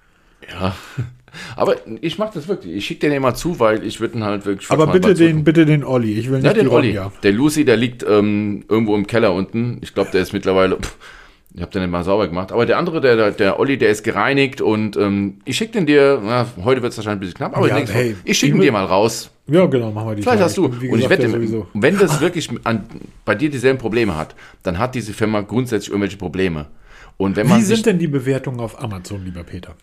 Ja. 0.50 0.74
Aber 1.56 1.76
ich 2.00 2.18
mache 2.18 2.32
das 2.34 2.48
wirklich. 2.48 2.74
Ich 2.74 2.86
schicke 2.86 3.00
den 3.00 3.12
immer 3.12 3.34
zu, 3.34 3.60
weil 3.60 3.84
ich 3.84 4.00
würde 4.00 4.18
ihn 4.18 4.24
halt 4.24 4.46
wirklich. 4.46 4.70
Aber 4.70 4.86
bitte 4.86 5.14
den, 5.14 5.44
bitte 5.44 5.66
den 5.66 5.84
Olli. 5.84 6.14
Ich 6.14 6.30
will 6.30 6.38
nicht 6.38 6.46
Ja, 6.46 6.54
den 6.54 6.68
Olli. 6.68 6.96
Ronja. 6.96 7.12
Der 7.22 7.32
Lucy, 7.32 7.64
der 7.64 7.76
liegt 7.76 8.02
ähm, 8.02 8.64
irgendwo 8.68 8.96
im 8.96 9.06
Keller 9.06 9.34
unten. 9.34 9.78
Ich 9.82 9.92
glaube, 9.92 10.10
der 10.10 10.22
ist 10.22 10.32
mittlerweile. 10.32 10.76
Pff, 10.76 10.96
ich 11.54 11.62
habe 11.62 11.70
den 11.72 11.82
nicht 11.82 11.90
mal 11.90 12.04
sauber 12.04 12.28
gemacht. 12.28 12.52
Aber 12.52 12.66
der 12.66 12.78
andere, 12.78 13.00
der, 13.00 13.30
der, 13.30 13.58
Olli, 13.58 13.78
der 13.78 13.90
ist 13.90 14.04
gereinigt 14.04 14.60
und 14.60 14.96
ähm, 14.96 15.38
ich 15.44 15.56
schicke 15.56 15.72
den 15.72 15.86
dir. 15.86 16.20
Na, 16.22 16.46
heute 16.62 16.82
wird 16.82 16.92
es 16.92 16.98
wahrscheinlich 16.98 17.16
ein 17.16 17.20
bisschen 17.20 17.36
knapp, 17.36 17.56
aber 17.56 17.68
Ja, 17.68 17.76
hey, 17.76 18.16
ich 18.24 18.38
schicke 18.38 18.56
ihn 18.56 18.60
dir 18.60 18.72
mal 18.72 18.84
raus. 18.84 19.30
Ja, 19.46 19.64
genau, 19.66 19.90
machen 19.90 20.08
wir 20.08 20.14
die 20.16 20.22
Vielleicht 20.22 20.38
Tage. 20.38 20.44
hast 20.44 20.56
du. 20.58 20.80
wie 20.80 20.90
Und 20.90 20.98
ich 20.98 21.08
wette, 21.08 21.32
wenn 21.72 21.98
das 21.98 22.20
wirklich 22.20 22.50
an, 22.64 22.84
bei 23.24 23.34
dir 23.34 23.48
dieselben 23.48 23.78
Probleme 23.78 24.14
hat, 24.14 24.34
dann 24.62 24.78
hat 24.78 24.94
diese 24.94 25.14
Firma 25.14 25.40
grundsätzlich 25.40 25.90
irgendwelche 25.90 26.18
Probleme. 26.18 26.66
Und 27.16 27.36
wenn 27.36 27.48
man 27.48 27.58
Wie 27.58 27.64
sind 27.64 27.86
denn 27.86 27.98
die 27.98 28.08
Bewertungen 28.08 28.60
auf 28.60 28.80
Amazon, 28.80 29.24
lieber 29.24 29.42
Peter? 29.42 29.74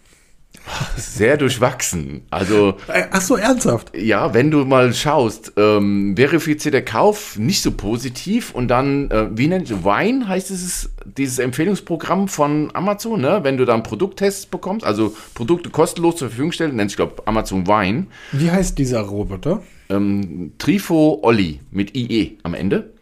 Sehr 0.97 1.37
durchwachsen, 1.37 2.23
also 2.29 2.75
Äh, 2.87 3.05
Ach 3.11 3.21
so, 3.21 3.35
ernsthaft? 3.35 3.91
Ja, 3.97 4.33
wenn 4.33 4.51
du 4.51 4.65
mal 4.65 4.93
schaust, 4.93 5.53
ähm, 5.57 6.15
verifizierter 6.15 6.81
Kauf 6.81 7.37
nicht 7.37 7.61
so 7.61 7.71
positiv 7.71 8.53
und 8.53 8.67
dann, 8.67 9.09
äh, 9.11 9.27
wie 9.31 9.47
nennt 9.47 9.69
Wine 9.83 10.27
heißt 10.27 10.51
es, 10.51 10.89
dieses 11.17 11.39
Empfehlungsprogramm 11.39 12.27
von 12.27 12.71
Amazon, 12.73 13.21
ne? 13.21 13.39
Wenn 13.43 13.57
du 13.57 13.65
dann 13.65 13.83
Produkttests 13.83 14.45
bekommst, 14.45 14.85
also 14.85 15.15
Produkte 15.33 15.69
kostenlos 15.69 16.17
zur 16.17 16.29
Verfügung 16.29 16.51
stellen, 16.51 16.75
nennt 16.75 16.91
sich, 16.91 16.97
glaube 16.97 17.23
Amazon 17.25 17.67
Wine. 17.67 18.07
Wie 18.31 18.49
heißt 18.49 18.77
dieser 18.77 19.01
Roboter? 19.01 19.61
Ähm, 19.89 20.53
Trifo 20.57 21.19
Olli 21.21 21.59
mit 21.71 21.95
IE 21.95 22.37
am 22.43 22.55
Ende. 22.55 22.94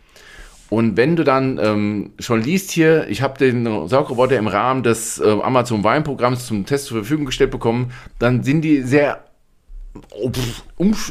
Und 0.73 0.97
wenn 0.97 1.15
du 1.15 1.23
dann 1.23 1.59
ähm, 1.61 2.13
schon 2.17 2.41
liest 2.41 2.71
hier, 2.71 3.07
ich 3.07 3.21
habe 3.21 3.37
den 3.37 3.87
Saugroboter 3.87 4.39
im 4.39 4.47
Rahmen 4.47 4.81
des 4.81 5.19
äh, 5.19 5.29
Amazon 5.29 5.83
Wine-Programms 5.83 6.47
zum 6.47 6.65
Test 6.65 6.85
zur 6.85 6.97
Verfügung 6.97 7.27
gestellt 7.27 7.51
bekommen, 7.51 7.91
dann 8.17 8.41
sind 8.41 8.61
die 8.61 8.81
sehr, 8.81 9.23
oh, 10.09 10.31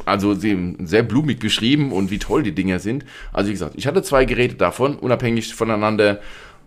also 0.04 0.34
sehr 0.34 1.04
blumig 1.04 1.38
beschrieben 1.38 1.92
und 1.92 2.10
wie 2.10 2.18
toll 2.18 2.42
die 2.42 2.56
Dinger 2.56 2.80
sind. 2.80 3.04
Also 3.32 3.50
wie 3.50 3.52
gesagt, 3.52 3.74
ich 3.76 3.86
hatte 3.86 4.02
zwei 4.02 4.24
Geräte 4.24 4.56
davon, 4.56 4.96
unabhängig 4.96 5.54
voneinander. 5.54 6.18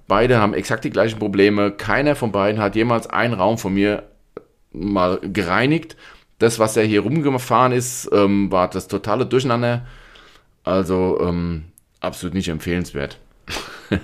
Beide 0.08 0.38
haben 0.38 0.53
exakt 0.53 0.86
die 0.86 0.89
gleichen 0.89 1.19
Probleme. 1.19 1.71
Keiner 1.71 2.15
von 2.15 2.31
beiden 2.31 2.62
hat 2.62 2.77
jemals 2.77 3.08
einen 3.08 3.34
Raum 3.34 3.58
von 3.58 3.73
mir 3.73 4.03
mal 4.71 5.19
gereinigt. 5.21 5.97
Das, 6.39 6.60
was 6.60 6.77
er 6.77 6.86
hier 6.86 7.01
rumgefahren 7.01 7.73
ist, 7.73 8.10
ähm, 8.13 8.53
war 8.53 8.69
das 8.69 8.88
totale 8.88 9.25
Durcheinander. 9.25 9.86
Also 10.63 11.19
ähm, 11.21 11.65
absolut 12.05 12.33
nicht 12.33 12.47
empfehlenswert. 12.49 13.19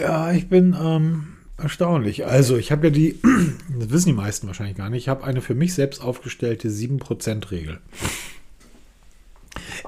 Ja, 0.00 0.32
ich 0.32 0.48
bin 0.48 0.76
ähm, 0.78 1.28
erstaunlich. 1.56 2.26
Also, 2.26 2.56
ich 2.56 2.70
habe 2.72 2.88
ja 2.88 2.92
die, 2.92 3.18
das 3.78 3.90
wissen 3.90 4.08
die 4.08 4.14
meisten 4.14 4.46
wahrscheinlich 4.46 4.76
gar 4.76 4.90
nicht, 4.90 5.04
ich 5.04 5.08
habe 5.08 5.24
eine 5.24 5.40
für 5.40 5.54
mich 5.54 5.74
selbst 5.74 6.02
aufgestellte 6.02 6.68
7%-Regel. 6.68 7.78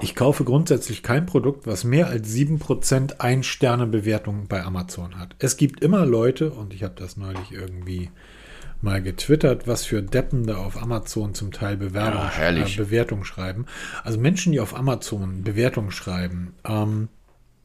Ich 0.01 0.15
kaufe 0.15 0.45
grundsätzlich 0.45 1.03
kein 1.03 1.25
Produkt, 1.25 1.67
was 1.67 1.83
mehr 1.83 2.07
als 2.07 2.33
7% 2.33 3.19
Ein-Sterne-Bewertung 3.19 4.47
bei 4.47 4.63
Amazon 4.63 5.19
hat. 5.19 5.35
Es 5.39 5.57
gibt 5.57 5.81
immer 5.83 6.05
Leute, 6.05 6.51
und 6.51 6.73
ich 6.73 6.83
habe 6.83 6.95
das 6.97 7.17
neulich 7.17 7.51
irgendwie 7.51 8.09
mal 8.81 9.01
getwittert, 9.01 9.67
was 9.67 9.85
für 9.85 10.01
Deppen 10.01 10.47
da 10.47 10.57
auf 10.57 10.81
Amazon 10.81 11.33
zum 11.33 11.51
Teil 11.51 11.75
Bewerbung, 11.75 12.21
Ja, 12.21 12.31
herrlich. 12.31 12.75
äh, 12.79 12.83
Bewertung 12.83 13.25
schreiben. 13.25 13.65
Also 14.03 14.17
Menschen, 14.19 14.53
die 14.53 14.61
auf 14.61 14.73
Amazon 14.75 15.43
Bewertungen 15.43 15.91
schreiben, 15.91 16.53
ähm, 16.65 17.09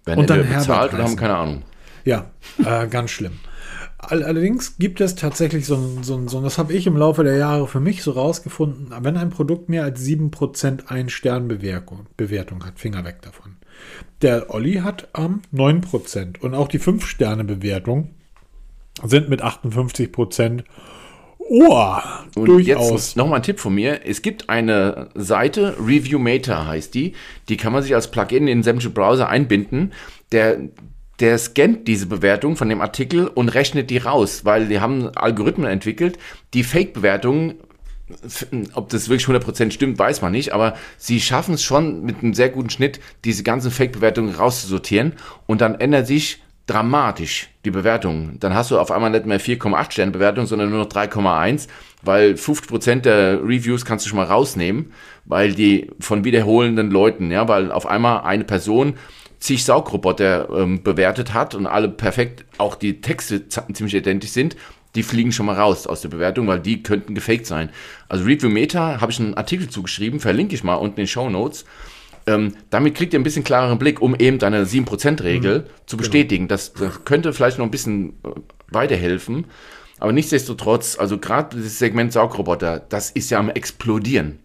Werden 0.04 0.20
Und 0.20 0.30
dann 0.30 0.46
bezahlt 0.48 0.92
oder 0.94 1.04
haben 1.04 1.16
keine 1.16 1.34
Ahnung. 1.36 1.62
ja, 2.04 2.30
äh, 2.64 2.86
ganz 2.88 3.10
schlimm. 3.10 3.38
All- 3.98 4.22
Allerdings 4.22 4.76
gibt 4.78 5.00
es 5.00 5.14
tatsächlich 5.14 5.64
so 5.64 5.76
ein, 5.76 6.02
so 6.02 6.14
ein, 6.16 6.28
so 6.28 6.36
ein 6.38 6.44
das 6.44 6.58
habe 6.58 6.74
ich 6.74 6.86
im 6.86 6.96
Laufe 6.96 7.24
der 7.24 7.36
Jahre 7.36 7.66
für 7.66 7.80
mich 7.80 8.02
so 8.02 8.10
rausgefunden, 8.12 8.92
wenn 9.00 9.16
ein 9.16 9.30
Produkt 9.30 9.68
mehr 9.70 9.82
als 9.84 10.02
7% 10.02 10.88
Ein-Stern-Bewertung 10.88 12.06
Bewertung 12.16 12.64
hat, 12.66 12.78
Finger 12.78 13.04
weg 13.04 13.22
davon. 13.22 13.56
Der 14.20 14.52
Olli 14.54 14.74
hat 14.74 15.08
ähm, 15.16 15.40
9% 15.54 16.40
und 16.40 16.54
auch 16.54 16.68
die 16.68 16.78
5-Sterne-Bewertung 16.80 18.10
sind 19.02 19.28
mit 19.28 19.42
58% 19.42 20.64
oh, 21.48 21.96
Und 22.36 22.46
durchaus. 22.46 22.90
jetzt 22.90 23.16
nochmal 23.16 23.40
ein 23.40 23.42
Tipp 23.42 23.60
von 23.60 23.74
mir. 23.74 24.00
Es 24.06 24.22
gibt 24.22 24.48
eine 24.48 25.08
Seite, 25.14 25.76
Reviewmator 25.78 26.66
heißt 26.66 26.94
die. 26.94 27.14
Die 27.48 27.56
kann 27.56 27.72
man 27.72 27.82
sich 27.82 27.94
als 27.94 28.10
Plugin 28.10 28.48
in 28.48 28.62
sämtliche 28.62 28.90
Browser 28.90 29.28
einbinden. 29.28 29.92
Der, 30.32 30.58
der 31.20 31.38
scannt 31.38 31.86
diese 31.88 32.06
Bewertung 32.06 32.56
von 32.56 32.68
dem 32.68 32.80
Artikel 32.80 33.28
und 33.28 33.48
rechnet 33.50 33.90
die 33.90 33.98
raus, 33.98 34.44
weil 34.44 34.68
die 34.68 34.80
haben 34.80 35.08
Algorithmen 35.16 35.70
entwickelt, 35.70 36.18
die 36.54 36.64
Fake-Bewertungen 36.64 37.54
ob 38.74 38.90
das 38.90 39.08
wirklich 39.08 39.26
100% 39.26 39.70
stimmt, 39.70 39.98
weiß 39.98 40.20
man 40.20 40.32
nicht, 40.32 40.52
aber 40.52 40.76
sie 40.98 41.20
schaffen 41.20 41.54
es 41.54 41.62
schon 41.62 42.04
mit 42.04 42.22
einem 42.22 42.34
sehr 42.34 42.50
guten 42.50 42.68
Schnitt, 42.70 43.00
diese 43.24 43.42
ganzen 43.42 43.70
Fake-Bewertungen 43.70 44.34
rauszusortieren 44.34 45.14
und 45.46 45.60
dann 45.60 45.74
ändert 45.76 46.06
sich 46.06 46.42
dramatisch 46.66 47.50
die 47.64 47.70
Bewertung. 47.70 48.38
Dann 48.40 48.54
hast 48.54 48.70
du 48.70 48.78
auf 48.78 48.90
einmal 48.90 49.10
nicht 49.10 49.26
mehr 49.26 49.40
4,8 49.40 49.92
Sterne 49.92 50.12
Bewertung, 50.12 50.46
sondern 50.46 50.70
nur 50.70 50.78
noch 50.78 50.88
3,1, 50.88 51.68
weil 52.02 52.32
50% 52.32 53.00
der 53.00 53.40
Reviews 53.42 53.84
kannst 53.84 54.06
du 54.06 54.08
schon 54.08 54.18
mal 54.18 54.26
rausnehmen, 54.26 54.92
weil 55.24 55.52
die 55.52 55.90
von 56.00 56.24
wiederholenden 56.24 56.90
Leuten, 56.90 57.30
ja, 57.30 57.48
weil 57.48 57.70
auf 57.70 57.86
einmal 57.86 58.22
eine 58.22 58.44
Person 58.44 58.94
zig 59.38 59.64
Saugroboter 59.64 60.48
ähm, 60.56 60.82
bewertet 60.82 61.34
hat 61.34 61.54
und 61.54 61.66
alle 61.66 61.88
perfekt, 61.88 62.46
auch 62.56 62.76
die 62.76 63.02
Texte 63.02 63.46
ziemlich 63.48 63.94
identisch 63.94 64.30
sind, 64.30 64.56
die 64.94 65.02
fliegen 65.02 65.32
schon 65.32 65.46
mal 65.46 65.56
raus 65.56 65.86
aus 65.86 66.00
der 66.00 66.08
Bewertung, 66.08 66.46
weil 66.46 66.60
die 66.60 66.82
könnten 66.82 67.14
gefaked 67.14 67.46
sein. 67.46 67.68
Also 68.08 68.24
Review 68.24 68.48
Meta 68.48 69.00
habe 69.02 69.12
ich 69.12 69.20
einen 69.20 69.34
Artikel 69.34 69.68
zugeschrieben, 69.68 70.20
verlinke 70.20 70.54
ich 70.54 70.64
mal 70.64 70.76
unten 70.76 71.00
in 71.00 71.04
den 71.04 71.08
Show 71.08 71.28
Notes. 71.28 71.66
Ähm, 72.26 72.54
damit 72.70 72.94
kriegt 72.94 73.12
ihr 73.12 73.20
ein 73.20 73.24
bisschen 73.24 73.44
klareren 73.44 73.78
Blick, 73.78 74.00
um 74.00 74.14
eben 74.14 74.38
deine 74.38 74.64
7%-Regel 74.64 75.66
zu 75.86 75.96
bestätigen. 75.96 76.48
Das, 76.48 76.72
das 76.72 77.04
könnte 77.04 77.32
vielleicht 77.32 77.58
noch 77.58 77.66
ein 77.66 77.70
bisschen 77.70 78.14
äh, 78.24 78.30
weiterhelfen. 78.68 79.46
Aber 79.98 80.12
nichtsdestotrotz, 80.12 80.98
also 80.98 81.18
gerade 81.18 81.56
dieses 81.56 81.78
Segment 81.78 82.12
Saugroboter, 82.12 82.80
das 82.80 83.10
ist 83.10 83.30
ja 83.30 83.38
am 83.38 83.50
explodieren. 83.50 84.40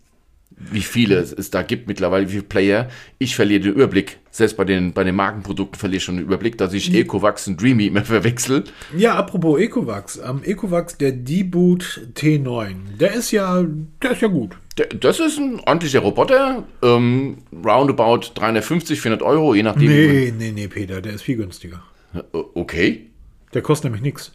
Wie 0.72 0.82
viele 0.82 1.16
es, 1.20 1.50
da 1.52 1.62
gibt 1.64 1.88
mittlerweile, 1.88 2.28
wie 2.28 2.32
viele 2.34 2.44
Player. 2.44 2.90
Ich 3.18 3.36
verliere 3.36 3.62
den 3.62 3.74
Überblick. 3.74 4.20
Selbst 4.30 4.58
bei 4.58 4.66
den, 4.66 4.92
bei 4.94 5.04
den 5.06 5.16
Markenprodukten 5.16 5.80
verliere 5.80 5.98
ich 5.98 6.04
schon 6.04 6.18
den 6.18 6.26
Überblick, 6.26 6.58
dass 6.58 6.74
ich 6.74 6.94
Ecovax 6.94 7.48
und 7.48 7.62
Dreamy 7.62 7.88
immer 7.88 8.04
verwechsel. 8.04 8.66
Ja, 8.96 9.16
apropos 9.16 9.60
Ecovax. 9.60 10.20
Am 10.20 10.44
Ecovax, 10.44 10.98
der 10.98 11.14
D-Boot 11.14 12.02
T9, 12.16 12.76
der 13.00 13.14
ist 13.14 13.32
ja, 13.32 13.64
der 14.04 14.12
ist 14.12 14.22
ja 14.22 14.28
gut. 14.28 14.58
Der- 14.78 14.88
Das 14.88 15.20
ist 15.20 15.38
ein 15.38 15.60
ordentlicher 15.66 16.00
Roboter. 16.02 16.64
Ähm, 16.84 17.38
roundabout 17.66 18.32
350, 18.36 19.00
400 19.02 19.22
Euro, 19.26 19.56
je 19.56 19.64
nachdem. 19.64 19.88
Nee, 19.88 20.34
nee, 20.38 20.52
nee, 20.52 20.68
Peter, 20.68 21.02
der 21.02 21.14
ist 21.14 21.22
viel 21.24 21.38
günstiger. 21.38 21.82
Äh, 22.14 22.20
Okay. 22.34 23.10
Der 23.54 23.62
kostet 23.62 23.86
nämlich 23.86 24.02
nichts. 24.04 24.34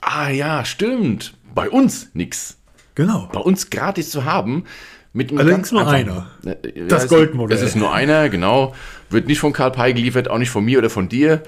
Ah 0.00 0.30
ja, 0.30 0.64
stimmt. 0.64 1.34
Bei 1.54 1.68
uns 1.68 2.10
nix. 2.14 2.58
Genau. 2.94 3.28
Bei 3.32 3.40
uns 3.40 3.68
gratis 3.70 4.10
zu 4.10 4.24
haben. 4.24 4.64
Mit 5.12 5.36
Allerdings 5.36 5.72
nur 5.72 5.86
einer. 5.86 6.30
Äh, 6.44 6.86
Das 6.88 7.08
Goldmodell. 7.08 7.56
Es 7.56 7.62
ist 7.62 7.76
nur 7.76 7.92
einer, 7.92 8.28
genau. 8.28 8.74
Wird 9.10 9.26
nicht 9.26 9.40
von 9.40 9.52
Karl 9.52 9.70
Pei 9.70 9.92
geliefert, 9.92 10.28
auch 10.28 10.38
nicht 10.38 10.50
von 10.50 10.64
mir 10.64 10.78
oder 10.78 10.90
von 10.90 11.08
dir. 11.08 11.42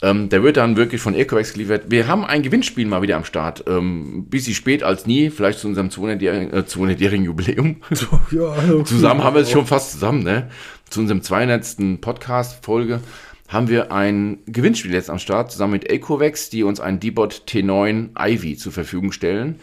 Ähm, 0.00 0.28
der 0.30 0.42
wird 0.42 0.56
dann 0.56 0.76
wirklich 0.76 1.00
von 1.00 1.14
Ecovex 1.14 1.52
geliefert. 1.52 1.84
Wir 1.88 2.08
haben 2.08 2.24
ein 2.24 2.42
Gewinnspiel 2.42 2.86
mal 2.86 3.02
wieder 3.02 3.16
am 3.16 3.24
Start. 3.24 3.64
Ähm, 3.68 4.26
bisschen 4.28 4.54
spät 4.54 4.82
als 4.82 5.06
nie, 5.06 5.30
vielleicht 5.30 5.60
zu 5.60 5.68
unserem 5.68 5.88
200-jährigen 5.88 6.52
äh, 6.52 6.60
200-jährigen 6.62 7.24
Jubiläum. 7.24 7.76
Ja, 8.32 8.48
also 8.48 8.82
zusammen 8.82 9.22
haben 9.22 9.34
wir 9.34 9.42
es 9.42 9.50
schon 9.50 9.66
fast 9.66 9.92
zusammen, 9.92 10.22
ne? 10.24 10.48
Zu 10.90 11.00
unserem 11.00 11.22
200. 11.22 12.00
Podcast-Folge 12.00 13.00
haben 13.46 13.68
wir 13.68 13.92
ein 13.92 14.38
Gewinnspiel 14.46 14.92
jetzt 14.92 15.10
am 15.10 15.18
Start, 15.18 15.52
zusammen 15.52 15.74
mit 15.74 15.88
Ecovex, 15.90 16.50
die 16.50 16.64
uns 16.64 16.80
einen 16.80 16.98
D-Bot 16.98 17.44
T9 17.46 18.10
Ivy 18.18 18.56
zur 18.56 18.72
Verfügung 18.72 19.12
stellen. 19.12 19.60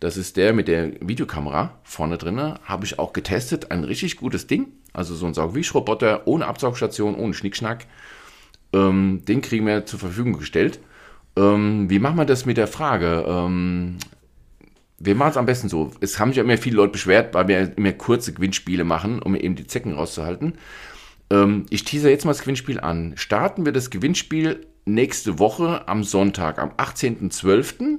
Das 0.00 0.16
ist 0.16 0.36
der 0.36 0.52
mit 0.52 0.68
der 0.68 0.92
Videokamera 1.00 1.78
vorne 1.82 2.18
drinne. 2.18 2.60
Habe 2.64 2.84
ich 2.84 2.98
auch 2.98 3.12
getestet. 3.12 3.70
Ein 3.70 3.84
richtig 3.84 4.16
gutes 4.16 4.46
Ding. 4.46 4.68
Also 4.92 5.14
so 5.14 5.26
ein 5.26 5.34
Saugwischroboter 5.34 6.26
ohne 6.26 6.46
Absaugstation, 6.46 7.16
ohne 7.16 7.34
Schnickschnack. 7.34 7.86
Ähm, 8.72 9.22
den 9.26 9.40
kriegen 9.40 9.66
wir 9.66 9.86
zur 9.86 9.98
Verfügung 9.98 10.34
gestellt. 10.38 10.78
Ähm, 11.36 11.90
wie 11.90 11.98
machen 11.98 12.16
wir 12.16 12.24
das 12.24 12.46
mit 12.46 12.56
der 12.56 12.68
Frage? 12.68 13.24
Ähm, 13.26 13.98
wir 14.98 15.14
machen 15.14 15.30
es 15.30 15.36
am 15.36 15.46
besten 15.46 15.68
so. 15.68 15.92
Es 16.00 16.18
haben 16.18 16.30
sich 16.30 16.38
ja 16.38 16.44
immer 16.44 16.58
viele 16.58 16.76
Leute 16.76 16.92
beschwert, 16.92 17.34
weil 17.34 17.48
wir 17.48 17.76
immer 17.76 17.92
kurze 17.92 18.32
Gewinnspiele 18.32 18.84
machen, 18.84 19.22
um 19.22 19.34
eben 19.34 19.54
die 19.54 19.66
Zecken 19.66 19.92
rauszuhalten. 19.92 20.54
Ähm, 21.30 21.66
ich 21.70 21.84
teaser 21.84 22.10
jetzt 22.10 22.24
mal 22.24 22.32
das 22.32 22.40
Gewinnspiel 22.40 22.80
an. 22.80 23.12
Starten 23.16 23.64
wir 23.64 23.72
das 23.72 23.90
Gewinnspiel 23.90 24.66
nächste 24.84 25.38
Woche 25.38 25.86
am 25.86 26.02
Sonntag, 26.02 26.58
am 26.58 26.70
18.12. 26.70 27.98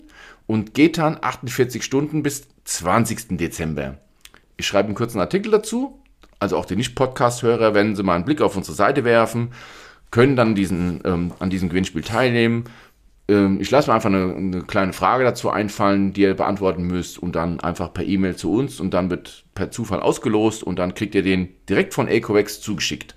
und 0.50 0.74
geht 0.74 0.98
dann 0.98 1.20
48 1.22 1.84
Stunden 1.84 2.24
bis 2.24 2.48
20. 2.64 3.38
Dezember. 3.38 4.00
Ich 4.58 4.66
schreibe 4.66 4.88
einen 4.88 4.96
kurzen 4.96 5.20
Artikel 5.20 5.52
dazu. 5.52 6.02
Also 6.40 6.58
auch 6.58 6.66
die 6.66 6.76
Nicht-Podcast-Hörer, 6.76 7.76
wenn 7.76 7.96
sie 7.96 8.02
mal 8.02 8.16
einen 8.16 8.26
Blick 8.26 8.42
auf 8.42 8.58
unsere 8.58 8.76
Seite 8.76 9.04
werfen, 9.04 9.52
können 10.10 10.36
dann 10.36 10.56
diesen, 10.56 11.02
ähm, 11.06 11.34
an 11.38 11.52
diesem 11.52 11.70
Gewinnspiel 11.70 12.02
teilnehmen. 12.02 12.64
Ähm, 13.28 13.62
ich 13.62 13.70
lasse 13.70 13.92
mir 13.92 13.94
einfach 13.94 14.10
eine, 14.10 14.34
eine, 14.34 14.62
kleine 14.64 14.92
Frage 14.92 15.24
dazu 15.24 15.52
einfallen, 15.52 16.14
die 16.14 16.22
ihr 16.22 16.34
beantworten 16.34 16.82
müsst 16.82 17.20
und 17.20 17.36
dann 17.36 17.60
einfach 17.60 17.94
per 17.94 18.04
E-Mail 18.04 18.36
zu 18.36 18.52
uns 18.52 18.80
und 18.80 18.92
dann 18.96 19.12
wird 19.12 19.44
per 19.54 19.70
Zufall 19.70 20.00
ausgelost 20.00 20.64
und 20.64 20.80
dann 20.80 20.96
kriegt 20.96 21.14
ihr 21.14 21.22
den 21.22 21.50
direkt 21.70 21.94
von 21.94 22.08
Ecovex 22.08 22.60
zugeschickt. 22.60 23.16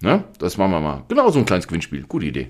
Ne? 0.00 0.24
Das 0.40 0.56
machen 0.56 0.72
wir 0.72 0.80
mal. 0.80 1.04
Genau 1.06 1.30
so 1.30 1.38
ein 1.38 1.46
kleines 1.46 1.68
Gewinnspiel. 1.68 2.02
Gute 2.08 2.26
Idee. 2.26 2.48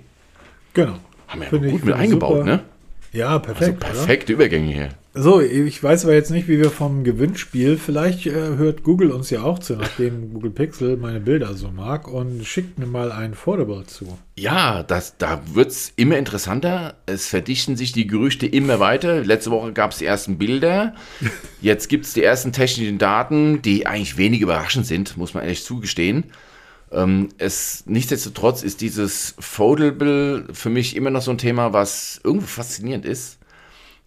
Genau. 0.72 0.94
Haben 1.28 1.42
wir 1.42 1.60
ja 1.60 1.70
gut 1.72 1.84
mit 1.84 1.94
eingebaut, 1.94 2.38
super. 2.38 2.44
ne? 2.46 2.64
Ja, 3.12 3.38
perfekt. 3.38 3.84
Also 3.84 3.98
perfekte 3.98 4.34
oder? 4.34 4.44
Übergänge 4.44 4.72
hier. 4.72 4.88
So, 5.18 5.40
ich 5.40 5.82
weiß 5.82 6.04
aber 6.04 6.12
jetzt 6.12 6.30
nicht, 6.30 6.46
wie 6.46 6.58
wir 6.58 6.70
vom 6.70 7.02
Gewinnspiel, 7.02 7.78
vielleicht 7.78 8.26
äh, 8.26 8.32
hört 8.32 8.82
Google 8.82 9.10
uns 9.12 9.30
ja 9.30 9.44
auch 9.44 9.58
zu, 9.58 9.74
nachdem 9.74 10.34
Google 10.34 10.50
Pixel 10.50 10.98
meine 10.98 11.20
Bilder 11.20 11.54
so 11.54 11.70
mag 11.70 12.06
und 12.06 12.44
schickt 12.44 12.78
mir 12.78 12.84
mal 12.84 13.10
ein 13.10 13.32
Foldable 13.32 13.84
zu. 13.86 14.18
Ja, 14.36 14.82
das, 14.82 15.16
da 15.16 15.40
wird 15.54 15.70
es 15.70 15.90
immer 15.96 16.18
interessanter. 16.18 16.96
Es 17.06 17.28
verdichten 17.28 17.76
sich 17.76 17.92
die 17.92 18.06
Gerüchte 18.06 18.46
immer 18.46 18.78
weiter. 18.78 19.24
Letzte 19.24 19.50
Woche 19.50 19.72
gab 19.72 19.92
es 19.92 19.98
die 19.98 20.04
ersten 20.04 20.36
Bilder. 20.36 20.94
Jetzt 21.62 21.88
gibt 21.88 22.04
es 22.04 22.12
die 22.12 22.22
ersten 22.22 22.52
technischen 22.52 22.98
Daten, 22.98 23.62
die 23.62 23.86
eigentlich 23.86 24.18
wenig 24.18 24.42
überraschend 24.42 24.84
sind, 24.84 25.16
muss 25.16 25.32
man 25.32 25.44
ehrlich 25.44 25.64
zugestehen. 25.64 26.24
Ähm, 26.96 27.28
es, 27.38 27.84
nichtsdestotrotz 27.86 28.64
ist 28.64 28.80
dieses 28.80 29.36
Foldable 29.38 30.46
für 30.52 30.70
mich 30.70 30.96
immer 30.96 31.10
noch 31.10 31.22
so 31.22 31.30
ein 31.30 31.38
Thema, 31.38 31.72
was 31.72 32.20
irgendwie 32.24 32.48
faszinierend 32.48 33.04
ist 33.04 33.38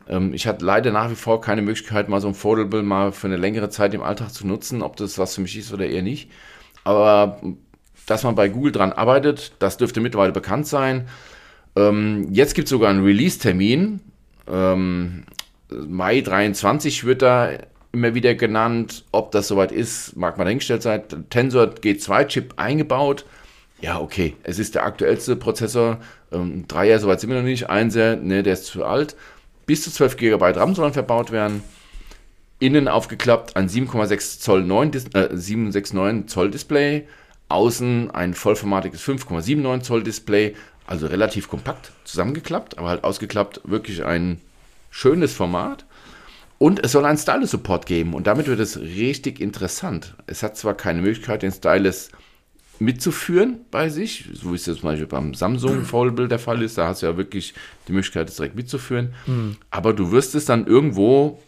ähm, 0.09 0.33
ich 0.33 0.47
hatte 0.47 0.65
leider 0.65 0.91
nach 0.91 1.09
wie 1.11 1.15
vor 1.15 1.39
keine 1.39 1.61
Möglichkeit, 1.61 2.09
mal 2.09 2.19
so 2.19 2.27
ein 2.27 2.33
Foldable 2.33 2.83
mal 2.83 3.11
für 3.11 3.27
eine 3.27 3.37
längere 3.37 3.69
Zeit 3.69 3.93
im 3.93 4.01
Alltag 4.01 4.33
zu 4.33 4.45
nutzen, 4.45 4.81
ob 4.81 4.97
das 4.97 5.17
was 5.17 5.35
für 5.35 5.41
mich 5.41 5.57
ist 5.57 5.71
oder 5.71 5.85
eher 5.85 6.01
nicht. 6.01 6.31
Aber 6.83 7.39
dass 8.07 8.23
man 8.23 8.35
bei 8.35 8.49
Google 8.49 8.71
dran 8.71 8.91
arbeitet, 8.91 9.53
das 9.59 9.77
dürfte 9.77 10.01
mittlerweile 10.01 10.31
bekannt 10.33 10.67
sein. 10.67 11.07
Ähm, 11.75 12.27
jetzt 12.31 12.55
gibt 12.55 12.65
es 12.65 12.71
sogar 12.71 12.89
einen 12.89 13.03
Release-Termin. 13.03 14.01
Ähm, 14.47 15.23
Mai 15.69 16.21
23 16.21 17.03
wird 17.03 17.21
da 17.21 17.51
immer 17.91 18.13
wieder 18.13 18.35
genannt. 18.35 19.03
Ob 19.11 19.31
das 19.31 19.47
soweit 19.47 19.71
ist, 19.71 20.15
mag 20.15 20.37
man 20.37 20.45
dahingestellt 20.45 20.83
sein. 20.83 21.03
Tensor 21.29 21.65
G2-Chip 21.67 22.53
eingebaut. 22.57 23.25
Ja, 23.81 23.99
okay, 23.99 24.35
es 24.43 24.59
ist 24.59 24.75
der 24.75 24.85
aktuellste 24.85 25.35
Prozessor. 25.35 25.99
Ähm, 26.31 26.67
Dreier, 26.67 26.99
soweit 26.99 27.21
sind 27.21 27.29
wir 27.29 27.37
noch 27.37 27.45
nicht. 27.45 27.69
Einser, 27.69 28.17
ne, 28.17 28.43
der 28.43 28.53
ist 28.53 28.65
zu 28.65 28.83
alt. 28.83 29.15
Bis 29.65 29.83
zu 29.83 29.91
12 29.91 30.17
GB 30.17 30.43
RAM 30.51 30.75
sollen 30.75 30.93
verbaut 30.93 31.31
werden. 31.31 31.63
Innen 32.59 32.89
aufgeklappt 32.89 33.55
ein 33.55 33.69
7,6 33.69 34.39
Zoll 34.39 34.63
9, 34.63 34.91
äh, 35.13 35.29
769 35.31 36.27
Zoll 36.27 36.51
Display. 36.51 37.07
Außen 37.47 38.11
ein 38.11 38.33
vollformatiges 38.33 39.01
5,79 39.01 39.81
Zoll 39.81 40.03
Display. 40.03 40.55
Also 40.85 41.07
relativ 41.07 41.47
kompakt 41.47 41.91
zusammengeklappt, 42.03 42.77
aber 42.77 42.89
halt 42.89 43.03
ausgeklappt. 43.03 43.61
Wirklich 43.63 44.03
ein 44.03 44.41
schönes 44.89 45.33
Format. 45.33 45.85
Und 46.59 46.83
es 46.83 46.91
soll 46.91 47.05
einen 47.05 47.17
Stylus-Support 47.17 47.85
geben 47.85 48.13
und 48.13 48.27
damit 48.27 48.47
wird 48.47 48.59
es 48.59 48.79
richtig 48.79 49.39
interessant. 49.39 50.13
Es 50.27 50.43
hat 50.43 50.57
zwar 50.57 50.75
keine 50.75 51.01
Möglichkeit, 51.01 51.41
den 51.41 51.53
Stylus 51.53 52.09
mitzuführen 52.79 53.61
bei 53.71 53.89
sich, 53.89 54.25
so 54.33 54.51
wie 54.51 54.55
es 54.55 54.65
jetzt 54.65 54.81
zum 54.81 54.89
Beispiel 54.89 55.07
beim 55.07 55.33
Samsung 55.33 55.83
Foldable 55.85 56.27
der 56.27 56.37
Fall 56.37 56.61
ist, 56.61 56.77
da 56.77 56.87
hast 56.87 57.01
du 57.01 57.05
ja 57.05 57.15
wirklich 57.15 57.53
die 57.87 57.93
Möglichkeit, 57.93 58.27
es 58.27 58.35
direkt 58.35 58.55
mitzuführen. 58.55 59.13
Mhm. 59.25 59.55
Aber 59.71 59.93
du 59.93 60.11
wirst 60.11 60.35
es 60.35 60.43
dann 60.43 60.67
irgendwo, 60.67 61.41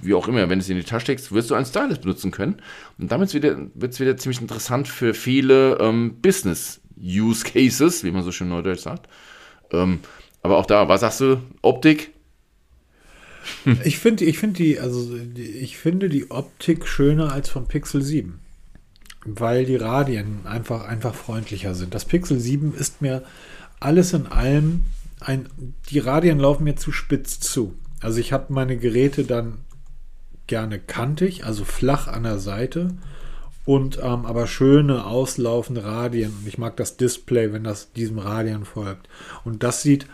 wie 0.00 0.14
auch 0.14 0.28
immer, 0.28 0.48
wenn 0.48 0.58
du 0.58 0.62
es 0.62 0.68
in 0.70 0.78
die 0.78 0.82
Tasche 0.82 1.04
steckst, 1.04 1.32
wirst 1.32 1.50
du 1.50 1.54
einen 1.54 1.66
Stylus 1.66 1.98
benutzen 1.98 2.30
können. 2.30 2.56
Und 2.98 3.12
damit 3.12 3.34
wird 3.34 3.92
es 3.92 4.00
wieder 4.00 4.16
ziemlich 4.16 4.40
interessant 4.40 4.88
für 4.88 5.12
viele 5.12 5.76
ähm, 5.78 6.16
Business-Use-Cases, 6.22 8.02
wie 8.02 8.10
man 8.12 8.22
so 8.22 8.32
schön 8.32 8.48
neudeutsch 8.48 8.80
sagt. 8.80 9.10
Ähm, 9.72 10.00
aber 10.42 10.56
auch 10.56 10.66
da, 10.66 10.88
was 10.88 11.02
sagst 11.02 11.20
du? 11.20 11.42
Optik? 11.60 12.15
Ich 13.84 13.98
finde, 13.98 14.24
ich 14.24 14.38
finde 14.38 14.56
die, 14.56 14.78
also 14.78 15.16
ich 15.36 15.76
finde 15.78 16.08
die 16.08 16.30
Optik 16.30 16.86
schöner 16.86 17.32
als 17.32 17.48
vom 17.48 17.66
Pixel 17.66 18.02
7 18.02 18.40
weil 19.26 19.64
die 19.64 19.76
Radien 19.76 20.46
einfach, 20.46 20.84
einfach 20.84 21.14
freundlicher 21.14 21.74
sind. 21.74 21.94
Das 21.94 22.04
Pixel 22.04 22.38
7 22.38 22.74
ist 22.74 23.02
mir 23.02 23.24
alles 23.80 24.12
in 24.12 24.26
allem 24.26 24.84
ein, 25.20 25.48
die 25.90 25.98
Radien 25.98 26.38
laufen 26.38 26.64
mir 26.64 26.76
zu 26.76 26.92
spitz 26.92 27.40
zu. 27.40 27.74
Also 28.00 28.20
ich 28.20 28.32
habe 28.32 28.52
meine 28.52 28.76
Geräte 28.76 29.24
dann 29.24 29.58
gerne 30.46 30.78
kantig, 30.78 31.44
also 31.44 31.64
flach 31.64 32.06
an 32.06 32.22
der 32.22 32.38
Seite 32.38 32.94
und 33.64 33.98
ähm, 33.98 34.26
aber 34.26 34.46
schöne 34.46 35.06
auslaufende 35.06 35.84
Radien. 35.84 36.32
Und 36.38 36.46
ich 36.46 36.58
mag 36.58 36.76
das 36.76 36.96
Display, 36.96 37.52
wenn 37.52 37.64
das 37.64 37.92
diesem 37.92 38.18
Radien 38.18 38.64
folgt. 38.64 39.08
Und 39.44 39.62
das 39.62 39.82
sieht 39.82 40.06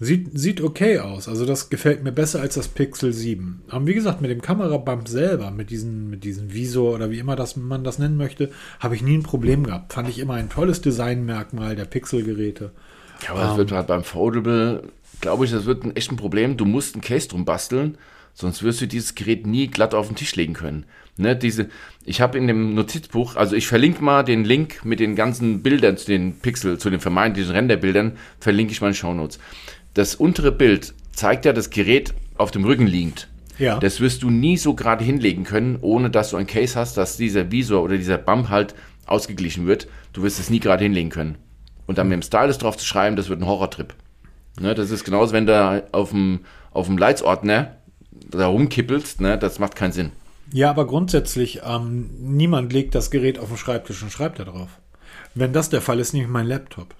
Sieht, 0.00 0.38
sieht 0.38 0.60
okay 0.60 1.00
aus. 1.00 1.28
Also 1.28 1.44
das 1.44 1.70
gefällt 1.70 2.04
mir 2.04 2.12
besser 2.12 2.40
als 2.40 2.54
das 2.54 2.68
Pixel 2.68 3.12
7. 3.12 3.62
Aber 3.68 3.86
wie 3.86 3.94
gesagt, 3.94 4.20
mit 4.20 4.30
dem 4.30 4.40
Kamerabump 4.40 5.08
selber, 5.08 5.50
mit 5.50 5.70
diesem 5.70 6.08
mit 6.08 6.22
diesen 6.22 6.52
Visor 6.52 6.94
oder 6.94 7.10
wie 7.10 7.18
immer 7.18 7.34
das, 7.34 7.56
man 7.56 7.82
das 7.82 7.98
nennen 7.98 8.16
möchte, 8.16 8.50
habe 8.78 8.94
ich 8.94 9.02
nie 9.02 9.16
ein 9.16 9.24
Problem 9.24 9.64
gehabt. 9.64 9.92
Fand 9.92 10.08
ich 10.08 10.20
immer 10.20 10.34
ein 10.34 10.50
tolles 10.50 10.80
Designmerkmal 10.80 11.74
der 11.74 11.84
Pixel-Geräte. 11.84 12.70
Ja, 13.24 13.30
aber 13.30 13.40
das 13.40 13.52
um, 13.52 13.58
wird 13.58 13.72
halt 13.72 13.88
beim 13.88 14.04
Foldable, 14.04 14.84
glaube 15.20 15.44
ich, 15.44 15.50
das 15.50 15.64
wird 15.64 15.82
ein 15.82 15.96
echt 15.96 16.12
ein 16.12 16.16
Problem. 16.16 16.56
Du 16.56 16.64
musst 16.64 16.94
ein 16.94 17.00
Case 17.00 17.26
drum 17.26 17.44
basteln, 17.44 17.98
sonst 18.34 18.62
wirst 18.62 18.80
du 18.80 18.86
dieses 18.86 19.16
Gerät 19.16 19.48
nie 19.48 19.66
glatt 19.66 19.94
auf 19.94 20.06
den 20.06 20.16
Tisch 20.16 20.36
legen 20.36 20.54
können. 20.54 20.84
Ne, 21.16 21.34
diese, 21.34 21.68
ich 22.04 22.20
habe 22.20 22.38
in 22.38 22.46
dem 22.46 22.76
Notizbuch, 22.76 23.34
also 23.34 23.56
ich 23.56 23.66
verlinke 23.66 24.04
mal 24.04 24.22
den 24.22 24.44
Link 24.44 24.84
mit 24.84 25.00
den 25.00 25.16
ganzen 25.16 25.64
Bildern 25.64 25.96
zu 25.96 26.06
den 26.06 26.38
Pixel, 26.38 26.78
zu 26.78 26.90
den 26.90 27.00
vermeintlichen 27.00 27.50
Renderbildern, 27.50 28.12
verlinke 28.38 28.70
ich 28.70 28.80
mal 28.80 28.88
in 28.88 28.94
Shownotes 28.94 29.40
das 29.98 30.14
untere 30.14 30.52
Bild 30.52 30.94
zeigt 31.12 31.44
ja 31.44 31.52
das 31.52 31.70
Gerät 31.70 32.14
auf 32.36 32.52
dem 32.52 32.64
Rücken 32.64 32.86
liegend. 32.86 33.28
Ja. 33.58 33.80
Das 33.80 33.98
wirst 33.98 34.22
du 34.22 34.30
nie 34.30 34.56
so 34.56 34.74
gerade 34.74 35.04
hinlegen 35.04 35.42
können, 35.42 35.76
ohne 35.80 36.08
dass 36.08 36.30
du 36.30 36.36
ein 36.36 36.46
Case 36.46 36.78
hast, 36.78 36.96
dass 36.96 37.16
dieser 37.16 37.50
Visor 37.50 37.82
oder 37.82 37.96
dieser 37.96 38.16
Bump 38.16 38.48
halt 38.48 38.76
ausgeglichen 39.06 39.66
wird. 39.66 39.88
Du 40.12 40.22
wirst 40.22 40.38
es 40.38 40.50
nie 40.50 40.60
gerade 40.60 40.84
hinlegen 40.84 41.10
können. 41.10 41.36
Und 41.88 41.98
dann 41.98 42.08
mit 42.08 42.14
dem 42.14 42.22
Stylus 42.22 42.58
drauf 42.58 42.76
zu 42.76 42.86
schreiben, 42.86 43.16
das 43.16 43.28
wird 43.28 43.40
ein 43.40 43.46
Horrortrip. 43.46 43.92
Ne, 44.60 44.76
das 44.76 44.92
ist 44.92 45.02
genauso, 45.02 45.32
wenn 45.32 45.46
du 45.46 45.84
auf 45.90 46.10
dem, 46.10 46.40
auf 46.72 46.86
dem 46.86 46.96
Leitsordner 46.96 47.76
da 48.30 48.46
rumkippelst, 48.46 49.20
ne, 49.20 49.36
das 49.36 49.58
macht 49.58 49.74
keinen 49.74 49.92
Sinn. 49.92 50.12
Ja, 50.52 50.70
aber 50.70 50.86
grundsätzlich, 50.86 51.62
ähm, 51.66 52.08
niemand 52.20 52.72
legt 52.72 52.94
das 52.94 53.10
Gerät 53.10 53.40
auf 53.40 53.48
den 53.48 53.56
Schreibtisch 53.56 54.00
und 54.02 54.12
schreibt 54.12 54.38
da 54.38 54.44
drauf. 54.44 54.78
Wenn 55.34 55.52
das 55.52 55.70
der 55.70 55.80
Fall 55.80 55.98
ist, 55.98 56.12
nehme 56.12 56.26
ich 56.26 56.30
meinen 56.30 56.48
Laptop. 56.48 56.94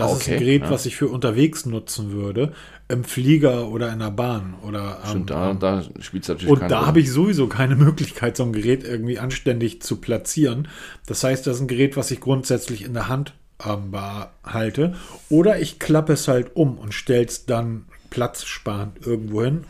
Das 0.00 0.12
okay, 0.12 0.20
ist 0.20 0.28
ein 0.28 0.38
Gerät, 0.38 0.62
ja. 0.62 0.70
was 0.70 0.86
ich 0.86 0.96
für 0.96 1.08
unterwegs 1.08 1.66
nutzen 1.66 2.12
würde, 2.12 2.52
im 2.88 3.04
Flieger 3.04 3.68
oder 3.68 3.92
in 3.92 4.00
der 4.00 4.10
Bahn 4.10 4.54
oder 4.66 4.98
Stimmt, 5.04 5.30
ähm, 5.30 5.58
da, 5.60 5.82
da 5.82 5.84
spielt 6.00 6.24
es 6.24 6.28
natürlich 6.28 6.50
Und 6.50 6.70
da 6.70 6.86
habe 6.86 7.00
ich 7.00 7.10
sowieso 7.10 7.46
keine 7.46 7.76
Möglichkeit, 7.86 8.36
so 8.36 8.44
ein 8.44 8.52
Gerät 8.52 8.84
irgendwie 8.84 9.18
anständig 9.18 9.82
zu 9.82 9.96
platzieren. 9.96 10.68
Das 11.06 11.22
heißt, 11.22 11.46
das 11.46 11.56
ist 11.56 11.62
ein 11.62 11.68
Gerät, 11.68 11.96
was 11.96 12.10
ich 12.10 12.20
grundsätzlich 12.20 12.84
in 12.84 12.94
der 12.94 13.08
Hand 13.08 13.34
ähm, 13.64 13.90
behalte. 13.90 14.94
Oder 15.28 15.60
ich 15.60 15.78
klappe 15.78 16.14
es 16.14 16.28
halt 16.28 16.56
um 16.56 16.78
und 16.78 16.94
stelle 16.94 17.26
es 17.26 17.46
dann 17.46 17.84
platzsparend 18.10 19.06
irgendwo 19.06 19.44
hin 19.44 19.64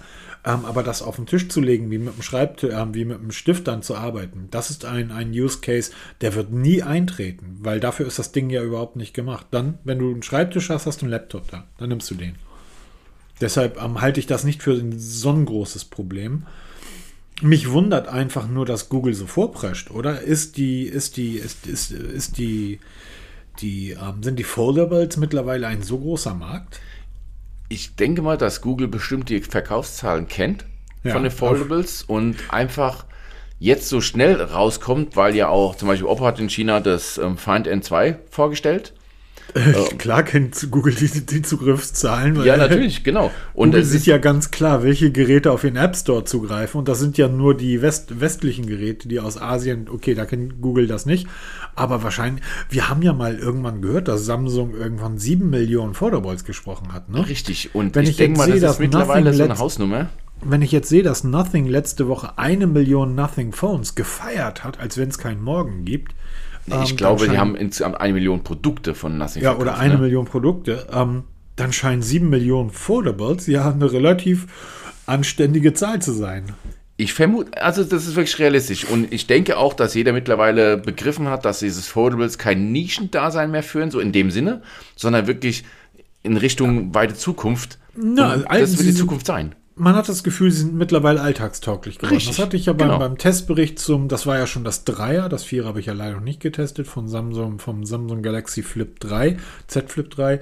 ähm, 0.45 0.64
aber 0.64 0.82
das 0.82 1.03
auf 1.03 1.16
den 1.16 1.26
Tisch 1.26 1.49
zu 1.49 1.61
legen, 1.61 1.91
wie 1.91 1.99
mit 1.99 2.16
dem 2.16 2.22
Schreibtisch, 2.22 2.72
äh, 2.72 2.95
wie 2.95 3.05
mit 3.05 3.18
dem 3.18 3.30
Stift 3.30 3.68
dann 3.68 3.82
zu 3.82 3.95
arbeiten, 3.95 4.49
das 4.51 4.70
ist 4.70 4.84
ein, 4.84 5.11
ein 5.11 5.30
Use 5.30 5.59
Case, 5.61 5.93
der 6.22 6.34
wird 6.34 6.51
nie 6.51 6.82
eintreten, 6.82 7.59
weil 7.61 7.80
dafür 7.80 8.07
ist 8.07 8.18
das 8.18 8.32
Ding 8.32 8.49
ja 8.49 8.62
überhaupt 8.62 8.97
nicht 8.97 9.12
gemacht. 9.12 9.47
Dann, 9.51 9.78
wenn 9.84 9.99
du 9.99 10.11
einen 10.11 10.22
Schreibtisch 10.22 10.70
hast, 10.70 10.86
hast 10.86 11.03
du 11.03 11.07
einen 11.07 11.11
Laptop 11.11 11.49
da. 11.51 11.66
Dann 11.78 11.91
nimmst 11.91 12.11
du 12.11 12.14
den. 12.14 12.36
Deshalb 13.41 13.82
ähm, 13.82 14.01
halte 14.01 14.20
ich 14.20 14.26
das 14.26 14.45
nicht 14.45 14.62
für 14.62 14.72
ein 14.72 14.99
so 14.99 15.30
ein 15.30 15.45
großes 15.45 15.86
Problem. 15.86 16.47
Mich 17.43 17.70
wundert 17.70 18.09
einfach 18.09 18.49
nur, 18.49 18.66
dass 18.66 18.91
Google 18.91 19.14
so 19.14 19.26
vorprescht, 19.26 19.91
oder? 19.91 20.20
Ist 20.20 20.57
die, 20.57 20.84
ist 20.84 21.16
die, 21.16 21.36
ist, 21.36 21.66
ist, 21.66 21.91
ist 21.91 22.36
die, 22.38 22.80
die, 23.61 23.91
ähm, 23.93 24.22
sind 24.22 24.38
die 24.38 24.45
Foldables 24.45 25.16
mittlerweile 25.16 25.66
ein 25.66 25.82
so 25.82 25.99
großer 25.99 26.34
Markt? 26.34 26.80
Ich 27.71 27.95
denke 27.95 28.21
mal, 28.21 28.37
dass 28.37 28.61
Google 28.61 28.89
bestimmt 28.89 29.31
die 29.31 29.41
Verkaufszahlen 29.41 30.29
kennt 30.29 30.66
ja, 31.05 31.12
von 31.12 31.23
den 31.23 31.33
Foldables 31.33 32.03
und 32.03 32.37
einfach 32.51 33.07
jetzt 33.61 33.89
so 33.89 34.01
schnell 34.01 34.43
rauskommt, 34.43 35.16
weil 35.16 35.37
ja 35.37 35.49
auch 35.49 35.77
zum 35.77 35.87
Beispiel 35.89 36.09
Oppo 36.09 36.27
hat 36.27 36.41
in 36.41 36.51
China 36.51 36.81
das 36.81 37.16
ähm, 37.16 37.39
Find 37.39 37.68
N2 37.68 38.16
vorgestellt. 38.29 38.93
Äh, 39.53 39.97
klar 39.97 40.23
kennt 40.23 40.71
Google 40.71 40.95
die, 40.95 41.27
die 41.27 41.43
Zugriffszahlen. 41.43 42.45
ja, 42.45 42.57
natürlich, 42.57 43.03
genau. 43.03 43.33
Und 43.53 43.71
Google 43.71 43.85
sieht 43.85 44.07
ja 44.07 44.18
ganz 44.18 44.53
klar, 44.53 44.85
welche 44.85 45.11
Geräte 45.11 45.51
auf 45.51 45.62
den 45.62 45.75
App 45.75 45.97
Store 45.97 46.23
zugreifen. 46.23 46.79
Und 46.79 46.87
das 46.87 47.01
sind 47.01 47.18
ja 47.18 47.27
nur 47.27 47.57
die 47.57 47.83
West 47.83 48.21
westlichen 48.21 48.66
Geräte, 48.66 49.09
die 49.09 49.18
aus 49.18 49.43
Asien, 49.43 49.89
okay, 49.91 50.14
da 50.14 50.25
kennt 50.25 50.61
Google 50.61 50.87
das 50.87 51.05
nicht. 51.05 51.27
Aber 51.75 52.03
wahrscheinlich, 52.03 52.45
wir 52.68 52.89
haben 52.89 53.03
ja 53.03 53.12
mal 53.12 53.39
irgendwann 53.39 53.81
gehört, 53.81 54.09
dass 54.09 54.25
Samsung 54.25 54.75
irgendwann 54.75 55.18
sieben 55.18 55.51
Millionen 55.51 55.95
Foldables 55.95 56.45
gesprochen 56.45 56.93
hat. 56.93 57.09
Ne? 57.09 57.29
Richtig. 57.29 57.75
Und 57.75 57.95
Wenn 57.95 58.05
ich, 58.05 58.11
ich 58.11 58.16
denke 58.16 58.39
mal, 58.39 58.61
das 58.61 58.75
ist 58.75 58.81
mittlerweile 58.81 59.33
so 59.33 59.43
eine 59.45 59.59
Hausnummer 59.59 60.09
wenn 60.43 60.62
ich 60.62 60.73
jetzt 60.73 60.89
sehe, 60.89 61.03
dass 61.03 61.23
Nothing 61.23 61.66
letzte 61.66 62.09
Woche 62.09 62.39
eine 62.39 62.66
Million 62.66 63.14
Nothing 63.14 63.53
Phones 63.53 63.95
gefeiert 63.95 64.64
hat, 64.64 64.81
als 64.81 64.97
wenn 64.97 65.11
es 65.11 65.18
keinen 65.18 65.43
Morgen 65.43 65.85
gibt, 65.85 66.14
Nee, 66.66 66.85
ich 66.85 66.91
ähm, 66.91 66.97
glaube, 66.97 67.29
die 67.29 67.39
haben 67.39 67.57
insgesamt 67.57 68.01
eine 68.01 68.12
Million 68.12 68.45
Produkte 68.45 68.95
von 68.95 69.18
Nothing 69.18 69.43
Ja, 69.43 69.57
oder 69.57 69.79
eine 69.79 69.95
ne? 69.95 70.01
Million 70.01 70.27
Produkte. 70.27 70.87
Ähm, 70.93 71.25
dann 71.57 71.73
scheinen 71.73 72.03
7 72.03 72.29
Millionen 72.29 72.71
Foldables 72.71 73.47
ja 73.47 73.71
eine 73.71 73.93
relativ 73.93 74.47
anständige 75.07 75.75
Zahl 75.75 76.01
zu 76.01 76.12
sein. 76.12 76.45
Ich 77.01 77.14
vermute, 77.14 77.62
also 77.62 77.82
das 77.82 78.07
ist 78.07 78.14
wirklich 78.14 78.38
realistisch. 78.38 78.84
Und 78.84 79.11
ich 79.11 79.26
denke 79.26 79.57
auch, 79.57 79.72
dass 79.72 79.94
jeder 79.94 80.12
mittlerweile 80.12 80.76
begriffen 80.76 81.28
hat, 81.28 81.46
dass 81.46 81.61
dieses 81.61 81.88
Foldables 81.88 82.36
kein 82.36 82.72
Nischendasein 82.72 83.51
mehr 83.51 83.62
führen, 83.62 83.90
so 83.90 84.01
in 84.01 84.12
dem 84.12 84.30
Sinne, 84.30 84.61
sondern 84.96 85.26
wirklich 85.26 85.64
in 86.22 86.36
Richtung 86.36 86.88
ja. 86.88 86.94
weite 86.94 87.14
Zukunft. 87.14 87.78
Na, 87.96 88.34
Und 88.34 88.44
das 88.51 88.76
wird 88.76 88.86
die 88.86 88.94
Zukunft 88.94 89.24
sein. 89.24 89.55
Man 89.76 89.96
hat 89.96 90.11
das 90.11 90.22
Gefühl, 90.22 90.51
sie 90.51 90.59
sind 90.59 90.74
mittlerweile 90.74 91.22
alltagstauglich 91.22 91.96
geworden. 91.96 92.16
Richtig, 92.16 92.36
das 92.36 92.44
hatte 92.44 92.59
ich 92.59 92.66
ja 92.66 92.74
beim, 92.74 92.88
genau. 92.88 92.98
beim 92.98 93.16
Testbericht 93.16 93.78
zum, 93.78 94.09
das 94.09 94.26
war 94.26 94.36
ja 94.36 94.46
schon 94.46 94.62
das 94.64 94.84
Dreier, 94.84 95.30
das 95.30 95.42
Vierer 95.42 95.68
habe 95.68 95.80
ich 95.80 95.86
ja 95.86 95.94
leider 95.94 96.16
noch 96.16 96.22
nicht 96.22 96.40
getestet, 96.40 96.86
von 96.86 97.09
Samsung, 97.09 97.61
vom 97.61 97.86
Samsung 97.86 98.20
Galaxy 98.20 98.62
Flip 98.62 99.01
3, 99.01 99.38
Z 99.68 99.90
Flip 99.90 100.11
3 100.11 100.40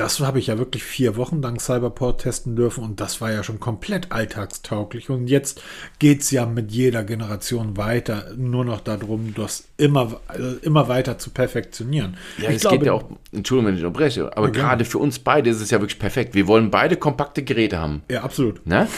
das 0.00 0.18
habe 0.20 0.38
ich 0.38 0.46
ja 0.46 0.56
wirklich 0.56 0.82
vier 0.82 1.16
Wochen 1.16 1.42
dank 1.42 1.60
Cyberport 1.60 2.22
testen 2.22 2.56
dürfen 2.56 2.82
und 2.82 3.00
das 3.00 3.20
war 3.20 3.30
ja 3.30 3.44
schon 3.44 3.60
komplett 3.60 4.10
alltagstauglich. 4.12 5.10
Und 5.10 5.26
jetzt 5.26 5.62
geht 5.98 6.22
es 6.22 6.30
ja 6.30 6.46
mit 6.46 6.72
jeder 6.72 7.04
Generation 7.04 7.76
weiter, 7.76 8.28
nur 8.34 8.64
noch 8.64 8.80
darum, 8.80 9.34
das 9.34 9.68
immer, 9.76 10.20
äh, 10.32 10.64
immer 10.64 10.88
weiter 10.88 11.18
zu 11.18 11.28
perfektionieren. 11.28 12.16
Ja, 12.38 12.48
ich 12.48 12.56
es 12.56 12.60
glaube, 12.62 12.78
geht 12.78 12.86
ja 12.86 12.94
auch, 12.94 13.04
Entschuldigung, 13.30 13.68
wenn 13.68 13.78
ich 13.78 13.84
unterbreche, 13.84 14.34
aber 14.34 14.46
Ja, 14.46 14.52
gerade 14.52 14.86
für 14.86 14.96
uns 14.96 15.18
beide 15.18 15.50
ist 15.50 15.60
es 15.60 15.70
ja 15.70 15.82
wirklich 15.82 15.98
perfekt. 15.98 16.34
Wir 16.34 16.46
wollen 16.46 16.70
beide 16.70 16.96
kompakte 16.96 17.42
Geräte 17.42 17.78
haben. 17.78 18.02
Ja, 18.10 18.22
absolut. 18.22 18.66
Ne? 18.66 18.88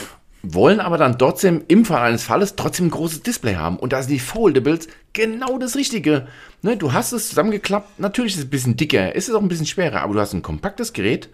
Wollen 0.43 0.81
aber 0.81 0.99
dann 0.99 1.19
trotzdem 1.19 1.63
im 1.69 1.85
Fall 1.85 2.03
eines 2.03 2.25
Falles 2.25 2.57
trotzdem 2.57 2.87
ein 2.87 2.91
großes 2.91 3.23
Display 3.23 3.55
haben. 3.55 3.79
Und 3.79 3.93
da 3.93 4.03
sind 4.03 4.11
die 4.11 4.19
Foldables 4.19 4.89
genau 5.13 5.59
das 5.59 5.77
Richtige. 5.77 6.27
Ne? 6.63 6.77
Du 6.77 6.93
hast 6.93 7.13
es 7.13 7.29
zusammengeklappt. 7.29 8.01
Natürlich 8.01 8.33
ist 8.33 8.39
es 8.41 8.47
ein 8.47 8.51
bisschen 8.51 8.77
dicker, 8.77 9.15
ist 9.15 9.29
es 9.29 9.35
auch 9.35 9.41
ein 9.41 9.49
bisschen 9.49 9.67
schwerer, 9.67 10.01
aber 10.01 10.15
du 10.15 10.21
hast 10.21 10.33
ein 10.33 10.43
kompaktes 10.43 10.93
Gerät, 10.93 11.29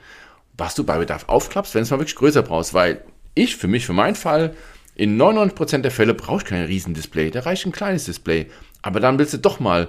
was 0.59 0.75
du 0.75 0.85
bei 0.85 0.99
Bedarf 0.99 1.29
aufklappst, 1.29 1.75
wenn 1.75 1.83
es 1.83 1.91
mal 1.91 1.99
wirklich 1.99 2.17
größer 2.17 2.43
brauchst. 2.43 2.75
Weil 2.75 3.03
ich, 3.35 3.57
für 3.57 3.69
mich, 3.69 3.87
für 3.87 3.95
meinen 3.95 4.17
Fall, 4.17 4.55
in 4.95 5.19
99% 5.19 5.79
der 5.79 5.91
Fälle 5.91 6.13
brauche 6.13 6.39
ich 6.39 6.45
kein 6.45 6.65
Riesendisplay. 6.65 7.31
Da 7.31 7.41
reicht 7.41 7.65
ein 7.65 7.73
kleines 7.73 8.05
Display. 8.05 8.49
Aber 8.83 9.01
dann 9.01 9.19
willst 9.19 9.33
du 9.33 9.39
doch 9.39 9.59
mal 9.59 9.89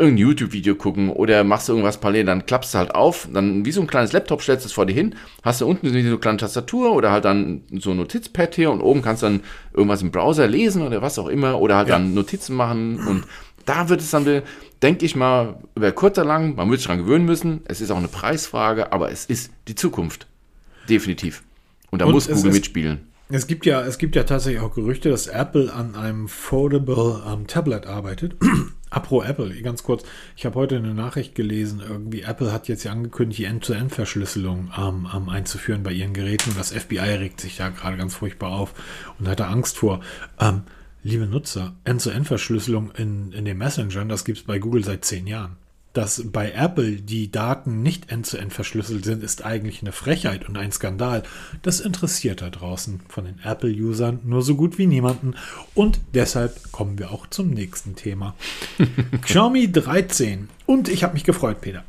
irgendein 0.00 0.26
YouTube-Video 0.28 0.74
gucken 0.74 1.10
oder 1.10 1.44
machst 1.44 1.68
du 1.68 1.72
irgendwas 1.72 1.98
parallel, 2.00 2.24
dann 2.24 2.46
klappst 2.46 2.74
du 2.74 2.78
halt 2.78 2.94
auf, 2.94 3.28
dann 3.32 3.64
wie 3.64 3.72
so 3.72 3.80
ein 3.80 3.86
kleines 3.86 4.12
Laptop 4.12 4.42
stellst 4.42 4.64
du 4.64 4.68
es 4.68 4.72
vor 4.72 4.86
dir 4.86 4.94
hin, 4.94 5.14
hast 5.42 5.60
du 5.60 5.66
unten 5.66 5.88
so 5.88 5.94
eine 5.96 6.18
kleine 6.18 6.38
Tastatur 6.38 6.92
oder 6.92 7.12
halt 7.12 7.24
dann 7.24 7.62
so 7.78 7.90
ein 7.92 7.96
Notizpad 7.98 8.54
hier 8.54 8.70
und 8.70 8.80
oben 8.80 9.02
kannst 9.02 9.22
du 9.22 9.26
dann 9.26 9.40
irgendwas 9.72 10.02
im 10.02 10.10
Browser 10.10 10.48
lesen 10.48 10.82
oder 10.82 11.02
was 11.02 11.18
auch 11.18 11.28
immer 11.28 11.60
oder 11.60 11.76
halt 11.76 11.88
Ja. 11.88 11.94
dann 11.98 12.14
Notizen 12.14 12.56
machen 12.56 13.06
und 13.06 13.24
da 13.66 13.88
wird 13.88 14.00
es 14.00 14.10
dann, 14.10 14.42
denke 14.82 15.04
ich 15.04 15.14
mal, 15.14 15.56
über 15.76 15.92
kurz 15.92 16.18
oder 16.18 16.26
lang, 16.26 16.56
man 16.56 16.68
wird 16.70 16.80
sich 16.80 16.88
daran 16.88 17.04
gewöhnen 17.04 17.26
müssen, 17.26 17.60
es 17.66 17.80
ist 17.80 17.90
auch 17.90 17.98
eine 17.98 18.08
Preisfrage, 18.08 18.92
aber 18.92 19.12
es 19.12 19.26
ist 19.26 19.52
die 19.68 19.74
Zukunft. 19.74 20.26
Definitiv. 20.88 21.42
Und 21.90 22.00
da 22.00 22.06
Und 22.06 22.12
muss 22.12 22.28
Google 22.28 22.52
mitspielen. 22.52 23.00
Es 23.28 23.46
gibt 23.46 23.64
ja, 23.66 23.82
es 23.82 23.98
gibt 23.98 24.16
ja 24.16 24.24
tatsächlich 24.24 24.60
auch 24.60 24.74
Gerüchte, 24.74 25.08
dass 25.10 25.28
Apple 25.28 25.72
an 25.72 25.94
einem 25.94 26.26
Foldable 26.26 27.22
ähm, 27.30 27.46
Tablet 27.46 27.86
arbeitet. 27.86 28.34
Apro 28.90 29.22
Apple, 29.22 29.62
ganz 29.62 29.84
kurz. 29.84 30.04
Ich 30.36 30.44
habe 30.44 30.56
heute 30.56 30.76
eine 30.76 30.94
Nachricht 30.94 31.34
gelesen, 31.36 31.80
irgendwie 31.80 32.22
Apple 32.22 32.52
hat 32.52 32.68
jetzt 32.68 32.84
ja 32.84 32.92
angekündigt, 32.92 33.38
die 33.38 33.44
End-to-End-Verschlüsselung 33.44 34.72
ähm, 34.76 35.08
ähm, 35.14 35.28
einzuführen 35.28 35.82
bei 35.84 35.92
ihren 35.92 36.12
Geräten. 36.12 36.50
Und 36.50 36.58
das 36.58 36.72
FBI 36.72 36.98
regt 36.98 37.40
sich 37.40 37.56
da 37.56 37.68
gerade 37.68 37.96
ganz 37.96 38.16
furchtbar 38.16 38.50
auf 38.50 38.74
und 39.18 39.28
hat 39.28 39.40
da 39.40 39.48
Angst 39.48 39.78
vor. 39.78 40.00
Ähm, 40.40 40.62
liebe 41.02 41.26
Nutzer, 41.26 41.74
End-to-End-Verschlüsselung 41.84 42.90
in, 42.92 43.32
in 43.32 43.44
den 43.44 43.58
Messengern, 43.58 44.08
das 44.08 44.24
gibt 44.24 44.38
es 44.38 44.44
bei 44.44 44.58
Google 44.58 44.84
seit 44.84 45.04
zehn 45.04 45.26
Jahren. 45.26 45.56
Dass 45.92 46.22
bei 46.26 46.52
Apple 46.52 46.92
die 46.92 47.32
Daten 47.32 47.82
nicht 47.82 48.12
end-zu-end 48.12 48.52
verschlüsselt 48.52 49.04
sind, 49.04 49.24
ist 49.24 49.44
eigentlich 49.44 49.82
eine 49.82 49.90
Frechheit 49.90 50.48
und 50.48 50.56
ein 50.56 50.70
Skandal. 50.70 51.24
Das 51.62 51.80
interessiert 51.80 52.42
da 52.42 52.50
draußen 52.50 53.00
von 53.08 53.24
den 53.24 53.40
Apple-Usern 53.42 54.20
nur 54.24 54.42
so 54.42 54.54
gut 54.54 54.78
wie 54.78 54.86
niemanden. 54.86 55.34
Und 55.74 56.00
deshalb 56.14 56.70
kommen 56.70 56.98
wir 56.98 57.10
auch 57.10 57.26
zum 57.26 57.50
nächsten 57.50 57.96
Thema. 57.96 58.36
Xiaomi 59.22 59.72
13. 59.72 60.48
Und 60.66 60.88
ich 60.88 61.02
habe 61.02 61.14
mich 61.14 61.24
gefreut, 61.24 61.60
Peter. 61.60 61.82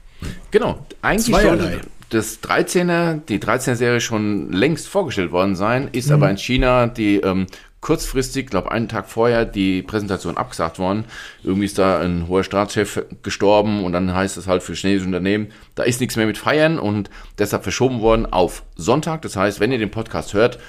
Genau, 0.50 0.86
eigentlich 1.02 1.36
Zweierlei. 1.36 1.72
sollte 1.72 1.88
das 2.12 2.44
13er, 2.44 3.22
die 3.28 3.40
13er-Serie 3.40 4.02
schon 4.02 4.52
längst 4.52 4.88
vorgestellt 4.88 5.32
worden 5.32 5.56
sein, 5.56 5.90
ist 5.92 6.12
aber 6.12 6.30
in 6.30 6.38
China 6.38 6.88
die 6.88 7.18
ähm, 7.18 7.48
kurzfristig, 7.82 8.48
glaube 8.48 8.72
einen 8.72 8.88
Tag 8.88 9.10
vorher, 9.10 9.44
die 9.44 9.82
Präsentation 9.82 10.38
abgesagt 10.38 10.78
worden. 10.80 11.06
Irgendwie 11.44 11.66
ist 11.66 11.80
da 11.80 12.00
ein 12.00 12.28
hoher 12.28 12.44
Staatschef 12.44 13.04
gestorben 13.24 13.84
und 13.84 13.92
dann 13.92 14.14
heißt 14.14 14.38
es 14.38 14.48
halt 14.48 14.62
für 14.64 14.74
chinesische 14.74 15.08
Unternehmen, 15.08 15.48
da 15.76 15.84
ist 15.84 16.00
nichts 16.00 16.16
mehr 16.16 16.28
mit 16.28 16.38
Feiern 16.38 16.78
und 16.80 17.10
deshalb 17.40 17.64
verschoben 17.64 18.02
worden 18.02 18.28
auf 18.28 18.64
Sonntag. 18.76 19.24
Das 19.24 19.36
heißt, 19.36 19.60
wenn 19.60 19.72
ihr 19.72 19.80
den 19.80 19.92
Podcast 19.92 20.34
hört, 20.34 20.60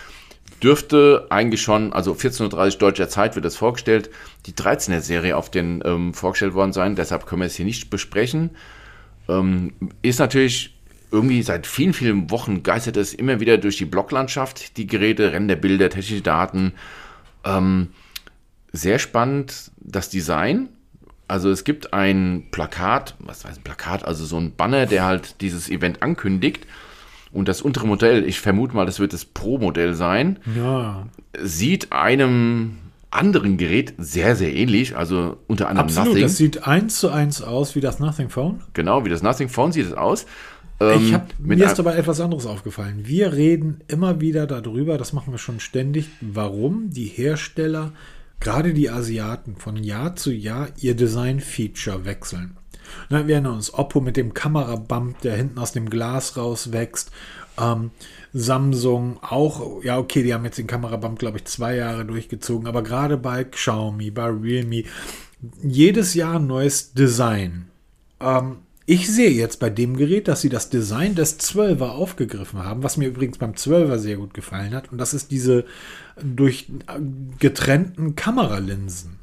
dürfte 0.63 1.27
eigentlich 1.29 1.61
schon, 1.61 1.93
also 1.93 2.13
14.30 2.13 2.73
Uhr 2.73 2.79
deutscher 2.79 3.09
Zeit 3.09 3.35
wird 3.35 3.45
das 3.45 3.57
vorgestellt, 3.57 4.11
die 4.47 4.53
13er-Serie 4.53 5.37
auf 5.37 5.51
den 5.51 5.83
ähm, 5.85 6.15
vorgestellt 6.15 6.55
worden 6.55 6.73
sein. 6.73 6.97
Deshalb 6.97 7.27
können 7.27 7.43
wir 7.43 7.47
es 7.47 7.57
hier 7.57 7.67
nicht 7.67 7.91
besprechen. 7.91 8.51
Ähm, 9.29 9.75
ist 10.03 10.19
natürlich 10.19 10.75
irgendwie 11.11 11.43
seit 11.43 11.67
vielen, 11.67 11.93
vielen 11.93 12.31
Wochen 12.31 12.63
geistert 12.63 12.97
es 12.97 13.13
immer 13.13 13.39
wieder 13.39 13.59
durch 13.59 13.77
die 13.77 13.85
Bloglandschaft, 13.85 14.79
die 14.79 14.87
Geräte, 14.87 15.33
Renderbilder, 15.33 15.91
technische 15.91 16.23
Daten. 16.23 16.73
Ähm, 17.45 17.89
sehr 18.73 18.99
spannend 18.99 19.71
das 19.79 20.09
Design. 20.09 20.69
Also 21.29 21.51
es 21.51 21.65
gibt 21.65 21.95
ein 21.95 22.45
Plakat, 22.51 23.15
was 23.19 23.45
heißt 23.45 23.59
ein 23.61 23.65
Plakat, 23.65 24.05
also 24.05 24.25
so 24.25 24.39
ein 24.39 24.55
Banner, 24.55 24.87
der 24.87 25.05
halt 25.05 25.41
dieses 25.41 25.69
Event 25.71 26.03
ankündigt. 26.03 26.67
Und 27.33 27.49
das 27.49 27.63
untere 27.63 27.87
Modell, 27.87 28.25
ich 28.25 28.41
vermute 28.41 28.77
mal, 28.77 28.85
das 28.85 29.01
wird 29.01 29.15
das 29.15 29.25
Pro-Modell 29.25 29.95
sein, 29.95 30.39
Ja, 30.55 31.07
sieht 31.39 31.91
einem 31.93 32.77
anderen 33.11 33.57
Gerät 33.57 33.95
sehr, 33.99 34.37
sehr 34.37 34.55
ähnlich. 34.55 34.97
Also 34.97 35.39
unter 35.47 35.69
anderem 35.69 35.87
absolut. 35.87 36.09
Nothing. 36.09 36.23
Das 36.23 36.37
sieht 36.37 36.67
eins 36.67 36.99
zu 36.99 37.11
eins 37.11 37.43
aus 37.43 37.75
wie 37.75 37.81
das 37.81 38.01
Nothing 38.01 38.29
Phone. 38.29 38.61
Genau, 38.73 39.05
wie 39.05 39.11
das 39.11 39.23
Nothing 39.23 39.49
Phone 39.49 39.73
sieht 39.73 39.87
es 39.87 39.93
aus. 39.93 40.27
Ähm, 40.83 41.07
Ich 41.07 41.15
hab, 41.15 41.39
mir 41.39 41.65
ist 41.65 41.79
aber 41.79 41.97
etwas 41.97 42.21
anderes 42.21 42.47
aufgefallen. 42.47 43.03
Wir 43.05 43.33
reden 43.33 43.81
immer 43.89 44.21
wieder 44.21 44.47
darüber, 44.47 44.99
das 44.99 45.13
machen 45.13 45.33
wir 45.33 45.39
schon 45.39 45.61
ständig, 45.61 46.09
warum 46.21 46.91
die 46.91 47.07
Hersteller, 47.07 47.93
gerade 48.41 48.75
die 48.75 48.91
Asiaten, 48.91 49.57
von 49.57 49.77
Jahr 49.77 50.17
zu 50.17 50.33
Jahr 50.33 50.69
ihr 50.79 50.95
Design-Feature 50.95 52.05
wechseln. 52.05 52.57
Na, 53.09 53.27
wir 53.27 53.37
erinnern 53.37 53.55
uns, 53.55 53.73
Oppo 53.73 54.01
mit 54.01 54.17
dem 54.17 54.35
Kamerabump, 54.35 55.21
der 55.21 55.37
hinten 55.37 55.59
aus 55.59 55.73
dem 55.73 55.89
Glas 55.89 56.37
rauswächst. 56.37 57.11
Ähm, 57.61 57.91
Samsung 58.33 59.19
auch, 59.23 59.83
ja 59.85 59.99
okay, 59.99 60.23
die 60.23 60.33
haben 60.33 60.45
jetzt 60.45 60.59
den 60.59 60.67
Kamerabump, 60.67 61.19
glaube 61.19 61.39
ich, 61.39 61.45
zwei 61.45 61.77
Jahre 61.77 62.05
durchgezogen, 62.05 62.67
aber 62.67 62.83
gerade 62.83 63.19
bei 63.19 63.45
Xiaomi, 63.45 64.11
bei 64.11 64.27
Realme, 64.27 64.85
jedes 65.63 66.15
Jahr 66.15 66.37
ein 66.37 66.47
neues 66.47 66.93
Design. 66.95 67.67
Ähm, 68.21 68.59
ich 68.87 69.09
sehe 69.09 69.31
jetzt 69.31 69.61
bei 69.61 69.71
dem 69.71 69.97
Gerät, 69.97 70.29
dass 70.29 70.41
sie 70.41 70.49
das 70.49 70.71
Design 70.71 71.15
des 71.15 71.39
12er 71.39 71.91
aufgegriffen 71.91 72.65
haben, 72.65 72.83
was 72.83 72.97
mir 72.97 73.09
übrigens 73.09 73.39
beim 73.39 73.53
12er 73.53 73.99
sehr 73.99 74.17
gut 74.17 74.35
gefallen 74.35 74.75
hat. 74.75 74.91
Und 74.91 74.99
das 74.99 75.15
ist 75.15 75.31
diese 75.31 75.65
durch 76.23 76.67
äh, 76.89 76.99
getrennten 77.39 78.17
Kameralinsen. 78.17 79.19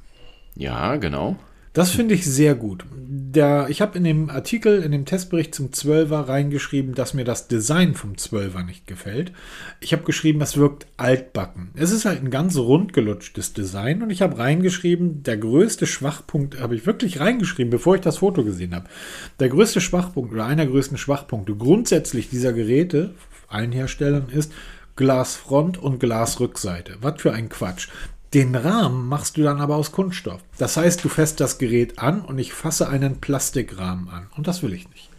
Ja, 0.55 0.95
genau. 0.95 1.37
Das 1.73 1.91
finde 1.91 2.15
ich 2.15 2.25
sehr 2.25 2.55
gut. 2.55 2.83
Der, 2.91 3.67
ich 3.69 3.81
habe 3.81 3.97
in 3.97 4.03
dem 4.03 4.29
Artikel, 4.31 4.81
in 4.81 4.91
dem 4.91 5.05
Testbericht 5.05 5.53
zum 5.53 5.67
12er 5.67 6.27
reingeschrieben, 6.27 6.95
dass 6.95 7.13
mir 7.13 7.25
das 7.25 7.47
Design 7.47 7.93
vom 7.93 8.13
12er 8.13 8.65
nicht 8.65 8.87
gefällt. 8.87 9.31
Ich 9.79 9.93
habe 9.93 10.03
geschrieben, 10.03 10.41
es 10.41 10.57
wirkt 10.57 10.87
altbacken. 10.97 11.69
Es 11.75 11.91
ist 11.91 12.05
halt 12.05 12.23
ein 12.23 12.31
ganz 12.31 12.57
rundgelutschtes 12.57 13.53
Design 13.53 14.01
und 14.01 14.09
ich 14.09 14.23
habe 14.23 14.39
reingeschrieben, 14.39 15.21
der 15.21 15.37
größte 15.37 15.85
Schwachpunkt, 15.85 16.59
habe 16.59 16.75
ich 16.75 16.87
wirklich 16.87 17.19
reingeschrieben, 17.19 17.69
bevor 17.69 17.95
ich 17.95 18.01
das 18.01 18.17
Foto 18.17 18.43
gesehen 18.43 18.73
habe. 18.73 18.89
Der 19.39 19.49
größte 19.49 19.79
Schwachpunkt 19.79 20.33
oder 20.33 20.45
einer 20.45 20.63
der 20.63 20.71
größten 20.71 20.97
Schwachpunkte 20.97 21.55
grundsätzlich 21.55 22.29
dieser 22.29 22.51
Geräte, 22.51 23.13
allen 23.47 23.71
Herstellern, 23.71 24.29
ist 24.29 24.51
Glasfront 24.95 25.77
und 25.77 25.99
Glasrückseite. 25.99 26.97
Was 27.01 27.21
für 27.21 27.31
ein 27.31 27.47
Quatsch. 27.47 27.89
Den 28.33 28.55
Rahmen 28.55 29.07
machst 29.07 29.37
du 29.37 29.43
dann 29.43 29.59
aber 29.59 29.75
aus 29.75 29.91
Kunststoff. 29.91 30.41
Das 30.57 30.77
heißt, 30.77 31.03
du 31.03 31.09
fässt 31.09 31.39
das 31.39 31.57
Gerät 31.57 31.97
an 31.97 32.21
und 32.21 32.37
ich 32.37 32.53
fasse 32.53 32.87
einen 32.87 33.19
Plastikrahmen 33.19 34.07
an. 34.09 34.27
Und 34.37 34.47
das 34.47 34.61
will 34.61 34.73
ich 34.73 34.87
nicht. 34.89 35.09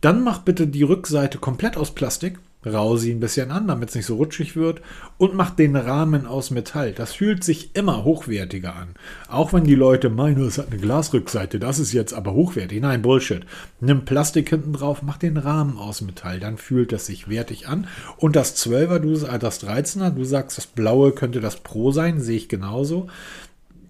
Dann 0.00 0.22
mach 0.22 0.38
bitte 0.38 0.68
die 0.68 0.84
Rückseite 0.84 1.38
komplett 1.38 1.76
aus 1.76 1.92
Plastik, 1.92 2.38
rau 2.64 2.96
sie 2.96 3.12
ein 3.12 3.20
bisschen 3.20 3.50
an, 3.50 3.68
damit 3.68 3.90
es 3.90 3.94
nicht 3.94 4.06
so 4.06 4.16
rutschig 4.16 4.56
wird 4.56 4.80
und 5.18 5.34
mach 5.34 5.50
den 5.50 5.76
Rahmen 5.76 6.26
aus 6.26 6.50
Metall. 6.50 6.92
Das 6.92 7.12
fühlt 7.12 7.44
sich 7.44 7.74
immer 7.76 8.04
hochwertiger 8.04 8.74
an. 8.74 8.88
Auch 9.28 9.52
wenn 9.52 9.64
die 9.64 9.74
Leute 9.74 10.10
meinen, 10.10 10.44
es 10.46 10.58
hat 10.58 10.68
eine 10.70 10.80
Glasrückseite, 10.80 11.58
das 11.58 11.78
ist 11.78 11.92
jetzt 11.92 12.12
aber 12.12 12.32
hochwertig. 12.32 12.80
Nein, 12.80 13.02
Bullshit. 13.02 13.44
Nimm 13.80 14.04
Plastik 14.04 14.50
hinten 14.50 14.72
drauf, 14.72 15.02
mach 15.02 15.18
den 15.18 15.36
Rahmen 15.36 15.78
aus 15.78 16.00
Metall, 16.00 16.40
dann 16.40 16.58
fühlt 16.58 16.92
das 16.92 17.06
sich 17.06 17.28
wertig 17.28 17.68
an. 17.68 17.86
Und 18.16 18.36
das 18.36 18.56
12er, 18.56 18.98
du, 18.98 19.12
äh, 19.26 19.38
das 19.38 19.62
13er, 19.62 20.10
du 20.10 20.24
sagst, 20.24 20.58
das 20.58 20.66
blaue 20.66 21.12
könnte 21.12 21.40
das 21.40 21.56
Pro 21.56 21.92
sein, 21.92 22.20
sehe 22.20 22.36
ich 22.36 22.48
genauso 22.48 23.08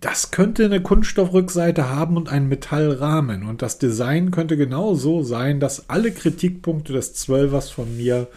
das 0.01 0.31
könnte 0.31 0.65
eine 0.65 0.81
Kunststoffrückseite 0.83 1.89
haben 1.89 2.17
und 2.17 2.29
einen 2.29 2.49
Metallrahmen. 2.49 3.45
Und 3.45 3.63
das 3.63 3.79
Design 3.79 4.31
könnte 4.31 4.57
genau 4.57 4.95
so 4.95 5.23
sein, 5.23 5.61
dass 5.61 5.89
alle 5.89 6.13
Kritikpunkte 6.13 6.93
des 6.93 7.15
12ers 7.17 7.73
von 7.73 7.97
mir 7.97 8.29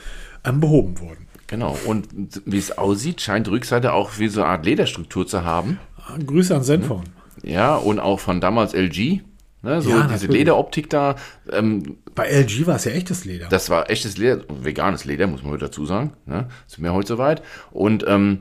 ähm, 0.45 0.59
behoben 0.59 0.99
wurden. 0.99 1.27
Genau. 1.47 1.77
Und 1.85 2.07
wie 2.45 2.57
es 2.57 2.77
aussieht, 2.77 3.21
scheint 3.21 3.47
die 3.47 3.51
Rückseite 3.51 3.93
auch 3.93 4.19
wie 4.19 4.27
so 4.27 4.41
eine 4.41 4.51
Art 4.51 4.65
Lederstruktur 4.65 5.25
zu 5.27 5.43
haben. 5.43 5.79
Grüße 6.25 6.55
an 6.55 6.63
Zenfone. 6.63 7.03
Ja, 7.43 7.75
und 7.75 7.99
auch 7.99 8.19
von 8.19 8.39
damals 8.41 8.73
LG. 8.73 9.21
Ne, 9.61 9.81
so 9.81 9.89
Ja, 9.89 10.03
diese 10.03 10.11
natürlich. 10.13 10.31
Lederoptik 10.39 10.89
da. 10.89 11.15
Ähm, 11.51 11.97
Bei 12.15 12.27
LG 12.27 12.65
war 12.65 12.77
es 12.77 12.85
ja 12.85 12.91
echtes 12.93 13.25
Leder. 13.25 13.47
das 13.49 13.69
war 13.69 13.89
echtes 13.89 14.17
Leder, 14.17 14.43
veganes 14.47 15.03
Leder, 15.03 15.27
muss 15.27 15.43
man 15.43 15.57
dazu 15.59 15.85
sagen. 15.85 16.13
Ne? 16.25 16.47
Sind 16.67 16.83
wir 16.83 16.93
heute 16.93 17.09
soweit. 17.09 17.41
Und 17.71 18.05
ähm, 18.07 18.39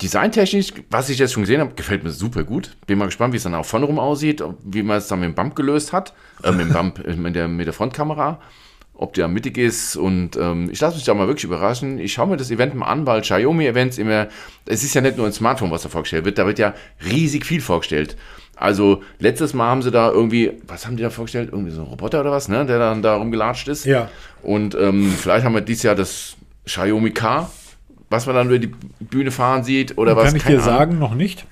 designtechnisch, 0.00 0.72
was 0.90 1.08
ich 1.08 1.18
jetzt 1.18 1.32
schon 1.32 1.42
gesehen 1.42 1.60
habe, 1.60 1.74
gefällt 1.74 2.04
mir 2.04 2.10
super 2.10 2.44
gut. 2.44 2.76
Bin 2.86 2.98
mal 2.98 3.06
gespannt, 3.06 3.32
wie 3.32 3.38
es 3.38 3.42
dann 3.42 3.54
auch 3.54 3.66
vorne 3.66 3.86
rum 3.86 3.98
aussieht, 3.98 4.42
wie 4.62 4.82
man 4.82 4.98
es 4.98 5.08
dann 5.08 5.20
mit 5.20 5.28
dem 5.28 5.34
Bump 5.34 5.56
gelöst 5.56 5.92
hat. 5.92 6.14
Äh, 6.42 6.52
mit 6.52 6.68
dem 6.68 6.72
Bump, 6.72 7.06
äh, 7.06 7.14
mit 7.14 7.34
der, 7.34 7.48
mit 7.48 7.66
der 7.66 7.74
Frontkamera. 7.74 8.40
Ob 8.94 9.14
der 9.14 9.28
mittig 9.28 9.58
ist 9.58 9.94
und 9.94 10.36
ähm, 10.36 10.70
ich 10.72 10.80
lasse 10.80 10.96
mich 10.96 11.04
da 11.04 11.14
mal 11.14 11.28
wirklich 11.28 11.44
überraschen. 11.44 12.00
Ich 12.00 12.12
schaue 12.14 12.26
mir 12.26 12.36
das 12.36 12.50
Event 12.50 12.74
mal 12.74 12.86
an, 12.86 13.06
weil 13.06 13.20
Xiaomi-Events 13.20 13.96
immer, 13.96 14.26
es 14.66 14.82
ist 14.82 14.92
ja 14.92 15.00
nicht 15.00 15.16
nur 15.16 15.26
ein 15.26 15.32
Smartphone, 15.32 15.70
was 15.70 15.82
da 15.82 15.88
vorgestellt 15.88 16.24
wird, 16.24 16.36
da 16.36 16.46
wird 16.46 16.58
ja 16.58 16.74
riesig 17.08 17.46
viel 17.46 17.60
vorgestellt. 17.60 18.16
Also 18.56 19.04
letztes 19.20 19.54
Mal 19.54 19.68
haben 19.68 19.82
sie 19.82 19.92
da 19.92 20.10
irgendwie, 20.10 20.50
was 20.66 20.84
haben 20.84 20.96
die 20.96 21.04
da 21.04 21.10
vorgestellt? 21.10 21.50
Irgendwie 21.52 21.70
so 21.70 21.82
ein 21.82 21.86
Roboter 21.86 22.20
oder 22.22 22.32
was, 22.32 22.48
ne? 22.48 22.66
Der 22.66 22.80
dann 22.80 23.02
da 23.02 23.14
rumgelatscht 23.14 23.68
ist. 23.68 23.84
Ja. 23.84 24.10
Und 24.42 24.74
ähm, 24.74 25.12
vielleicht 25.16 25.44
haben 25.44 25.54
wir 25.54 25.60
dieses 25.60 25.84
Jahr 25.84 25.94
das 25.94 26.34
Xiaomi 26.66 27.12
K, 27.12 27.48
was 28.10 28.26
man 28.26 28.34
dann 28.34 28.48
über 28.48 28.58
die 28.58 28.72
Bühne 29.00 29.30
fahren 29.30 29.64
sieht 29.64 29.98
oder 29.98 30.16
was. 30.16 30.26
Kann 30.26 30.36
ich 30.36 30.42
dir 30.44 30.50
Ahnung. 30.54 30.64
sagen, 30.64 30.98
noch 30.98 31.14
nicht. 31.14 31.46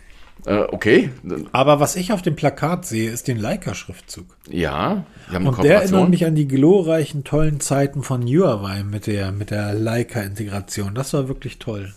Äh, 0.44 0.64
okay, 0.68 1.10
Aber 1.52 1.80
was 1.80 1.96
ich 1.96 2.12
auf 2.12 2.22
dem 2.22 2.36
Plakat 2.36 2.86
sehe, 2.86 3.10
ist 3.10 3.26
den 3.26 3.36
Leica-Schriftzug. 3.36 4.26
ja, 4.48 5.04
Und 5.32 5.62
der 5.64 5.82
erinnert 5.82 6.08
mich 6.08 6.24
an 6.24 6.36
die 6.36 6.46
glorreichen, 6.46 7.24
tollen 7.24 7.58
Zeiten 7.58 8.02
von 8.02 8.22
Huawei 8.22 8.84
mit 8.84 9.08
der, 9.08 9.32
mit 9.32 9.50
der 9.50 9.74
Leica-Integration. 9.74 10.94
Das 10.94 11.12
war 11.14 11.26
wirklich 11.26 11.58
toll. 11.58 11.92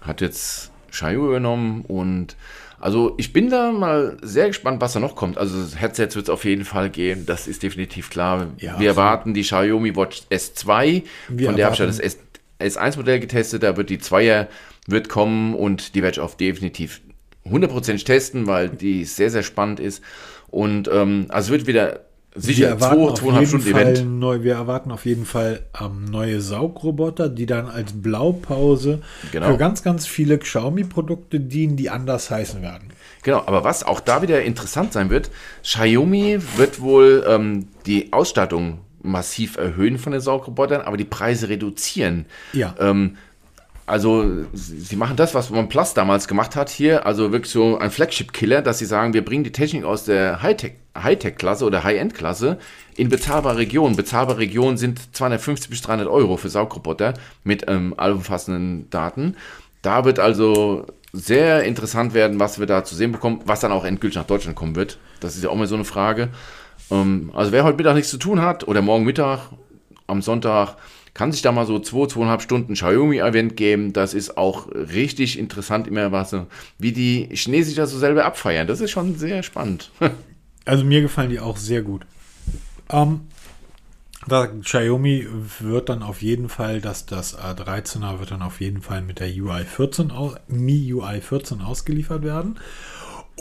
Hat 0.00 0.20
jetzt 0.20 0.70
Xiaomi 0.92 1.28
übernommen 1.28 1.84
und 1.88 2.36
also 2.78 3.14
ich 3.16 3.32
bin 3.32 3.48
da 3.48 3.72
mal 3.72 4.16
sehr 4.22 4.48
gespannt, 4.48 4.80
was 4.80 4.92
da 4.92 5.00
noch 5.00 5.14
kommt. 5.14 5.38
Also 5.38 5.76
Headsets 5.76 6.16
wird 6.16 6.26
es 6.26 6.30
auf 6.30 6.44
jeden 6.44 6.64
Fall 6.64 6.90
geben, 6.90 7.26
das 7.26 7.46
ist 7.48 7.62
definitiv 7.62 8.10
klar. 8.10 8.48
Ja, 8.58 8.78
wir 8.78 8.88
erwarten 8.88 9.34
die 9.34 9.42
Xiaomi 9.42 9.96
Watch 9.96 10.22
S2, 10.30 11.02
Wir 11.28 11.46
von 11.46 11.56
der 11.56 11.66
habe 11.66 11.74
ich 11.74 11.80
ja 11.80 11.86
das 11.86 12.00
S, 12.00 12.18
S1-Modell 12.62 13.20
getestet, 13.20 13.62
da 13.62 13.76
wird 13.76 13.90
die 13.90 13.98
2er 13.98 14.48
wird 14.86 15.08
kommen 15.08 15.54
und 15.54 15.94
die 15.94 16.02
werde 16.02 16.16
ich 16.16 16.20
auch 16.20 16.34
definitiv 16.34 17.00
100% 17.48 18.04
testen, 18.04 18.46
weil 18.46 18.68
die 18.68 19.04
sehr, 19.04 19.30
sehr 19.30 19.42
spannend 19.42 19.80
ist. 19.80 20.02
Und 20.48 20.88
ähm, 20.92 21.26
also 21.28 21.46
es 21.46 21.58
wird 21.58 21.66
wieder 21.66 22.00
sicher 22.34 22.78
zwei, 22.78 23.12
zweieinhalb 23.12 23.46
Stunden 23.46 23.70
Fall 23.70 23.82
Event. 23.82 24.18
neu, 24.18 24.42
wir 24.42 24.54
erwarten 24.54 24.90
auf 24.90 25.04
jeden 25.04 25.26
Fall 25.26 25.60
ähm, 25.80 26.06
neue 26.06 26.40
Saugroboter, 26.40 27.28
die 27.28 27.46
dann 27.46 27.66
als 27.66 27.92
Blaupause 27.92 29.02
Genau. 29.32 29.48
für 29.48 29.56
ganz, 29.58 29.82
ganz 29.82 30.06
viele 30.06 30.38
Xiaomi-Produkte 30.38 31.40
dienen, 31.40 31.76
die 31.76 31.90
anders 31.90 32.30
heißen 32.30 32.62
werden. 32.62 32.88
Genau, 33.22 33.42
aber 33.46 33.64
was 33.64 33.84
auch 33.84 34.00
da 34.00 34.22
wieder 34.22 34.42
interessant 34.42 34.92
sein 34.92 35.10
wird, 35.10 35.30
Xiaomi 35.62 36.38
wird 36.56 36.80
wohl 36.80 37.24
ähm, 37.28 37.68
die 37.86 38.12
Ausstattung 38.12 38.78
massiv 39.02 39.56
erhöhen 39.56 39.98
von 39.98 40.12
den 40.12 40.20
Saugrobotern, 40.20 40.82
aber 40.82 40.96
die 40.96 41.04
Preise 41.04 41.48
reduzieren. 41.48 42.26
Ja. 42.52 42.74
Ähm, 42.78 43.16
also 43.84 44.24
sie 44.52 44.96
machen 44.96 45.16
das, 45.16 45.34
was 45.34 45.50
OnePlus 45.50 45.92
damals 45.94 46.28
gemacht 46.28 46.54
hat 46.54 46.70
hier, 46.70 47.04
also 47.04 47.32
wirklich 47.32 47.52
so 47.52 47.78
ein 47.78 47.90
Flagship-Killer, 47.90 48.62
dass 48.62 48.78
sie 48.78 48.86
sagen, 48.86 49.12
wir 49.12 49.24
bringen 49.24 49.44
die 49.44 49.52
Technik 49.52 49.84
aus 49.84 50.04
der 50.04 50.40
Hightech- 50.40 50.76
Hightech-Klasse 50.96 51.64
oder 51.64 51.84
High-End-Klasse 51.84 52.58
in 52.96 53.08
bezahlbare 53.08 53.58
Regionen. 53.58 53.96
Bezahlbare 53.96 54.38
Regionen 54.38 54.76
sind 54.76 55.14
250 55.16 55.70
bis 55.70 55.82
300 55.82 56.06
Euro 56.06 56.36
für 56.36 56.48
Saugroboter 56.48 57.14
mit 57.44 57.64
ähm, 57.68 57.94
allumfassenden 57.96 58.88
Daten. 58.90 59.36
Da 59.80 60.04
wird 60.04 60.18
also 60.18 60.86
sehr 61.12 61.64
interessant 61.64 62.14
werden, 62.14 62.40
was 62.40 62.58
wir 62.58 62.66
da 62.66 62.84
zu 62.84 62.94
sehen 62.94 63.12
bekommen, 63.12 63.40
was 63.44 63.60
dann 63.60 63.72
auch 63.72 63.84
endgültig 63.84 64.16
nach 64.16 64.26
Deutschland 64.26 64.56
kommen 64.56 64.76
wird. 64.76 64.98
Das 65.20 65.34
ist 65.34 65.44
ja 65.44 65.50
auch 65.50 65.56
mal 65.56 65.66
so 65.66 65.74
eine 65.74 65.84
Frage. 65.84 66.28
Ähm, 66.92 67.30
also 67.34 67.50
wer 67.52 67.64
heute 67.64 67.76
Mittag 67.78 67.94
nichts 67.94 68.10
zu 68.10 68.18
tun 68.18 68.40
hat 68.40 68.68
oder 68.68 68.82
morgen 68.82 69.04
Mittag 69.04 69.40
am 70.06 70.20
Sonntag, 70.22 70.76
kann 71.14 71.30
sich 71.32 71.42
da 71.42 71.52
mal 71.52 71.66
so 71.66 71.78
zwei, 71.78 72.06
zweieinhalb 72.06 72.40
Stunden 72.42 72.74
Xiaomi-Event 72.74 73.56
geben. 73.56 73.92
Das 73.92 74.14
ist 74.14 74.36
auch 74.38 74.68
richtig 74.72 75.38
interessant, 75.38 75.86
immer 75.86 76.10
was, 76.12 76.34
wie 76.78 76.92
die 76.92 77.28
Chinesen 77.34 77.74
das 77.74 77.90
so 77.90 77.98
selber 77.98 78.24
abfeiern. 78.24 78.66
Das 78.66 78.80
ist 78.80 78.90
schon 78.90 79.16
sehr 79.16 79.42
spannend. 79.42 79.90
Also 80.64 80.84
mir 80.84 81.00
gefallen 81.00 81.30
die 81.30 81.40
auch 81.40 81.56
sehr 81.56 81.82
gut. 81.82 82.02
Ähm, 82.88 83.22
da 84.28 84.46
Xiaomi 84.46 85.26
wird 85.58 85.88
dann 85.88 86.04
auf 86.04 86.22
jeden 86.22 86.48
Fall, 86.48 86.80
dass 86.80 87.04
das 87.04 87.36
A13er 87.36 88.20
wird 88.20 88.30
dann 88.30 88.42
auf 88.42 88.60
jeden 88.60 88.80
Fall 88.80 89.02
mit 89.02 89.18
der 89.18 89.26
UI 89.26 89.64
14, 89.64 90.12
au- 90.12 90.36
MIUI 90.46 91.20
14 91.20 91.62
ausgeliefert 91.62 92.22
werden. 92.22 92.60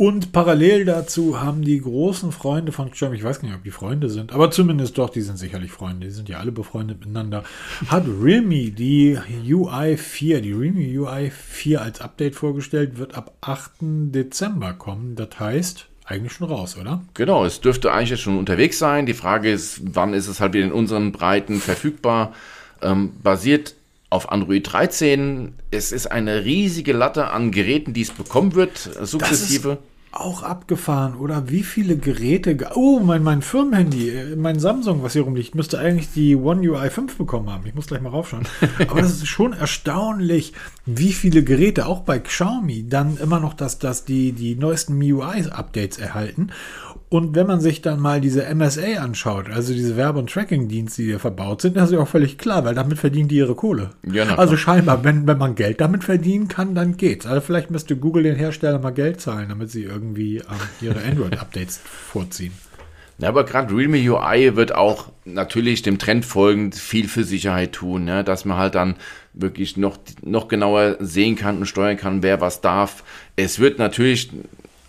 Und 0.01 0.31
parallel 0.31 0.85
dazu 0.85 1.41
haben 1.41 1.61
die 1.61 1.79
großen 1.79 2.31
Freunde 2.31 2.71
von 2.71 2.89
Xiaomi, 2.89 3.17
ich 3.17 3.23
weiß 3.23 3.39
gar 3.39 3.49
nicht, 3.49 3.57
ob 3.57 3.63
die 3.63 3.69
Freunde 3.69 4.09
sind, 4.09 4.33
aber 4.33 4.49
zumindest 4.49 4.97
doch, 4.97 5.11
die 5.11 5.21
sind 5.21 5.37
sicherlich 5.37 5.71
Freunde, 5.71 6.07
die 6.07 6.11
sind 6.11 6.27
ja 6.27 6.39
alle 6.39 6.51
befreundet 6.51 7.01
miteinander, 7.01 7.43
hat 7.85 8.05
Realme 8.07 8.71
die 8.71 9.19
UI 9.47 9.97
4, 9.97 10.41
die 10.41 10.53
Realme 10.53 10.79
UI 10.79 11.29
4 11.29 11.83
als 11.83 12.01
Update 12.01 12.33
vorgestellt, 12.33 12.97
wird 12.97 13.13
ab 13.13 13.35
8. 13.41 13.73
Dezember 14.11 14.73
kommen. 14.73 15.15
Das 15.15 15.39
heißt, 15.39 15.85
eigentlich 16.05 16.33
schon 16.33 16.47
raus, 16.47 16.77
oder? 16.81 17.03
Genau, 17.13 17.45
es 17.45 17.61
dürfte 17.61 17.93
eigentlich 17.93 18.09
jetzt 18.09 18.21
schon 18.21 18.39
unterwegs 18.39 18.79
sein. 18.79 19.05
Die 19.05 19.13
Frage 19.13 19.51
ist, 19.51 19.81
wann 19.83 20.15
ist 20.15 20.27
es 20.27 20.39
halt 20.39 20.53
wieder 20.53 20.65
in 20.65 20.71
unseren 20.71 21.11
Breiten 21.11 21.59
verfügbar? 21.59 22.33
Ähm, 22.81 23.11
basiert 23.21 23.75
auf 24.09 24.31
Android 24.31 24.73
13. 24.73 25.53
Es 25.69 25.91
ist 25.91 26.07
eine 26.07 26.43
riesige 26.43 26.91
Latte 26.91 27.27
an 27.27 27.51
Geräten, 27.51 27.93
die 27.93 28.01
es 28.01 28.09
bekommen 28.09 28.55
wird, 28.55 28.79
sukzessive. 28.79 29.77
Auch 30.13 30.43
abgefahren, 30.43 31.15
oder? 31.15 31.49
Wie 31.49 31.63
viele 31.63 31.95
Geräte. 31.95 32.55
ge- 32.57 32.67
Oh, 32.75 32.99
mein, 32.99 33.23
mein 33.23 33.41
Firmenhandy, 33.41 34.09
äh, 34.09 34.35
mein 34.35 34.59
Samsung, 34.59 35.03
was 35.03 35.13
hier 35.13 35.21
rumliegt, 35.21 35.55
müsste 35.55 35.79
eigentlich 35.79 36.11
die 36.13 36.35
One 36.35 36.69
UI 36.69 36.89
5 36.89 37.17
bekommen 37.17 37.49
haben. 37.49 37.65
Ich 37.65 37.73
muss 37.75 37.87
gleich 37.87 38.01
mal 38.01 38.09
raufschauen. 38.09 38.45
Aber 38.89 39.01
das 39.01 39.11
ist 39.13 39.27
schon 39.27 39.53
erstaunlich, 39.53 40.51
wie 40.85 41.13
viele 41.13 41.43
Geräte, 41.43 41.85
auch 41.85 42.01
bei 42.01 42.19
Xiaomi, 42.19 42.87
dann 42.89 43.17
immer 43.17 43.39
noch 43.39 43.53
das, 43.53 43.79
das 43.79 44.03
die, 44.05 44.31
die 44.31 44.55
neuesten 44.55 44.97
MIUI-Updates 44.97 45.99
erhalten. 45.99 46.49
Und 47.09 47.35
wenn 47.35 47.45
man 47.45 47.59
sich 47.59 47.81
dann 47.81 47.99
mal 47.99 48.21
diese 48.21 48.43
MSA 48.55 49.01
anschaut, 49.01 49.49
also 49.49 49.73
diese 49.73 49.97
Werbe- 49.97 50.19
und 50.19 50.29
Tracking-Dienste, 50.29 51.01
die 51.01 51.09
hier 51.09 51.19
verbaut 51.19 51.61
sind, 51.61 51.75
das 51.75 51.89
ist 51.89 51.95
ja 51.95 51.99
auch 51.99 52.07
völlig 52.07 52.37
klar, 52.37 52.63
weil 52.63 52.73
damit 52.73 52.99
verdienen 52.99 53.27
die 53.27 53.35
ihre 53.35 53.53
Kohle. 53.53 53.89
Ja, 54.09 54.37
also 54.37 54.55
scheinbar, 54.55 55.03
wenn, 55.03 55.27
wenn 55.27 55.37
man 55.37 55.55
Geld 55.55 55.81
damit 55.81 56.05
verdienen 56.05 56.47
kann, 56.47 56.73
dann 56.73 56.95
geht's. 56.95 57.25
Also 57.25 57.41
vielleicht 57.41 57.69
müsste 57.69 57.97
Google 57.97 58.23
den 58.23 58.37
Hersteller 58.37 58.79
mal 58.79 58.91
Geld 58.91 59.19
zahlen, 59.19 59.49
damit 59.49 59.69
sie 59.69 59.83
irgendwie 59.83 60.37
ähm, 60.37 60.45
ihre 60.79 61.03
Android-Updates 61.03 61.81
vorziehen. 61.83 62.53
Ja, 63.21 63.29
aber 63.29 63.43
gerade 63.43 63.75
Realme 63.75 63.97
UI 63.97 64.55
wird 64.55 64.73
auch 64.73 65.09
natürlich 65.25 65.83
dem 65.83 65.99
Trend 65.99 66.25
folgend 66.25 66.75
viel 66.75 67.07
für 67.07 67.23
Sicherheit 67.23 67.73
tun, 67.73 68.05
ne? 68.05 68.23
dass 68.23 68.45
man 68.45 68.57
halt 68.57 68.73
dann 68.73 68.95
wirklich 69.33 69.77
noch, 69.77 69.97
noch 70.21 70.47
genauer 70.47 70.97
sehen 70.99 71.35
kann 71.35 71.57
und 71.59 71.65
steuern 71.65 71.97
kann, 71.97 72.23
wer 72.23 72.41
was 72.41 72.61
darf. 72.61 73.03
Es 73.35 73.59
wird 73.59 73.79
natürlich 73.79 74.29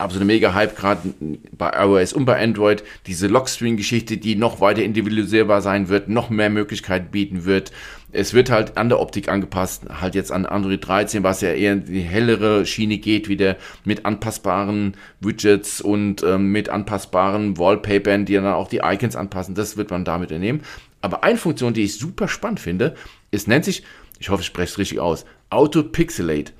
absoluter 0.02 0.26
Mega-Hype 0.26 0.76
gerade 0.76 1.14
bei 1.56 1.70
iOS 1.74 2.12
und 2.12 2.24
bei 2.24 2.42
Android, 2.42 2.82
diese 3.06 3.28
Lockscreen-Geschichte, 3.28 4.18
die 4.18 4.34
noch 4.34 4.60
weiter 4.60 4.82
individualisierbar 4.82 5.62
sein 5.62 5.88
wird, 5.88 6.08
noch 6.08 6.28
mehr 6.28 6.50
Möglichkeiten 6.50 7.10
bieten 7.10 7.44
wird. 7.44 7.72
Es 8.10 8.34
wird 8.34 8.50
halt 8.50 8.76
an 8.76 8.90
der 8.90 9.00
Optik 9.00 9.28
angepasst, 9.28 9.84
halt 10.00 10.14
jetzt 10.14 10.32
an 10.32 10.44
Android 10.44 10.86
13, 10.86 11.22
was 11.22 11.40
ja 11.40 11.52
eher 11.52 11.72
in 11.72 11.84
die 11.86 12.00
hellere 12.00 12.66
Schiene 12.66 12.98
geht, 12.98 13.28
wieder 13.28 13.56
mit 13.84 14.04
anpassbaren 14.04 14.94
Widgets 15.20 15.80
und 15.80 16.22
ähm, 16.22 16.52
mit 16.52 16.68
anpassbaren 16.68 17.56
Wallpapern, 17.56 18.26
die 18.26 18.34
dann 18.34 18.46
auch 18.46 18.68
die 18.68 18.80
Icons 18.84 19.16
anpassen. 19.16 19.54
Das 19.54 19.78
wird 19.78 19.90
man 19.90 20.04
damit 20.04 20.30
ernehmen. 20.30 20.60
Aber 21.00 21.24
eine 21.24 21.38
Funktion, 21.38 21.72
die 21.72 21.84
ich 21.84 21.98
super 21.98 22.28
spannend 22.28 22.60
finde, 22.60 22.94
ist, 23.30 23.48
nennt 23.48 23.64
sich, 23.64 23.82
ich 24.22 24.30
hoffe, 24.30 24.42
ich 24.42 24.46
spreche 24.46 24.70
es 24.70 24.78
richtig 24.78 25.00
aus, 25.00 25.24
Auto-Pixelate. 25.50 26.52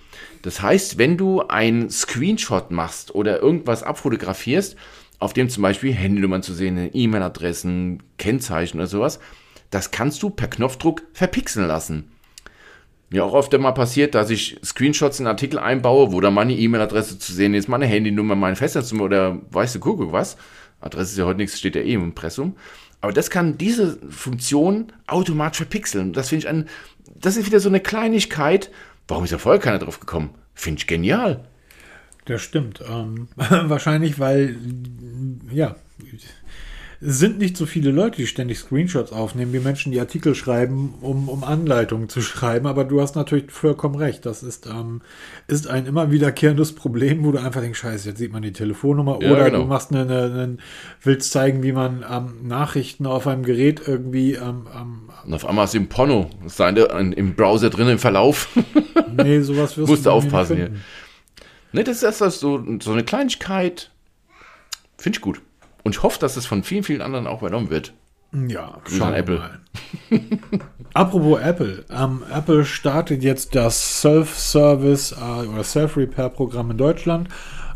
Das 0.43 0.61
heißt, 0.61 0.99
wenn 0.99 1.17
du 1.17 1.43
einen 1.43 1.91
Screenshot 1.91 2.73
machst 2.73 3.15
oder 3.15 3.41
irgendwas 3.41 3.85
abfotografierst, 3.85 4.75
auf 5.21 5.33
dem 5.33 5.49
zum 5.49 5.63
Beispiel 5.63 5.93
Handynummern 5.93 6.43
zu 6.43 6.55
sehen, 6.55 6.91
E-Mail-Adressen, 6.93 8.03
Kennzeichen 8.19 8.79
oder 8.79 8.89
sowas, 8.89 9.21
das 9.71 9.93
kannst 9.93 10.25
du 10.25 10.31
per 10.31 10.49
Knopfdruck 10.49 11.03
verpixeln 11.13 11.69
lassen. 11.69 12.11
Mir 13.11 13.25
auch 13.25 13.33
oft 13.33 13.57
mal 13.57 13.71
passiert, 13.71 14.17
dass 14.17 14.31
ich 14.31 14.59
Screenshots 14.65 15.21
in 15.21 15.29
Artikel 15.29 15.61
einbaue, 15.61 16.11
wo 16.11 16.21
dann 16.21 16.35
meine 16.35 16.57
E-Mail-Adresse 16.57 17.21
zu 17.21 17.33
sehen 17.33 17.55
ist, 17.55 17.69
meine 17.69 17.87
Handynummer, 17.87 18.35
meine 18.35 18.57
Festnetznummer 18.57 19.05
oder 19.05 19.39
weißt 19.53 19.77
du, 19.77 19.79
guck 19.79 20.11
was. 20.11 20.37
Adresse 20.81 21.13
ist 21.13 21.19
ja 21.19 21.27
heute 21.27 21.39
nichts, 21.39 21.61
steht 21.61 21.77
ja 21.77 21.83
eh 21.83 21.95
im 21.95 22.03
Impressum. 22.03 22.57
Aber 23.03 23.13
das 23.13 23.31
kann 23.31 23.59
diese 23.59 23.99
Funktion 24.11 24.93
automatisch 25.09 25.59
verpixeln. 25.59 26.13
Das 26.13 26.29
finde 26.29 26.45
ich 26.45 26.49
ein, 26.49 26.69
das 27.23 27.37
ist 27.37 27.47
wieder 27.47 27.61
so 27.61 27.69
eine 27.69 27.81
Kleinigkeit. 27.81 28.71
Warum 29.09 29.25
ist 29.25 29.33
da 29.33 29.39
vorher 29.39 29.61
keiner 29.61 29.79
drauf 29.79 30.01
gekommen? 30.01 30.31
Finde 30.55 30.81
ich 30.81 30.87
genial. 30.87 31.49
Das 32.27 32.43
stimmt. 32.43 32.83
Ähm, 32.89 33.29
wahrscheinlich, 33.37 34.19
weil, 34.19 34.57
ja, 35.51 35.77
es 37.05 37.19
sind 37.19 37.39
nicht 37.39 37.57
so 37.57 37.67
viele 37.67 37.91
Leute, 37.91 38.19
die 38.19 38.29
ständig 38.29 38.59
Screenshots 38.59 39.11
aufnehmen, 39.11 39.53
wie 39.53 39.59
Menschen, 39.59 39.91
die 39.91 39.99
Artikel 39.99 40.37
schreiben, 40.37 40.95
um, 41.01 41.29
um 41.29 41.43
Anleitungen 41.43 42.09
zu 42.09 42.21
schreiben. 42.23 42.67
Aber 42.67 42.85
du 42.85 43.01
hast 43.01 43.17
natürlich 43.17 43.51
vollkommen 43.51 43.97
recht. 43.97 44.25
Das 44.25 44.45
ist, 44.45 44.67
ähm, 44.67 45.03
ist 45.49 45.67
ein 45.67 45.87
immer 45.87 46.13
wiederkehrendes 46.13 46.75
Problem, 46.75 47.25
wo 47.25 47.33
du 47.33 47.41
einfach 47.41 47.61
denkst, 47.61 47.81
scheiße, 47.81 48.11
jetzt 48.11 48.19
sieht 48.19 48.33
man 48.33 48.43
die 48.43 48.53
Telefonnummer 48.53 49.19
Ja, 49.21 49.33
oder 49.33 49.47
genau. 49.47 49.63
du 49.63 49.65
machst 49.67 49.91
eine, 49.91 50.03
eine, 50.03 50.23
eine, 50.33 50.57
willst 51.03 51.33
zeigen, 51.33 51.65
wie 51.65 51.73
man 51.73 52.05
ähm, 52.09 52.47
Nachrichten 52.47 53.07
auf 53.07 53.27
einem 53.27 53.43
Gerät 53.43 53.83
irgendwie 53.85 54.35
ähm, 54.35 54.69
ähm, 54.73 55.11
Und 55.25 55.35
auf 55.35 55.47
einmal 55.47 55.65
ist 55.65 55.75
im 55.75 55.89
Porno, 55.89 56.31
sein 56.47 56.77
im 56.77 57.35
Browser 57.35 57.71
drin 57.71 57.89
im 57.89 57.99
Verlauf. 57.99 58.49
nee, 59.17 59.41
sowas 59.41 59.77
wirst 59.77 59.89
Musst 59.89 60.07
du 60.07 60.11
aufpassen 60.11 60.57
hier. 60.57 60.67
finden. 60.67 60.85
ne, 61.73 61.85
das 61.85 62.03
ist 62.03 62.21
das 62.21 62.41
so, 62.41 62.65
so 62.81 62.93
eine 62.93 63.05
Kleinigkeit. 63.05 63.91
Finde 64.99 65.17
ich 65.17 65.21
gut. 65.21 65.41
Und 65.85 65.95
ich 65.97 66.03
hoffe, 66.03 66.19
dass 66.19 66.37
es 66.37 66.47
von 66.47 66.63
vielen, 66.63 66.85
vielen 66.85 67.03
anderen 67.03 67.27
auch 67.27 67.43
übernommen 67.43 67.71
wird. 67.71 67.93
Ja, 68.49 68.81
schauen 68.89 69.13
wir 69.13 69.19
Apple. 69.19 69.61
Apropos 70.95 71.41
Apple. 71.41 71.85
Ähm, 71.91 72.23
Apple 72.33 72.65
startet 72.65 73.23
jetzt 73.23 73.55
das 73.55 74.01
Self-Service 74.01 75.13
äh, 75.13 75.47
oder 75.47 75.65
Self-Repair-Programm 75.65 76.71
in 76.71 76.79
Deutschland. 76.79 77.29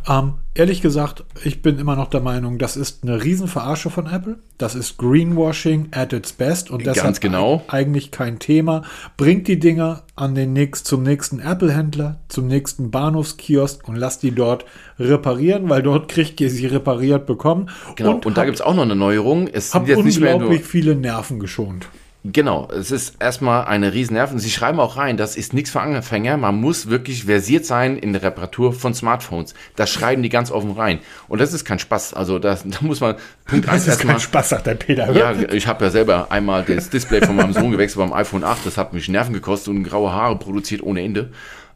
Ähm, 0.08 0.34
ehrlich 0.54 0.82
gesagt, 0.82 1.24
ich 1.42 1.62
bin 1.62 1.78
immer 1.80 1.96
noch 1.96 2.08
der 2.08 2.20
Meinung, 2.20 2.58
das 2.58 2.76
ist 2.76 3.02
eine 3.02 3.24
Riesenverarsche 3.24 3.90
von 3.90 4.06
Apple. 4.06 4.38
Das 4.56 4.76
ist 4.76 4.98
Greenwashing 4.98 5.88
at 5.90 6.12
its 6.12 6.32
best 6.32 6.70
und 6.70 6.86
deshalb 6.86 7.04
Ganz 7.06 7.20
genau. 7.20 7.56
eig- 7.66 7.72
eigentlich 7.72 8.10
kein 8.12 8.38
Thema. 8.38 8.82
Bringt 9.16 9.48
die 9.48 9.58
Dinger 9.58 10.04
an 10.14 10.36
den 10.36 10.52
nächst, 10.52 10.86
zum 10.86 11.02
nächsten 11.02 11.40
Apple-Händler, 11.40 12.20
zum 12.28 12.46
nächsten 12.46 12.92
Bahnhofskiosk 12.92 13.86
und 13.88 13.96
lasst 13.96 14.22
die 14.22 14.30
dort 14.30 14.64
reparieren, 15.00 15.68
weil 15.68 15.82
dort 15.82 16.08
kriegt 16.08 16.40
ihr 16.40 16.50
sie 16.50 16.66
repariert 16.66 17.26
bekommen. 17.26 17.68
Genau. 17.96 18.12
Und, 18.14 18.24
da 18.26 18.30
habt- 18.42 18.46
gibt 18.46 18.56
es 18.56 18.62
auch 18.62 18.74
noch 18.74 18.82
eine 18.84 18.94
Neuerung. 18.96 19.48
Es 19.48 19.72
sind 19.72 19.88
jetzt 19.88 20.04
nicht 20.04 20.20
mehr 20.20 20.32
nur, 20.34 20.42
unglaublich 20.42 20.64
viele 20.66 20.94
Nerven 20.94 21.40
geschont. 21.40 21.88
Genau, 22.32 22.68
es 22.72 22.90
ist 22.90 23.16
erstmal 23.20 23.66
eine 23.66 23.92
riesen 23.92 24.14
Nerven. 24.14 24.38
Sie 24.40 24.50
schreiben 24.50 24.80
auch 24.80 24.96
rein, 24.96 25.16
das 25.16 25.36
ist 25.36 25.52
nichts 25.52 25.70
für 25.70 25.80
Anfänger. 25.80 26.36
Man 26.36 26.60
muss 26.60 26.88
wirklich 26.88 27.24
versiert 27.24 27.64
sein 27.64 27.96
in 27.96 28.12
der 28.12 28.22
Reparatur 28.22 28.72
von 28.72 28.94
Smartphones. 28.94 29.54
Das 29.76 29.90
schreiben 29.90 30.22
die 30.22 30.28
ganz 30.28 30.50
offen 30.50 30.72
rein. 30.72 30.98
Und 31.28 31.40
das 31.40 31.52
ist 31.52 31.64
kein 31.64 31.78
Spaß. 31.78 32.14
Also 32.14 32.38
das, 32.38 32.64
da 32.64 32.78
muss 32.80 33.00
man 33.00 33.14
Punkt 33.44 33.68
Das 33.68 33.82
ist 33.82 33.88
erstmal. 33.88 34.14
kein 34.14 34.20
Spaß, 34.20 34.48
sagt 34.48 34.66
der 34.66 34.74
Peter. 34.74 35.12
Ja, 35.12 35.32
ich 35.52 35.66
habe 35.68 35.84
ja 35.84 35.90
selber 35.90 36.26
einmal 36.30 36.64
das 36.64 36.90
Display 36.90 37.20
von 37.20 37.36
meinem 37.36 37.52
Sohn 37.52 37.70
gewechselt 37.70 37.98
beim 38.04 38.12
iPhone 38.12 38.42
8. 38.42 38.66
Das 38.66 38.76
hat 38.76 38.92
mich 38.92 39.08
Nerven 39.08 39.32
gekostet 39.32 39.68
und 39.68 39.84
graue 39.84 40.12
Haare 40.12 40.36
produziert 40.36 40.82
ohne 40.82 41.02
Ende. 41.02 41.30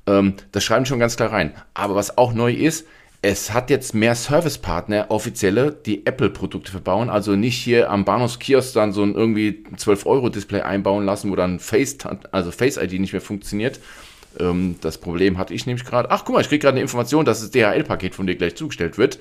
Ähm, 0.07 0.34
das 0.51 0.64
schreiben 0.64 0.84
schon 0.86 0.98
ganz 0.98 1.16
klar 1.16 1.30
rein. 1.32 1.53
Aber 1.74 1.94
was 1.94 2.18
auch 2.18 2.32
neu 2.32 2.53
ist, 2.53 2.86
es 3.23 3.53
hat 3.53 3.68
jetzt 3.68 3.95
mehr 3.95 4.14
Servicepartner, 4.14 5.07
offizielle, 5.11 5.73
die 5.85 6.07
Apple-Produkte 6.07 6.71
verbauen. 6.73 7.11
Also 7.11 7.37
nicht 7.37 7.57
hier 7.57 7.91
am 7.91 8.05
Bahnhofskiosk 8.07 8.73
dann 8.75 8.93
so 8.93 9.03
ein 9.03 9.14
irgendwie 9.14 9.62
12-Euro-Display 9.77 10.62
einbauen 10.62 11.05
lassen, 11.05 11.31
wo 11.31 11.37
dann 11.37 11.59
Face, 11.61 11.99
also 12.33 12.51
Face 12.51 12.79
ID 12.79 12.99
nicht 12.99 13.12
mehr 13.12 13.21
funktioniert. 13.21 13.79
Ähm, 14.39 14.77
das 14.81 14.97
Problem 14.99 15.37
hatte 15.37 15.53
ich 15.53 15.66
nämlich 15.66 15.85
gerade. 15.85 16.11
Ach, 16.11 16.25
guck 16.25 16.35
mal, 16.35 16.41
ich 16.41 16.49
kriege 16.49 16.61
gerade 16.62 16.75
eine 16.77 16.81
Information, 16.83 17.25
dass 17.27 17.41
das 17.41 17.51
DHL-Paket 17.51 18.14
von 18.14 18.27
dir 18.27 18.37
gleich 18.37 18.55
zugestellt 18.57 18.97
wird. 18.97 19.18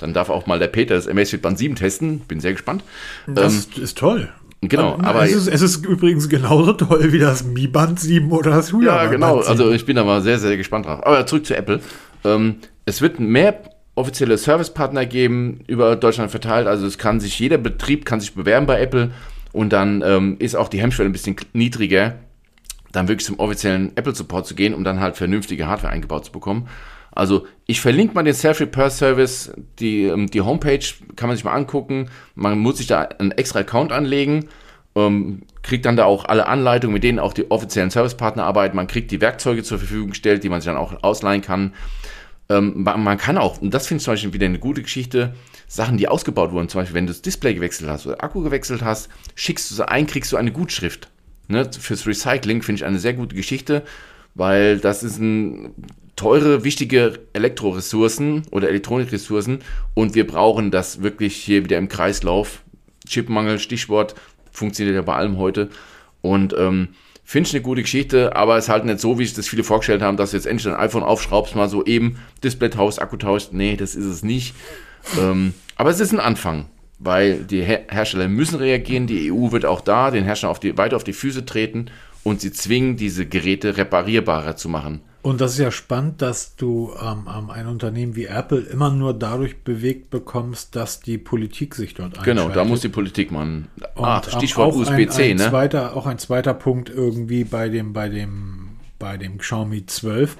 Dann 0.00 0.12
darf 0.14 0.28
auch 0.30 0.46
mal 0.46 0.58
der 0.58 0.68
Peter 0.68 0.94
das 0.94 1.06
Amazfit 1.06 1.42
Band 1.42 1.58
7 1.58 1.76
testen. 1.76 2.20
Bin 2.20 2.40
sehr 2.40 2.52
gespannt. 2.52 2.82
Das 3.28 3.68
Ähm, 3.76 3.82
ist, 3.84 3.98
toll. 3.98 4.28
genau, 4.62 4.94
Ähm, 4.94 5.04
aber- 5.04 5.24
es 5.24 5.32
ist, 5.34 5.46
es 5.46 5.60
ist 5.62 5.84
übrigens 5.86 6.28
genauso 6.28 6.72
toll 6.72 7.12
wie 7.12 7.18
das 7.18 7.44
Mi 7.44 7.66
Band 7.68 8.00
7 8.00 8.32
oder 8.32 8.50
das 8.50 8.72
Huawei 8.72 8.86
Ja, 8.86 9.06
genau. 9.06 9.34
Band 9.34 9.44
7. 9.44 9.50
Also 9.60 9.70
ich 9.72 9.84
bin 9.86 9.94
da 9.96 10.02
mal 10.04 10.20
sehr, 10.22 10.38
sehr 10.40 10.56
gespannt 10.56 10.86
drauf. 10.86 11.06
Aber 11.06 11.24
zurück 11.26 11.46
zu 11.46 11.54
Apple. 11.54 11.80
Ähm, 12.24 12.56
es 12.84 13.00
wird 13.00 13.20
mehr 13.20 13.62
offizielle 13.94 14.38
Servicepartner 14.38 15.06
geben 15.06 15.60
über 15.66 15.96
Deutschland 15.96 16.30
verteilt. 16.30 16.66
Also 16.66 16.86
es 16.86 16.98
kann 16.98 17.20
sich 17.20 17.38
jeder 17.38 17.58
Betrieb 17.58 18.04
kann 18.04 18.20
sich 18.20 18.34
bewerben 18.34 18.66
bei 18.66 18.80
Apple 18.80 19.10
und 19.52 19.72
dann 19.72 20.02
ähm, 20.04 20.36
ist 20.38 20.54
auch 20.54 20.68
die 20.68 20.80
Hemmschwelle 20.80 21.08
ein 21.08 21.12
bisschen 21.12 21.36
niedriger, 21.52 22.14
dann 22.92 23.08
wirklich 23.08 23.26
zum 23.26 23.38
offiziellen 23.38 23.92
Apple 23.96 24.14
Support 24.14 24.46
zu 24.46 24.54
gehen, 24.54 24.74
um 24.74 24.84
dann 24.84 25.00
halt 25.00 25.16
vernünftige 25.16 25.66
Hardware 25.66 25.92
eingebaut 25.92 26.24
zu 26.24 26.32
bekommen. 26.32 26.68
Also 27.12 27.46
ich 27.66 27.80
verlinke 27.80 28.14
mal 28.14 28.22
den 28.22 28.34
Self-Repair-Service, 28.34 29.52
die, 29.78 30.04
ähm, 30.04 30.28
die 30.28 30.40
Homepage 30.40 30.84
kann 31.16 31.28
man 31.28 31.36
sich 31.36 31.44
mal 31.44 31.54
angucken. 31.54 32.08
Man 32.34 32.58
muss 32.58 32.78
sich 32.78 32.86
da 32.86 33.00
einen 33.02 33.32
extra 33.32 33.60
Account 33.60 33.90
anlegen, 33.90 34.48
ähm, 34.94 35.42
kriegt 35.62 35.86
dann 35.86 35.96
da 35.96 36.04
auch 36.04 36.24
alle 36.24 36.46
Anleitungen, 36.46 36.94
mit 36.94 37.02
denen 37.02 37.18
auch 37.18 37.32
die 37.32 37.50
offiziellen 37.50 37.90
Servicepartner 37.90 38.44
arbeiten. 38.44 38.76
Man 38.76 38.86
kriegt 38.86 39.10
die 39.10 39.20
Werkzeuge 39.20 39.64
zur 39.64 39.78
Verfügung 39.78 40.10
gestellt, 40.10 40.44
die 40.44 40.48
man 40.48 40.60
sich 40.60 40.70
dann 40.70 40.76
auch 40.76 41.02
ausleihen 41.02 41.42
kann. 41.42 41.74
Ähm, 42.50 42.82
man, 42.82 43.16
kann 43.16 43.38
auch, 43.38 43.62
und 43.62 43.72
das 43.72 43.86
finde 43.86 44.00
ich 44.00 44.04
zum 44.04 44.14
Beispiel 44.14 44.32
wieder 44.32 44.46
eine 44.46 44.58
gute 44.58 44.82
Geschichte, 44.82 45.34
Sachen, 45.68 45.98
die 45.98 46.08
ausgebaut 46.08 46.50
wurden, 46.50 46.68
zum 46.68 46.80
Beispiel, 46.80 46.96
wenn 46.96 47.06
du 47.06 47.12
das 47.12 47.22
Display 47.22 47.54
gewechselt 47.54 47.88
hast 47.88 48.08
oder 48.08 48.24
Akku 48.24 48.42
gewechselt 48.42 48.82
hast, 48.82 49.08
schickst 49.36 49.70
du 49.70 49.76
sie 49.76 49.88
ein, 49.88 50.08
kriegst 50.08 50.32
du 50.32 50.36
eine 50.36 50.50
Gutschrift. 50.50 51.08
Ne? 51.46 51.70
Fürs 51.72 52.08
Recycling 52.08 52.62
finde 52.62 52.80
ich 52.80 52.84
eine 52.84 52.98
sehr 52.98 53.14
gute 53.14 53.36
Geschichte, 53.36 53.84
weil 54.34 54.78
das 54.78 55.04
ist 55.04 55.18
ein 55.18 55.74
teure, 56.16 56.64
wichtige 56.64 57.20
Elektroressourcen 57.34 58.42
oder 58.50 58.68
Elektronikressourcen 58.68 59.60
und 59.94 60.16
wir 60.16 60.26
brauchen 60.26 60.72
das 60.72 61.02
wirklich 61.02 61.36
hier 61.36 61.64
wieder 61.64 61.78
im 61.78 61.88
Kreislauf. 61.88 62.62
Chipmangel, 63.06 63.60
Stichwort, 63.60 64.16
funktioniert 64.50 64.96
ja 64.96 65.02
bei 65.02 65.14
allem 65.14 65.38
heute. 65.38 65.70
Und 66.20 66.52
ähm, 66.58 66.88
finde 67.30 67.46
ich 67.46 67.54
eine 67.54 67.62
gute 67.62 67.82
Geschichte, 67.82 68.34
aber 68.34 68.56
es 68.56 68.64
ist 68.64 68.70
halt 68.70 68.84
nicht 68.84 68.98
so, 68.98 69.20
wie 69.20 69.24
sich 69.24 69.36
das 69.36 69.46
viele 69.46 69.62
vorgestellt 69.62 70.02
haben, 70.02 70.16
dass 70.16 70.32
du 70.32 70.36
jetzt 70.36 70.46
endlich 70.46 70.64
dein 70.64 70.74
iPhone 70.74 71.04
aufschraubst, 71.04 71.54
mal 71.54 71.68
so 71.68 71.84
eben 71.84 72.18
Display 72.42 72.70
tauscht, 72.70 72.98
Akku 72.98 73.18
tauscht. 73.18 73.50
Nee, 73.52 73.76
das 73.76 73.94
ist 73.94 74.06
es 74.06 74.24
nicht. 74.24 74.52
ähm, 75.16 75.54
aber 75.76 75.90
es 75.90 76.00
ist 76.00 76.12
ein 76.12 76.18
Anfang, 76.18 76.66
weil 76.98 77.44
die 77.44 77.62
Her 77.62 77.82
Hersteller 77.88 78.26
müssen 78.26 78.56
reagieren. 78.56 79.06
Die 79.06 79.30
EU 79.30 79.52
wird 79.52 79.64
auch 79.64 79.80
da 79.80 80.10
den 80.10 80.24
Herstellern 80.24 80.50
auf 80.50 80.58
die, 80.58 80.76
weiter 80.76 80.96
auf 80.96 81.04
die 81.04 81.12
Füße 81.12 81.46
treten 81.46 81.86
und 82.24 82.40
sie 82.40 82.50
zwingen, 82.50 82.96
diese 82.96 83.26
Geräte 83.26 83.76
reparierbarer 83.76 84.56
zu 84.56 84.68
machen. 84.68 85.00
Und 85.22 85.40
das 85.40 85.52
ist 85.52 85.58
ja 85.58 85.70
spannend, 85.70 86.22
dass 86.22 86.56
du 86.56 86.92
ähm, 87.00 87.28
ähm, 87.34 87.50
ein 87.50 87.66
Unternehmen 87.66 88.16
wie 88.16 88.24
Apple 88.24 88.60
immer 88.60 88.90
nur 88.90 89.12
dadurch 89.12 89.58
bewegt 89.58 90.08
bekommst, 90.08 90.74
dass 90.76 91.00
die 91.00 91.18
Politik 91.18 91.74
sich 91.74 91.92
dort 91.92 92.18
einschaltet. 92.18 92.42
Genau, 92.42 92.48
da 92.48 92.64
muss 92.64 92.80
die 92.80 92.88
Politik 92.88 93.30
machen. 93.30 93.68
Ah, 93.96 94.22
Stichwort 94.22 94.72
auch 94.72 94.76
USB-C, 94.76 95.34
ne? 95.34 95.48
Zweiter, 95.48 95.94
auch 95.94 96.06
ein 96.06 96.18
zweiter 96.18 96.54
Punkt 96.54 96.88
irgendwie 96.88 97.44
bei 97.44 97.68
dem, 97.68 97.92
bei 97.92 98.08
dem, 98.08 98.78
bei 98.98 99.18
dem 99.18 99.36
Xiaomi 99.36 99.84
12, 99.84 100.38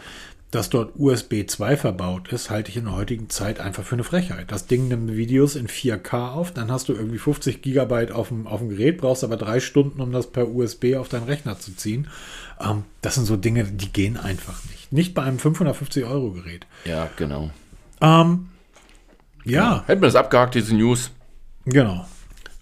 dass 0.51 0.71
dort 0.71 0.93
USB 0.99 1.47
2 1.47 1.77
verbaut 1.77 2.33
ist, 2.33 2.51
halte 2.51 2.71
ich 2.71 2.77
in 2.77 2.85
der 2.85 2.97
heutigen 2.97 3.29
Zeit 3.29 3.61
einfach 3.61 3.85
für 3.85 3.95
eine 3.95 4.05
Frechheit. 4.05 4.51
Das 4.51 4.67
Ding 4.67 4.89
nimmt 4.89 5.15
Videos 5.15 5.57
in 5.57 5.69
4K 5.69 6.33
auf, 6.33 6.53
dann 6.53 6.73
hast 6.73 6.89
du 6.89 6.95
irgendwie 6.95 7.19
50 7.19 7.63
Gigabyte 7.63 8.13
auf 8.13 8.29
dem, 8.29 8.47
auf 8.47 8.61
dem 8.61 8.71
Gerät, 8.71 8.99
brauchst 8.99 9.23
aber 9.23 9.37
drei 9.37 9.61
Stunden, 9.61 10.01
um 10.01 10.11
das 10.11 10.29
per 10.29 10.49
USB 10.49 10.97
auf 10.97 11.09
deinen 11.09 11.25
Rechner 11.25 11.59
zu 11.59 11.77
ziehen. 11.77 12.09
Ähm, 12.61 12.85
das 13.01 13.15
sind 13.15 13.25
so 13.27 13.37
Dinge, 13.37 13.65
die 13.65 13.93
gehen 13.93 14.17
einfach 14.17 14.63
nicht. 14.71 14.93
Nicht 14.93 15.15
bei 15.15 15.23
einem 15.23 15.39
550 15.39 16.05
Euro 16.05 16.33
Gerät. 16.33 16.67
Ja, 16.85 17.09
genau. 17.17 17.51
Ähm, 18.01 18.49
ja, 19.45 19.85
Hätten 19.87 20.03
wir 20.03 20.09
das 20.09 20.17
abgehakt, 20.17 20.55
diese 20.55 20.75
News. 20.75 21.11
Genau. 21.65 22.07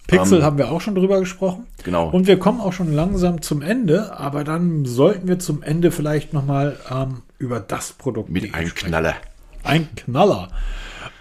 Pixel 0.07 0.39
Ähm, 0.39 0.43
haben 0.43 0.57
wir 0.57 0.71
auch 0.71 0.81
schon 0.81 0.95
drüber 0.95 1.19
gesprochen. 1.19 1.67
Genau. 1.83 2.09
Und 2.09 2.27
wir 2.27 2.39
kommen 2.39 2.61
auch 2.61 2.73
schon 2.73 2.91
langsam 2.93 3.41
zum 3.41 3.61
Ende, 3.61 4.17
aber 4.17 4.43
dann 4.43 4.85
sollten 4.85 5.27
wir 5.27 5.39
zum 5.39 5.61
Ende 5.61 5.91
vielleicht 5.91 6.33
nochmal 6.33 6.77
ähm, 6.89 7.21
über 7.37 7.59
das 7.59 7.93
Produkt 7.93 8.29
Mit 8.29 8.53
einem 8.53 8.69
sprechen. 8.69 8.87
Knaller. 8.89 9.15
Ein 9.63 9.87
Knaller. 9.95 10.49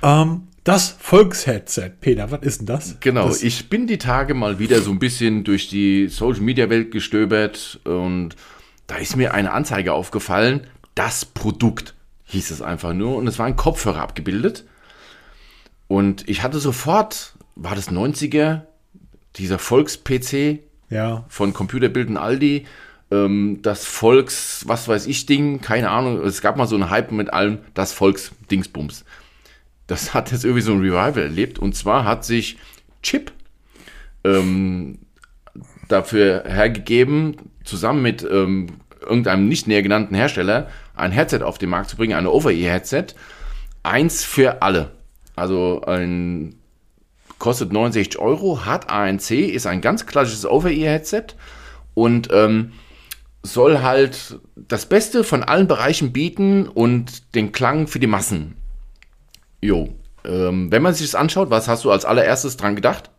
Ähm, 0.03 0.43
das 0.65 0.97
Volksheadset. 0.99 2.01
Peter, 2.01 2.31
was 2.31 2.43
ist 2.43 2.61
denn 2.61 2.67
das? 2.67 2.97
Genau, 3.01 3.29
Das, 3.29 3.43
ich 3.43 3.69
bin 3.69 3.87
die 3.87 3.99
Tage 3.99 4.35
mal 4.35 4.59
wieder 4.59 4.81
so 4.81 4.91
ein 4.91 4.99
bisschen 4.99 5.45
durch 5.45 5.69
die 5.69 6.09
Social 6.09 6.41
Media 6.43 6.69
Welt 6.71 6.91
gestöbert 6.91 7.81
und 7.85 8.37
da 8.89 8.97
ist 8.97 9.17
mir 9.17 9.35
eine 9.35 9.53
Anzeige 9.53 9.93
aufgefallen, 9.93 10.67
das 10.97 11.25
Produkt 11.25 11.95
hieß 12.25 12.51
es 12.51 12.61
einfach 12.61 12.93
nur 12.93 13.17
und 13.17 13.29
es 13.29 13.39
war 13.39 13.47
ein 13.47 13.55
Kopfhörer 13.55 14.03
abgebildet. 14.03 14.65
Und 15.87 16.29
ich 16.29 16.43
hatte 16.43 16.59
sofort, 16.59 17.35
war 17.55 17.75
das 17.75 17.91
90er, 17.91 18.63
dieser 19.37 19.59
Volks-PC 19.59 20.61
ja, 20.91 21.25
von 21.29 21.53
Computerbilden 21.53 22.17
Aldi, 22.17 22.67
ähm, 23.11 23.61
das 23.63 23.85
Volks, 23.85 24.65
was 24.67 24.89
weiß 24.89 25.07
ich 25.07 25.27
Ding, 25.27 25.61
keine 25.61 25.91
Ahnung, 25.91 26.21
es 26.25 26.41
gab 26.41 26.57
mal 26.57 26.67
so 26.67 26.75
einen 26.75 26.91
Hype 26.91 27.13
mit 27.13 27.33
allem, 27.33 27.59
das 27.75 27.93
Volks-Dingsbums. 27.93 29.05
Das 29.87 30.13
hat 30.13 30.33
jetzt 30.33 30.45
irgendwie 30.45 30.63
so 30.63 30.73
ein 30.73 30.81
Revival 30.81 31.23
erlebt 31.23 31.59
und 31.59 31.75
zwar 31.75 32.05
hat 32.05 32.25
sich 32.25 32.59
Chip 33.03 33.33
ähm, 34.25 34.99
dafür 35.89 36.45
hergegeben, 36.47 37.37
zusammen 37.69 38.03
mit 38.03 38.23
ähm, 38.23 38.67
irgendeinem 39.01 39.49
nicht 39.49 39.67
näher 39.67 39.83
genannten 39.83 40.15
Hersteller 40.15 40.69
ein 40.97 41.13
Headset 41.13 41.43
auf 41.43 41.59
den 41.59 41.71
Markt 41.71 41.91
zu 41.91 41.97
bringen, 41.97 42.17
ein 42.17 42.27
Over-Ear-Headset. 42.27 43.07
Eins 43.83 44.25
für 44.25 44.63
alle. 44.63 44.91
Also 45.37 45.83
ein 45.87 46.57
kostet 47.39 47.73
69 47.73 48.19
Euro, 48.19 48.65
hat 48.65 48.91
ANC, 48.91 49.31
ist 49.31 49.67
ein 49.67 49.81
ganz 49.81 50.07
klassisches 50.07 50.45
Over-Ear-Headset 50.45 51.27
und 51.95 52.29
ähm, 52.33 52.73
soll 53.43 53.81
halt 53.81 54.41
das 54.57 54.87
Beste 54.87 55.23
von 55.23 55.45
allen 55.45 55.69
Bereichen 55.69 56.13
bieten 56.13 56.67
und 56.67 57.35
den 57.37 57.53
Klang 57.53 57.87
für 57.87 58.01
die 58.01 58.09
Massen. 58.09 58.57
Jo, 59.61 59.95
ähm, 60.25 60.71
wenn 60.71 60.83
man 60.83 60.95
sich 60.95 61.07
das 61.07 61.15
anschaut, 61.15 61.51
was 61.51 61.69
hast 61.69 61.85
du 61.85 61.91
als 61.91 62.05
allererstes 62.05 62.57
dran 62.57 62.77
gedacht? 62.77 63.11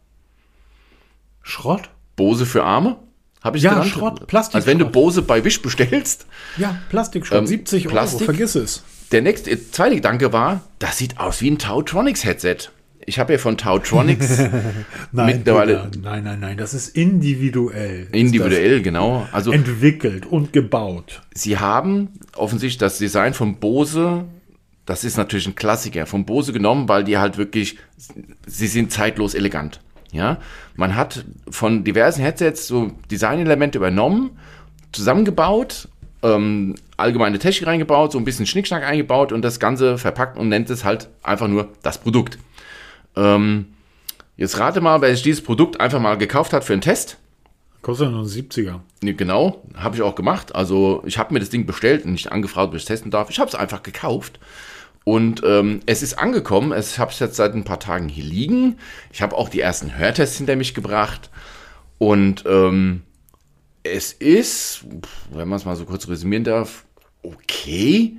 Schrott? 1.42 1.90
Bose 2.16 2.46
für 2.46 2.64
Arme? 2.64 2.98
Habe 3.42 3.58
ich 3.58 3.64
Ja? 3.64 3.84
Schrott, 3.84 4.28
Plastik. 4.28 4.56
Als 4.56 4.66
wenn 4.66 4.80
du 4.80 4.86
Bose 4.86 5.22
bei 5.22 5.44
Wish 5.44 5.62
bestellst. 5.62 6.26
Ja, 6.58 6.78
Plastikschrott, 6.90 7.40
Ähm, 7.40 7.48
70 7.48 7.86
Euro, 7.86 7.94
Plastik? 7.94 8.26
vergiss 8.26 8.56
es. 8.56 8.84
Der 9.12 9.22
nächste, 9.22 9.52
äh, 9.52 9.58
zweite 9.72 9.96
Gedanke 9.96 10.34
war, 10.34 10.62
das 10.80 10.98
sieht 10.98 11.20
aus 11.20 11.42
wie 11.42 11.50
ein 11.52 11.58
Tautronics-Headset. 11.58 12.70
Ich 13.06 13.18
habe 13.18 13.34
ja 13.34 13.40
von 13.40 13.58
Tautronics 13.58 14.38
Nein, 15.12 15.38
Mittlerweile- 15.38 15.90
nein, 16.02 16.24
nein, 16.26 16.40
nein, 16.42 16.58
das 16.58 16.74
ist 16.76 16.96
individuell. 16.96 18.04
Ist 18.04 18.14
individuell, 18.14 18.82
genau. 18.82 19.28
Also 19.32 19.52
entwickelt 19.52 20.26
und 20.26 20.54
gebaut. 20.54 21.22
sie 21.34 21.58
haben 21.58 22.10
offensichtlich 22.36 22.78
das 22.78 22.98
Design 23.00 23.34
von 23.34 23.56
Bose, 23.56 24.26
das 24.86 25.04
ist 25.04 25.18
natürlich 25.18 25.48
ein 25.48 25.56
Klassiker, 25.56 26.06
von 26.06 26.26
Bose 26.26 26.54
genommen, 26.54 26.88
weil 26.90 27.04
die 27.04 27.18
halt 27.18 27.38
wirklich, 27.38 27.78
sie 28.46 28.68
sind 28.68 28.92
zeitlos 28.92 29.34
elegant. 29.34 29.80
Ja, 30.12 30.38
man 30.76 30.96
hat 30.96 31.24
von 31.50 31.84
diversen 31.84 32.22
Headsets 32.22 32.68
so 32.68 32.92
Designelemente 33.12 33.78
übernommen, 33.78 34.32
zusammengebaut, 34.92 35.88
ähm, 36.24 36.76
allgemeine 36.98 37.40
Technik 37.40 37.68
reingebaut, 37.68 38.12
so 38.12 38.18
ein 38.18 38.26
bisschen 38.26 38.46
Schnickschnack 38.46 38.84
eingebaut 38.84 39.32
und 39.32 39.44
das 39.44 39.60
Ganze 39.60 39.98
verpackt 39.98 40.38
und 40.38 40.50
nennt 40.50 40.70
es 40.70 40.84
halt 40.84 41.10
einfach 41.24 41.48
nur 41.48 41.70
das 41.84 42.00
Produkt. 42.00 42.40
Ähm, 43.16 43.68
jetzt 44.36 44.60
rate 44.60 44.82
mal, 44.82 45.02
wer 45.02 45.12
sich 45.14 45.24
dieses 45.24 45.44
Produkt 45.44 45.80
einfach 45.80 46.00
mal 46.00 46.18
gekauft 46.18 46.54
hat 46.54 46.64
für 46.64 46.74
einen 46.74 46.82
Test. 46.82 47.18
Kostet 47.82 48.08
ja 48.08 48.12
nur 48.12 48.24
ein 48.24 48.28
70er. 48.28 48.80
Nee, 49.02 49.14
genau, 49.14 49.64
habe 49.76 49.96
ich 49.96 50.02
auch 50.02 50.16
gemacht. 50.16 50.54
Also 50.54 51.02
ich 51.06 51.18
habe 51.18 51.34
mir 51.34 51.40
das 51.40 51.50
Ding 51.50 51.66
bestellt 51.66 52.04
und 52.04 52.12
nicht 52.12 52.32
angefragt, 52.32 52.70
ob 52.70 52.76
ich 52.76 52.82
es 52.82 52.88
testen 52.88 53.12
darf. 53.12 53.30
Ich 53.30 53.40
habe 53.40 53.48
es 53.48 53.56
einfach 53.56 53.84
gekauft. 53.84 54.40
Und 55.10 55.42
ähm, 55.44 55.80
es 55.88 56.04
ist 56.04 56.20
angekommen. 56.20 56.72
Es 56.72 57.00
habe 57.00 57.10
es 57.10 57.18
jetzt 57.18 57.36
seit 57.36 57.56
ein 57.56 57.64
paar 57.64 57.80
Tagen 57.80 58.10
hier 58.10 58.24
liegen. 58.24 58.78
Ich 59.12 59.24
habe 59.24 59.36
auch 59.36 59.50
die 59.50 59.60
ersten 59.60 59.98
Hörtests 59.98 60.38
hinter 60.38 60.56
mich 60.56 60.76
gebracht. 60.76 61.32
Und 61.98 62.44
ähm, 62.46 63.02
es 63.82 64.14
ist, 64.14 64.86
wenn 65.32 65.48
man 65.48 65.58
es 65.58 65.66
mal 65.66 65.76
so 65.76 65.86
kurz 65.86 66.08
resümieren 66.08 66.44
darf, 66.44 66.86
okay, 67.24 68.18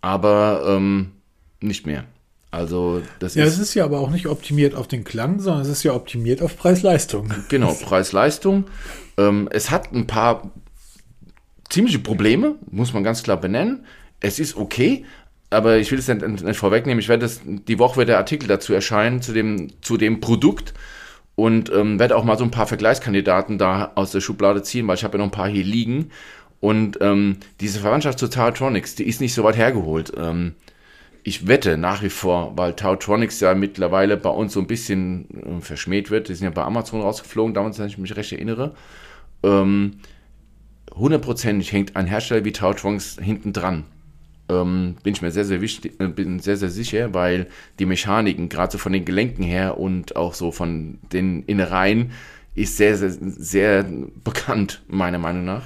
aber 0.00 0.64
ähm, 0.66 1.12
nicht 1.60 1.86
mehr. 1.86 2.02
Also 2.50 3.00
das 3.20 3.36
Ja, 3.36 3.44
ist 3.44 3.52
es 3.52 3.60
ist 3.60 3.74
ja 3.74 3.84
aber 3.84 4.00
auch 4.00 4.10
nicht 4.10 4.26
optimiert 4.26 4.74
auf 4.74 4.88
den 4.88 5.04
Klang, 5.04 5.38
sondern 5.38 5.62
es 5.62 5.68
ist 5.68 5.84
ja 5.84 5.94
optimiert 5.94 6.42
auf 6.42 6.56
Preis-Leistung. 6.56 7.32
Genau, 7.48 7.72
Preis-Leistung. 7.80 8.64
Ähm, 9.18 9.48
es 9.52 9.70
hat 9.70 9.92
ein 9.92 10.08
paar 10.08 10.50
ziemliche 11.68 12.00
Probleme, 12.00 12.56
muss 12.68 12.92
man 12.92 13.04
ganz 13.04 13.22
klar 13.22 13.36
benennen. 13.36 13.86
Es 14.18 14.40
ist 14.40 14.56
okay, 14.56 15.04
aber 15.50 15.78
ich 15.78 15.90
will 15.90 15.98
es 15.98 16.08
nicht, 16.08 16.22
nicht 16.22 16.56
vorwegnehmen. 16.56 16.98
Ich 16.98 17.08
werde 17.08 17.22
das, 17.22 17.40
die 17.44 17.78
Woche 17.78 17.96
wird 17.98 18.08
der 18.08 18.18
Artikel 18.18 18.48
dazu 18.48 18.72
erscheinen, 18.72 19.22
zu 19.22 19.32
dem, 19.32 19.68
zu 19.82 19.96
dem 19.96 20.20
Produkt. 20.20 20.74
Und 21.36 21.72
ähm, 21.72 21.98
werde 21.98 22.16
auch 22.16 22.22
mal 22.22 22.38
so 22.38 22.44
ein 22.44 22.52
paar 22.52 22.68
Vergleichskandidaten 22.68 23.58
da 23.58 23.90
aus 23.96 24.12
der 24.12 24.20
Schublade 24.20 24.62
ziehen, 24.62 24.86
weil 24.86 24.94
ich 24.94 25.02
habe 25.02 25.18
ja 25.18 25.18
noch 25.18 25.32
ein 25.32 25.36
paar 25.36 25.48
hier 25.48 25.64
liegen. 25.64 26.10
Und 26.60 26.98
ähm, 27.00 27.38
diese 27.60 27.80
Verwandtschaft 27.80 28.18
zu 28.20 28.28
Tautronics, 28.28 28.94
die 28.94 29.04
ist 29.04 29.20
nicht 29.20 29.34
so 29.34 29.42
weit 29.42 29.56
hergeholt. 29.56 30.12
Ähm, 30.16 30.54
ich 31.24 31.48
wette 31.48 31.76
nach 31.76 32.02
wie 32.02 32.10
vor, 32.10 32.52
weil 32.56 32.74
Tautronics 32.74 33.40
ja 33.40 33.54
mittlerweile 33.54 34.16
bei 34.16 34.30
uns 34.30 34.52
so 34.52 34.60
ein 34.60 34.66
bisschen 34.66 35.58
äh, 35.58 35.60
verschmäht 35.60 36.10
wird. 36.10 36.28
Die 36.28 36.34
sind 36.34 36.44
ja 36.44 36.50
bei 36.50 36.62
Amazon 36.62 37.00
rausgeflogen, 37.00 37.54
damals, 37.54 37.78
wenn 37.78 37.88
ich 37.88 37.98
mich 37.98 38.14
recht 38.14 38.32
erinnere. 38.32 38.74
Ähm, 39.42 39.98
hundertprozentig 40.94 41.72
hängt 41.72 41.96
ein 41.96 42.06
Hersteller 42.06 42.44
wie 42.44 42.52
Tautronics 42.52 43.18
hinten 43.20 43.52
dran. 43.52 43.84
Ähm, 44.48 44.96
bin 45.02 45.14
ich 45.14 45.22
mir 45.22 45.30
sehr, 45.30 45.44
sehr 45.46 45.60
wichtig, 45.62 45.98
äh, 46.00 46.08
bin 46.08 46.38
sehr, 46.38 46.56
sehr 46.58 46.68
sicher, 46.68 47.14
weil 47.14 47.46
die 47.78 47.86
Mechaniken, 47.86 48.48
gerade 48.50 48.72
so 48.72 48.78
von 48.78 48.92
den 48.92 49.04
Gelenken 49.06 49.42
her 49.42 49.78
und 49.78 50.16
auch 50.16 50.34
so 50.34 50.52
von 50.52 50.98
den 51.12 51.44
Innereien, 51.44 52.10
ist 52.54 52.76
sehr, 52.76 52.96
sehr, 52.96 53.10
sehr 53.10 53.84
bekannt, 54.22 54.82
meiner 54.86 55.18
Meinung 55.18 55.44
nach. 55.44 55.62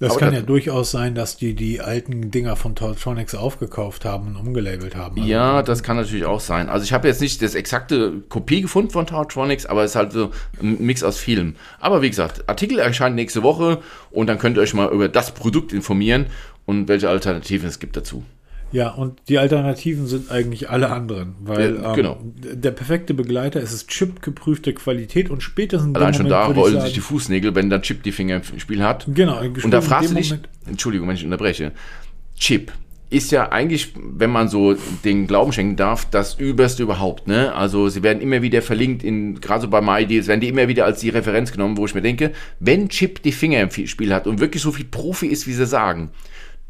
Das 0.00 0.12
Aber 0.12 0.20
kann 0.20 0.30
das- 0.30 0.40
ja 0.42 0.46
durchaus 0.46 0.92
sein, 0.92 1.16
dass 1.16 1.36
die 1.36 1.54
die 1.54 1.80
alten 1.80 2.30
Dinger 2.30 2.54
von 2.54 2.76
Tautronics 2.76 3.34
aufgekauft 3.34 4.04
haben 4.04 4.28
und 4.28 4.36
umgelabelt 4.36 4.94
haben. 4.94 5.16
Also 5.20 5.28
Ja, 5.28 5.62
das 5.62 5.82
kann 5.82 5.96
natürlich 5.96 6.24
auch 6.24 6.38
sein. 6.38 6.68
Also 6.68 6.84
ich 6.84 6.92
habe 6.92 7.08
jetzt 7.08 7.20
nicht 7.20 7.42
das 7.42 7.56
exakte 7.56 8.20
Kopie 8.28 8.62
gefunden 8.62 8.90
von 8.90 9.06
Tautronics, 9.06 9.66
aber 9.66 9.82
es 9.82 9.90
ist 9.92 9.96
halt 9.96 10.12
so 10.12 10.30
ein 10.62 10.76
Mix 10.84 11.02
aus 11.02 11.18
vielem. 11.18 11.56
Aber 11.80 12.00
wie 12.00 12.10
gesagt, 12.10 12.48
Artikel 12.48 12.78
erscheint 12.78 13.16
nächste 13.16 13.42
Woche 13.42 13.82
und 14.12 14.28
dann 14.28 14.38
könnt 14.38 14.56
ihr 14.56 14.60
euch 14.62 14.72
mal 14.72 14.88
über 14.92 15.08
das 15.08 15.32
Produkt 15.32 15.72
informieren 15.72 16.26
und 16.68 16.86
welche 16.86 17.08
Alternativen 17.08 17.66
es 17.66 17.78
gibt 17.78 17.96
dazu. 17.96 18.22
Ja, 18.70 18.90
und 18.90 19.18
die 19.30 19.38
Alternativen 19.38 20.06
sind 20.06 20.30
eigentlich 20.30 20.68
alle 20.68 20.90
anderen, 20.90 21.34
weil 21.40 21.76
Ja, 21.76 21.88
ähm, 21.90 21.96
genau. 21.96 22.18
der 22.36 22.70
perfekte 22.72 23.14
Begleiter 23.14 23.58
ist 23.60 23.72
es 23.72 23.86
chip-geprüfte 23.86 24.74
Qualität 24.74 25.30
und 25.30 25.42
spätestens 25.42 25.96
Allein 25.96 26.12
schon 26.12 26.28
da 26.28 26.42
Moment 26.42 26.58
ich 26.58 26.62
rollen 26.64 26.80
sich 26.82 26.92
die 26.92 27.00
sagen- 27.00 27.08
Fußnägel, 27.08 27.54
wenn 27.54 27.70
dann 27.70 27.80
Chip 27.80 28.02
die 28.02 28.12
Finger 28.12 28.42
im 28.52 28.60
Spiel 28.60 28.82
hat. 28.82 29.06
Genau, 29.14 29.40
Und 29.40 29.70
da 29.70 29.80
fragst 29.80 30.10
du 30.10 30.16
dich, 30.16 30.28
Moment- 30.28 30.50
Entschuldigung, 30.66 31.08
wenn 31.08 31.16
ich 31.16 31.24
unterbreche, 31.24 31.72
Chip 32.38 32.70
ist 33.08 33.32
ja 33.32 33.50
eigentlich, 33.50 33.94
wenn 33.96 34.28
man 34.28 34.48
so 34.50 34.76
den 35.02 35.26
Glauben 35.26 35.50
schenken 35.52 35.76
darf, 35.76 36.04
das 36.10 36.34
Überste 36.34 36.82
überhaupt. 36.82 37.26
Ne? 37.26 37.54
Also 37.54 37.88
sie 37.88 38.02
werden 38.02 38.20
immer 38.20 38.42
wieder 38.42 38.60
verlinkt, 38.60 39.02
in, 39.02 39.40
gerade 39.40 39.62
so 39.62 39.68
bei 39.68 39.80
MyDeals, 39.80 40.26
werden 40.26 40.42
die 40.42 40.48
immer 40.48 40.68
wieder 40.68 40.84
als 40.84 41.00
die 41.00 41.08
Referenz 41.08 41.50
genommen, 41.52 41.78
wo 41.78 41.86
ich 41.86 41.94
mir 41.94 42.02
denke, 42.02 42.32
wenn 42.60 42.90
Chip 42.90 43.22
die 43.22 43.32
Finger 43.32 43.62
im 43.62 43.70
Spiel 43.86 44.12
hat 44.12 44.26
und 44.26 44.40
wirklich 44.40 44.62
so 44.62 44.72
viel 44.72 44.84
Profi 44.84 45.26
ist, 45.28 45.46
wie 45.46 45.54
sie 45.54 45.64
sagen, 45.64 46.10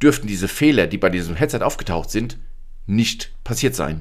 dürften 0.02 0.26
diese 0.26 0.48
Fehler, 0.48 0.86
die 0.86 0.98
bei 0.98 1.10
diesem 1.10 1.36
Headset 1.36 1.60
aufgetaucht 1.62 2.10
sind, 2.10 2.38
nicht 2.86 3.32
passiert 3.44 3.74
sein. 3.74 4.00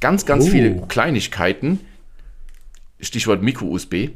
Ganz, 0.00 0.26
ganz 0.26 0.46
Oh. 0.46 0.50
viele 0.50 0.82
Kleinigkeiten, 0.88 1.80
Stichwort 3.00 3.42
Micro-USB, 3.42 4.10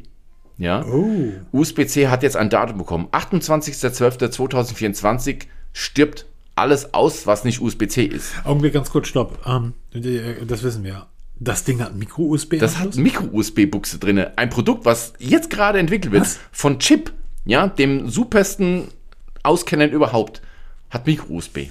ja, 0.58 0.84
Oh, 0.84 1.32
USB-C 1.52 2.08
hat 2.08 2.22
jetzt 2.22 2.36
ein 2.36 2.50
Datum 2.50 2.78
bekommen. 2.78 3.08
28.12.2024 3.10 5.46
stirbt 5.72 6.26
alles 6.54 6.92
aus, 6.94 7.26
was 7.26 7.44
nicht 7.44 7.60
USB-C 7.60 8.04
ist. 8.04 8.32
Augenblick, 8.44 8.74
ganz 8.74 8.90
kurz, 8.90 9.08
stopp. 9.08 9.38
Ähm, 9.46 9.72
äh, 9.94 10.44
das 10.46 10.62
wissen 10.62 10.84
wir. 10.84 11.06
Das 11.40 11.64
Ding 11.64 11.80
hat 11.82 11.96
Micro-USB. 11.96 12.58
Das 12.58 12.78
hat 12.78 12.94
Micro-USB-Buchse 12.96 13.98
drin. 13.98 14.18
Ein 14.36 14.50
Produkt, 14.50 14.84
was 14.84 15.14
jetzt 15.18 15.50
gerade 15.50 15.78
entwickelt 15.78 16.12
wird 16.12 16.22
Was? 16.22 16.38
von 16.52 16.78
Chip, 16.78 17.12
ja, 17.44 17.66
dem 17.66 18.08
supersten 18.08 18.88
Auskennern 19.42 19.90
überhaupt, 19.90 20.42
hat 20.92 21.06
Micro-USB. 21.06 21.70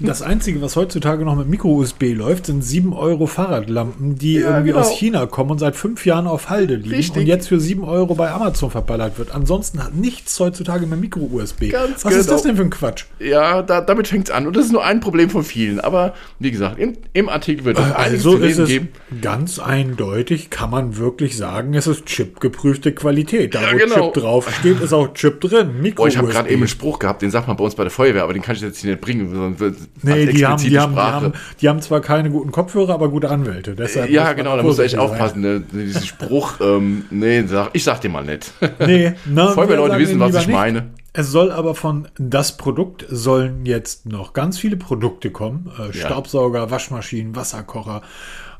Das 0.00 0.22
Einzige, 0.22 0.60
was 0.62 0.76
heutzutage 0.76 1.24
noch 1.24 1.36
mit 1.36 1.48
Micro-USB 1.48 2.12
läuft, 2.14 2.46
sind 2.46 2.62
7 2.62 2.92
Euro 2.92 3.26
Fahrradlampen, 3.26 4.16
die 4.16 4.34
Ja, 4.34 4.50
irgendwie 4.50 4.68
genau. 4.70 4.80
aus 4.80 4.90
China 4.92 5.26
kommen 5.26 5.50
und 5.52 5.58
seit 5.58 5.76
fünf 5.76 6.04
Jahren 6.06 6.26
auf 6.26 6.48
Halde 6.50 6.74
liegen 6.76 6.94
Richtig. 6.94 7.16
und 7.22 7.26
jetzt 7.26 7.48
für 7.48 7.60
7 7.60 7.84
Euro 7.84 8.14
bei 8.14 8.30
Amazon 8.30 8.70
verballert 8.70 9.18
wird. 9.18 9.34
Ansonsten 9.34 9.82
hat 9.82 9.94
nichts 9.94 10.38
heutzutage 10.40 10.86
mehr 10.86 10.98
Micro-USB. 10.98 11.72
Was 11.72 11.90
ist 11.90 12.02
genau. 12.04 12.22
das 12.32 12.42
denn 12.42 12.56
für 12.56 12.62
ein 12.62 12.70
Quatsch? 12.70 13.04
Ja, 13.18 13.62
da, 13.62 13.80
damit 13.80 14.08
fängt 14.08 14.28
es 14.28 14.34
an. 14.34 14.46
Und 14.46 14.56
das 14.56 14.66
ist 14.66 14.72
nur 14.72 14.84
ein 14.84 15.00
Problem 15.00 15.30
von 15.30 15.42
vielen. 15.44 15.80
Aber 15.80 16.14
wie 16.38 16.50
gesagt, 16.50 16.78
im, 16.78 16.94
im 17.12 17.28
Artikel 17.28 17.64
wird 17.64 17.78
es 17.78 17.84
einiges 17.84 18.24
Also 18.26 18.30
zu 18.32 18.36
ist 18.36 18.42
lesen 18.42 18.62
es 18.64 18.68
geben. 18.68 18.88
ganz 19.22 19.58
eindeutig, 19.58 20.50
kann 20.50 20.70
man 20.70 20.96
wirklich 20.96 21.36
sagen, 21.36 21.74
es 21.74 21.86
ist 21.86 22.06
Chip-geprüfte 22.06 22.92
Qualität. 22.92 23.54
Da 23.54 23.62
Ja, 23.62 23.72
wo 23.72 23.76
genau. 23.78 23.94
Chip 24.12 24.22
draufsteht, 24.22 24.80
ist 24.80 24.92
auch 24.92 25.12
Chip 25.14 25.40
drin. 25.40 25.80
Micro 25.80 26.04
Oh, 26.04 26.06
ich 26.06 26.16
habe 26.18 26.28
gerade 26.28 26.48
eben 26.50 26.62
einen 26.62 26.68
Spruch 26.68 26.98
gehabt, 26.98 27.22
den 27.22 27.30
sagt 27.30 27.48
man 27.48 27.56
bei 27.56 27.64
uns 27.64 27.74
bei 27.74 27.82
der 27.84 27.90
Feuerwehr, 27.90 28.22
aber 28.22 28.32
den 28.32 28.42
kann 28.42 28.54
ich 28.56 28.62
jetzt 28.62 28.78
hier 28.80 28.90
nicht 28.90 29.00
bringen. 29.00 29.55
Wird 29.60 29.76
Nee, 30.02 30.26
die 30.26 30.46
haben, 30.46 30.62
die, 30.62 30.78
haben, 30.78 30.94
die, 30.94 31.00
haben, 31.00 31.32
die 31.60 31.68
haben 31.68 31.80
zwar 31.82 32.00
keine 32.00 32.30
guten 32.30 32.52
Kopfhörer, 32.52 32.94
aber 32.94 33.08
gute 33.08 33.30
Anwälte. 33.30 33.74
Deshalb 33.74 34.10
Ja, 34.10 34.24
muss 34.26 34.36
genau, 34.36 34.56
da 34.56 34.62
musst 34.62 34.78
du 34.78 34.82
echt 34.82 34.92
sein. 34.92 35.00
aufpassen. 35.00 35.40
Ne? 35.40 35.60
Diesen 35.72 36.02
Spruch, 36.04 36.54
ähm, 36.60 37.04
nee, 37.10 37.42
sag, 37.46 37.70
ich 37.72 37.84
sag 37.84 38.00
dir 38.00 38.08
mal 38.10 38.24
nicht. 38.24 38.52
Nee, 38.78 39.14
Feuerwehrleute 39.34 39.98
wir 39.98 40.06
sagen 40.06 40.20
wissen, 40.20 40.20
was 40.20 40.34
ich 40.42 40.46
nicht. 40.48 40.56
meine. 40.56 40.90
Es 41.12 41.30
soll 41.30 41.50
aber 41.50 41.74
von 41.74 42.08
das 42.18 42.58
Produkt 42.58 43.06
sollen 43.08 43.64
jetzt 43.64 44.04
noch 44.06 44.34
ganz 44.34 44.58
viele 44.58 44.76
Produkte 44.76 45.30
kommen. 45.30 45.70
Äh, 45.78 45.96
Ja. 45.96 46.06
Staubsauger, 46.06 46.70
Waschmaschinen, 46.70 47.34
Wasserkocher. 47.34 48.02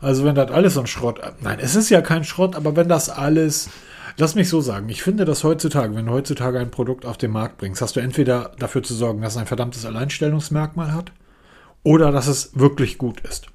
Also 0.01 0.24
wenn 0.24 0.34
das 0.34 0.51
alles 0.51 0.74
so 0.74 0.80
ein 0.80 0.86
Schrott. 0.86 1.20
Nein, 1.42 1.59
es 1.61 1.74
ist 1.76 1.90
ja 1.90 2.01
kein 2.01 2.24
Schrott, 2.24 2.57
aber 2.57 2.74
wenn 2.76 2.88
das 2.88 3.11
alles. 3.11 3.68
Lass 4.19 4.35
mich 4.35 4.49
so 4.49 4.61
sagen, 4.62 4.89
ich 4.89 5.03
finde 5.03 5.25
das 5.27 5.45
heutzutage, 5.45 5.95
wenn 5.95 6.07
du 6.07 6.12
heutzutage 6.12 6.59
ein 6.59 6.71
Produkt 6.71 7.05
auf 7.05 7.19
den 7.19 7.31
Markt 7.33 7.59
bringst, 7.59 7.83
hast 7.83 7.97
du 7.97 8.01
entweder 8.01 8.53
dafür 8.59 8.83
zu 8.83 8.95
sorgen, 8.95 9.21
dass 9.21 9.35
es 9.35 9.39
ein 9.39 9.47
verdammtes 9.47 9.85
Alleinstellungsmerkmal 9.85 10.93
hat 10.95 11.12
oder 11.83 12.12
dass 12.12 12.27
es 12.27 12.59
wirklich 12.59 12.97
gut 12.97 13.21
ist. 13.21 13.49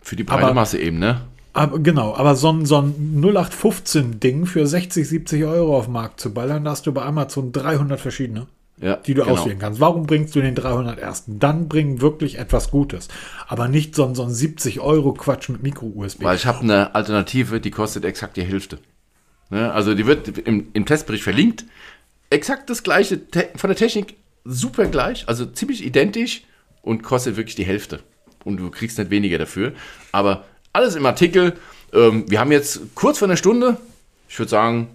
Für 0.00 0.16
die 0.16 0.24
breite 0.24 0.44
Aber- 0.44 0.54
Masse 0.54 0.78
eben, 0.78 0.98
ne? 0.98 1.20
Aber 1.54 1.78
genau, 1.80 2.14
aber 2.14 2.36
so 2.36 2.52
ein, 2.52 2.66
so 2.66 2.76
ein 2.78 3.20
0815-Ding 3.20 4.46
für 4.46 4.66
60, 4.66 5.08
70 5.08 5.44
Euro 5.44 5.76
auf 5.76 5.86
den 5.86 5.92
Markt 5.94 6.20
zu 6.20 6.32
ballern, 6.32 6.64
da 6.64 6.70
hast 6.72 6.86
du 6.86 6.92
bei 6.92 7.02
Amazon 7.02 7.50
300 7.52 7.98
verschiedene, 7.98 8.46
Ja, 8.80 8.96
die 8.96 9.14
du 9.14 9.22
genau. 9.22 9.34
auswählen 9.34 9.58
kannst. 9.58 9.80
Warum 9.80 10.06
bringst 10.06 10.36
du 10.36 10.40
den 10.40 10.54
300 10.54 10.98
ersten? 11.00 11.38
Dann 11.40 11.68
bring 11.68 12.00
wirklich 12.00 12.38
etwas 12.38 12.70
Gutes. 12.70 13.08
Aber 13.48 13.66
nicht 13.66 13.94
so 13.96 14.04
ein, 14.04 14.14
so 14.14 14.22
ein 14.24 14.30
70 14.30 14.80
Euro 14.80 15.12
Quatsch 15.14 15.48
mit 15.48 15.62
Micro-USB. 15.62 16.22
Weil 16.22 16.36
ich 16.36 16.46
habe 16.46 16.60
eine 16.60 16.94
Alternative, 16.94 17.60
die 17.60 17.70
kostet 17.72 18.04
exakt 18.04 18.36
die 18.36 18.44
Hälfte. 18.44 18.78
Ne? 19.50 19.72
Also 19.72 19.94
die 19.94 20.06
wird 20.06 20.38
im, 20.38 20.68
im 20.72 20.86
Testbericht 20.86 21.24
verlinkt. 21.24 21.64
Exakt 22.30 22.68
das 22.70 22.82
gleiche, 22.82 23.20
von 23.56 23.68
der 23.68 23.76
Technik 23.76 24.14
super 24.44 24.86
gleich, 24.86 25.24
also 25.28 25.46
ziemlich 25.46 25.84
identisch 25.84 26.42
und 26.82 27.02
kostet 27.02 27.36
wirklich 27.36 27.54
die 27.56 27.64
Hälfte. 27.64 28.00
Und 28.44 28.58
du 28.58 28.70
kriegst 28.70 28.98
nicht 28.98 29.10
weniger 29.10 29.38
dafür. 29.38 29.72
Aber 30.12 30.44
alles 30.72 30.94
im 30.94 31.04
Artikel. 31.06 31.54
Ähm, 31.92 32.24
wir 32.28 32.40
haben 32.40 32.52
jetzt 32.52 32.80
kurz 32.94 33.18
vor 33.18 33.28
einer 33.28 33.36
Stunde. 33.36 33.78
Ich 34.28 34.38
würde 34.38 34.50
sagen, 34.50 34.88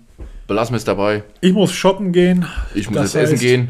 belassen 0.48 0.74
wir 0.74 0.78
es 0.78 0.86
dabei. 0.86 1.24
Ich 1.42 1.54
muss 1.54 1.72
shoppen 1.74 2.12
gehen. 2.14 2.46
Ich 2.76 2.90
muss 2.90 3.02
das 3.02 3.14
jetzt 3.14 3.24
essen 3.34 3.40
gehen. 3.40 3.70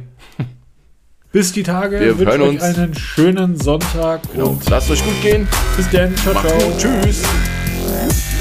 Bis 1.31 1.51
die 1.51 1.63
Tage. 1.63 1.99
Wir 1.99 2.15
hören 2.17 2.41
euch 2.41 2.49
uns. 2.49 2.61
einen 2.61 2.93
schönen 2.95 3.57
Sonntag 3.59 4.21
Genau. 4.33 4.49
und 4.49 4.69
Lasst 4.69 4.91
euch 4.91 5.03
gut 5.03 5.21
gehen. 5.21 5.47
bis 5.75 5.89
dann. 5.89 6.15
Ciao, 6.17 6.33
Macht's 6.33 6.51
ciao. 6.77 6.99
gut. 6.99 7.03
Tschüss. 7.03 8.32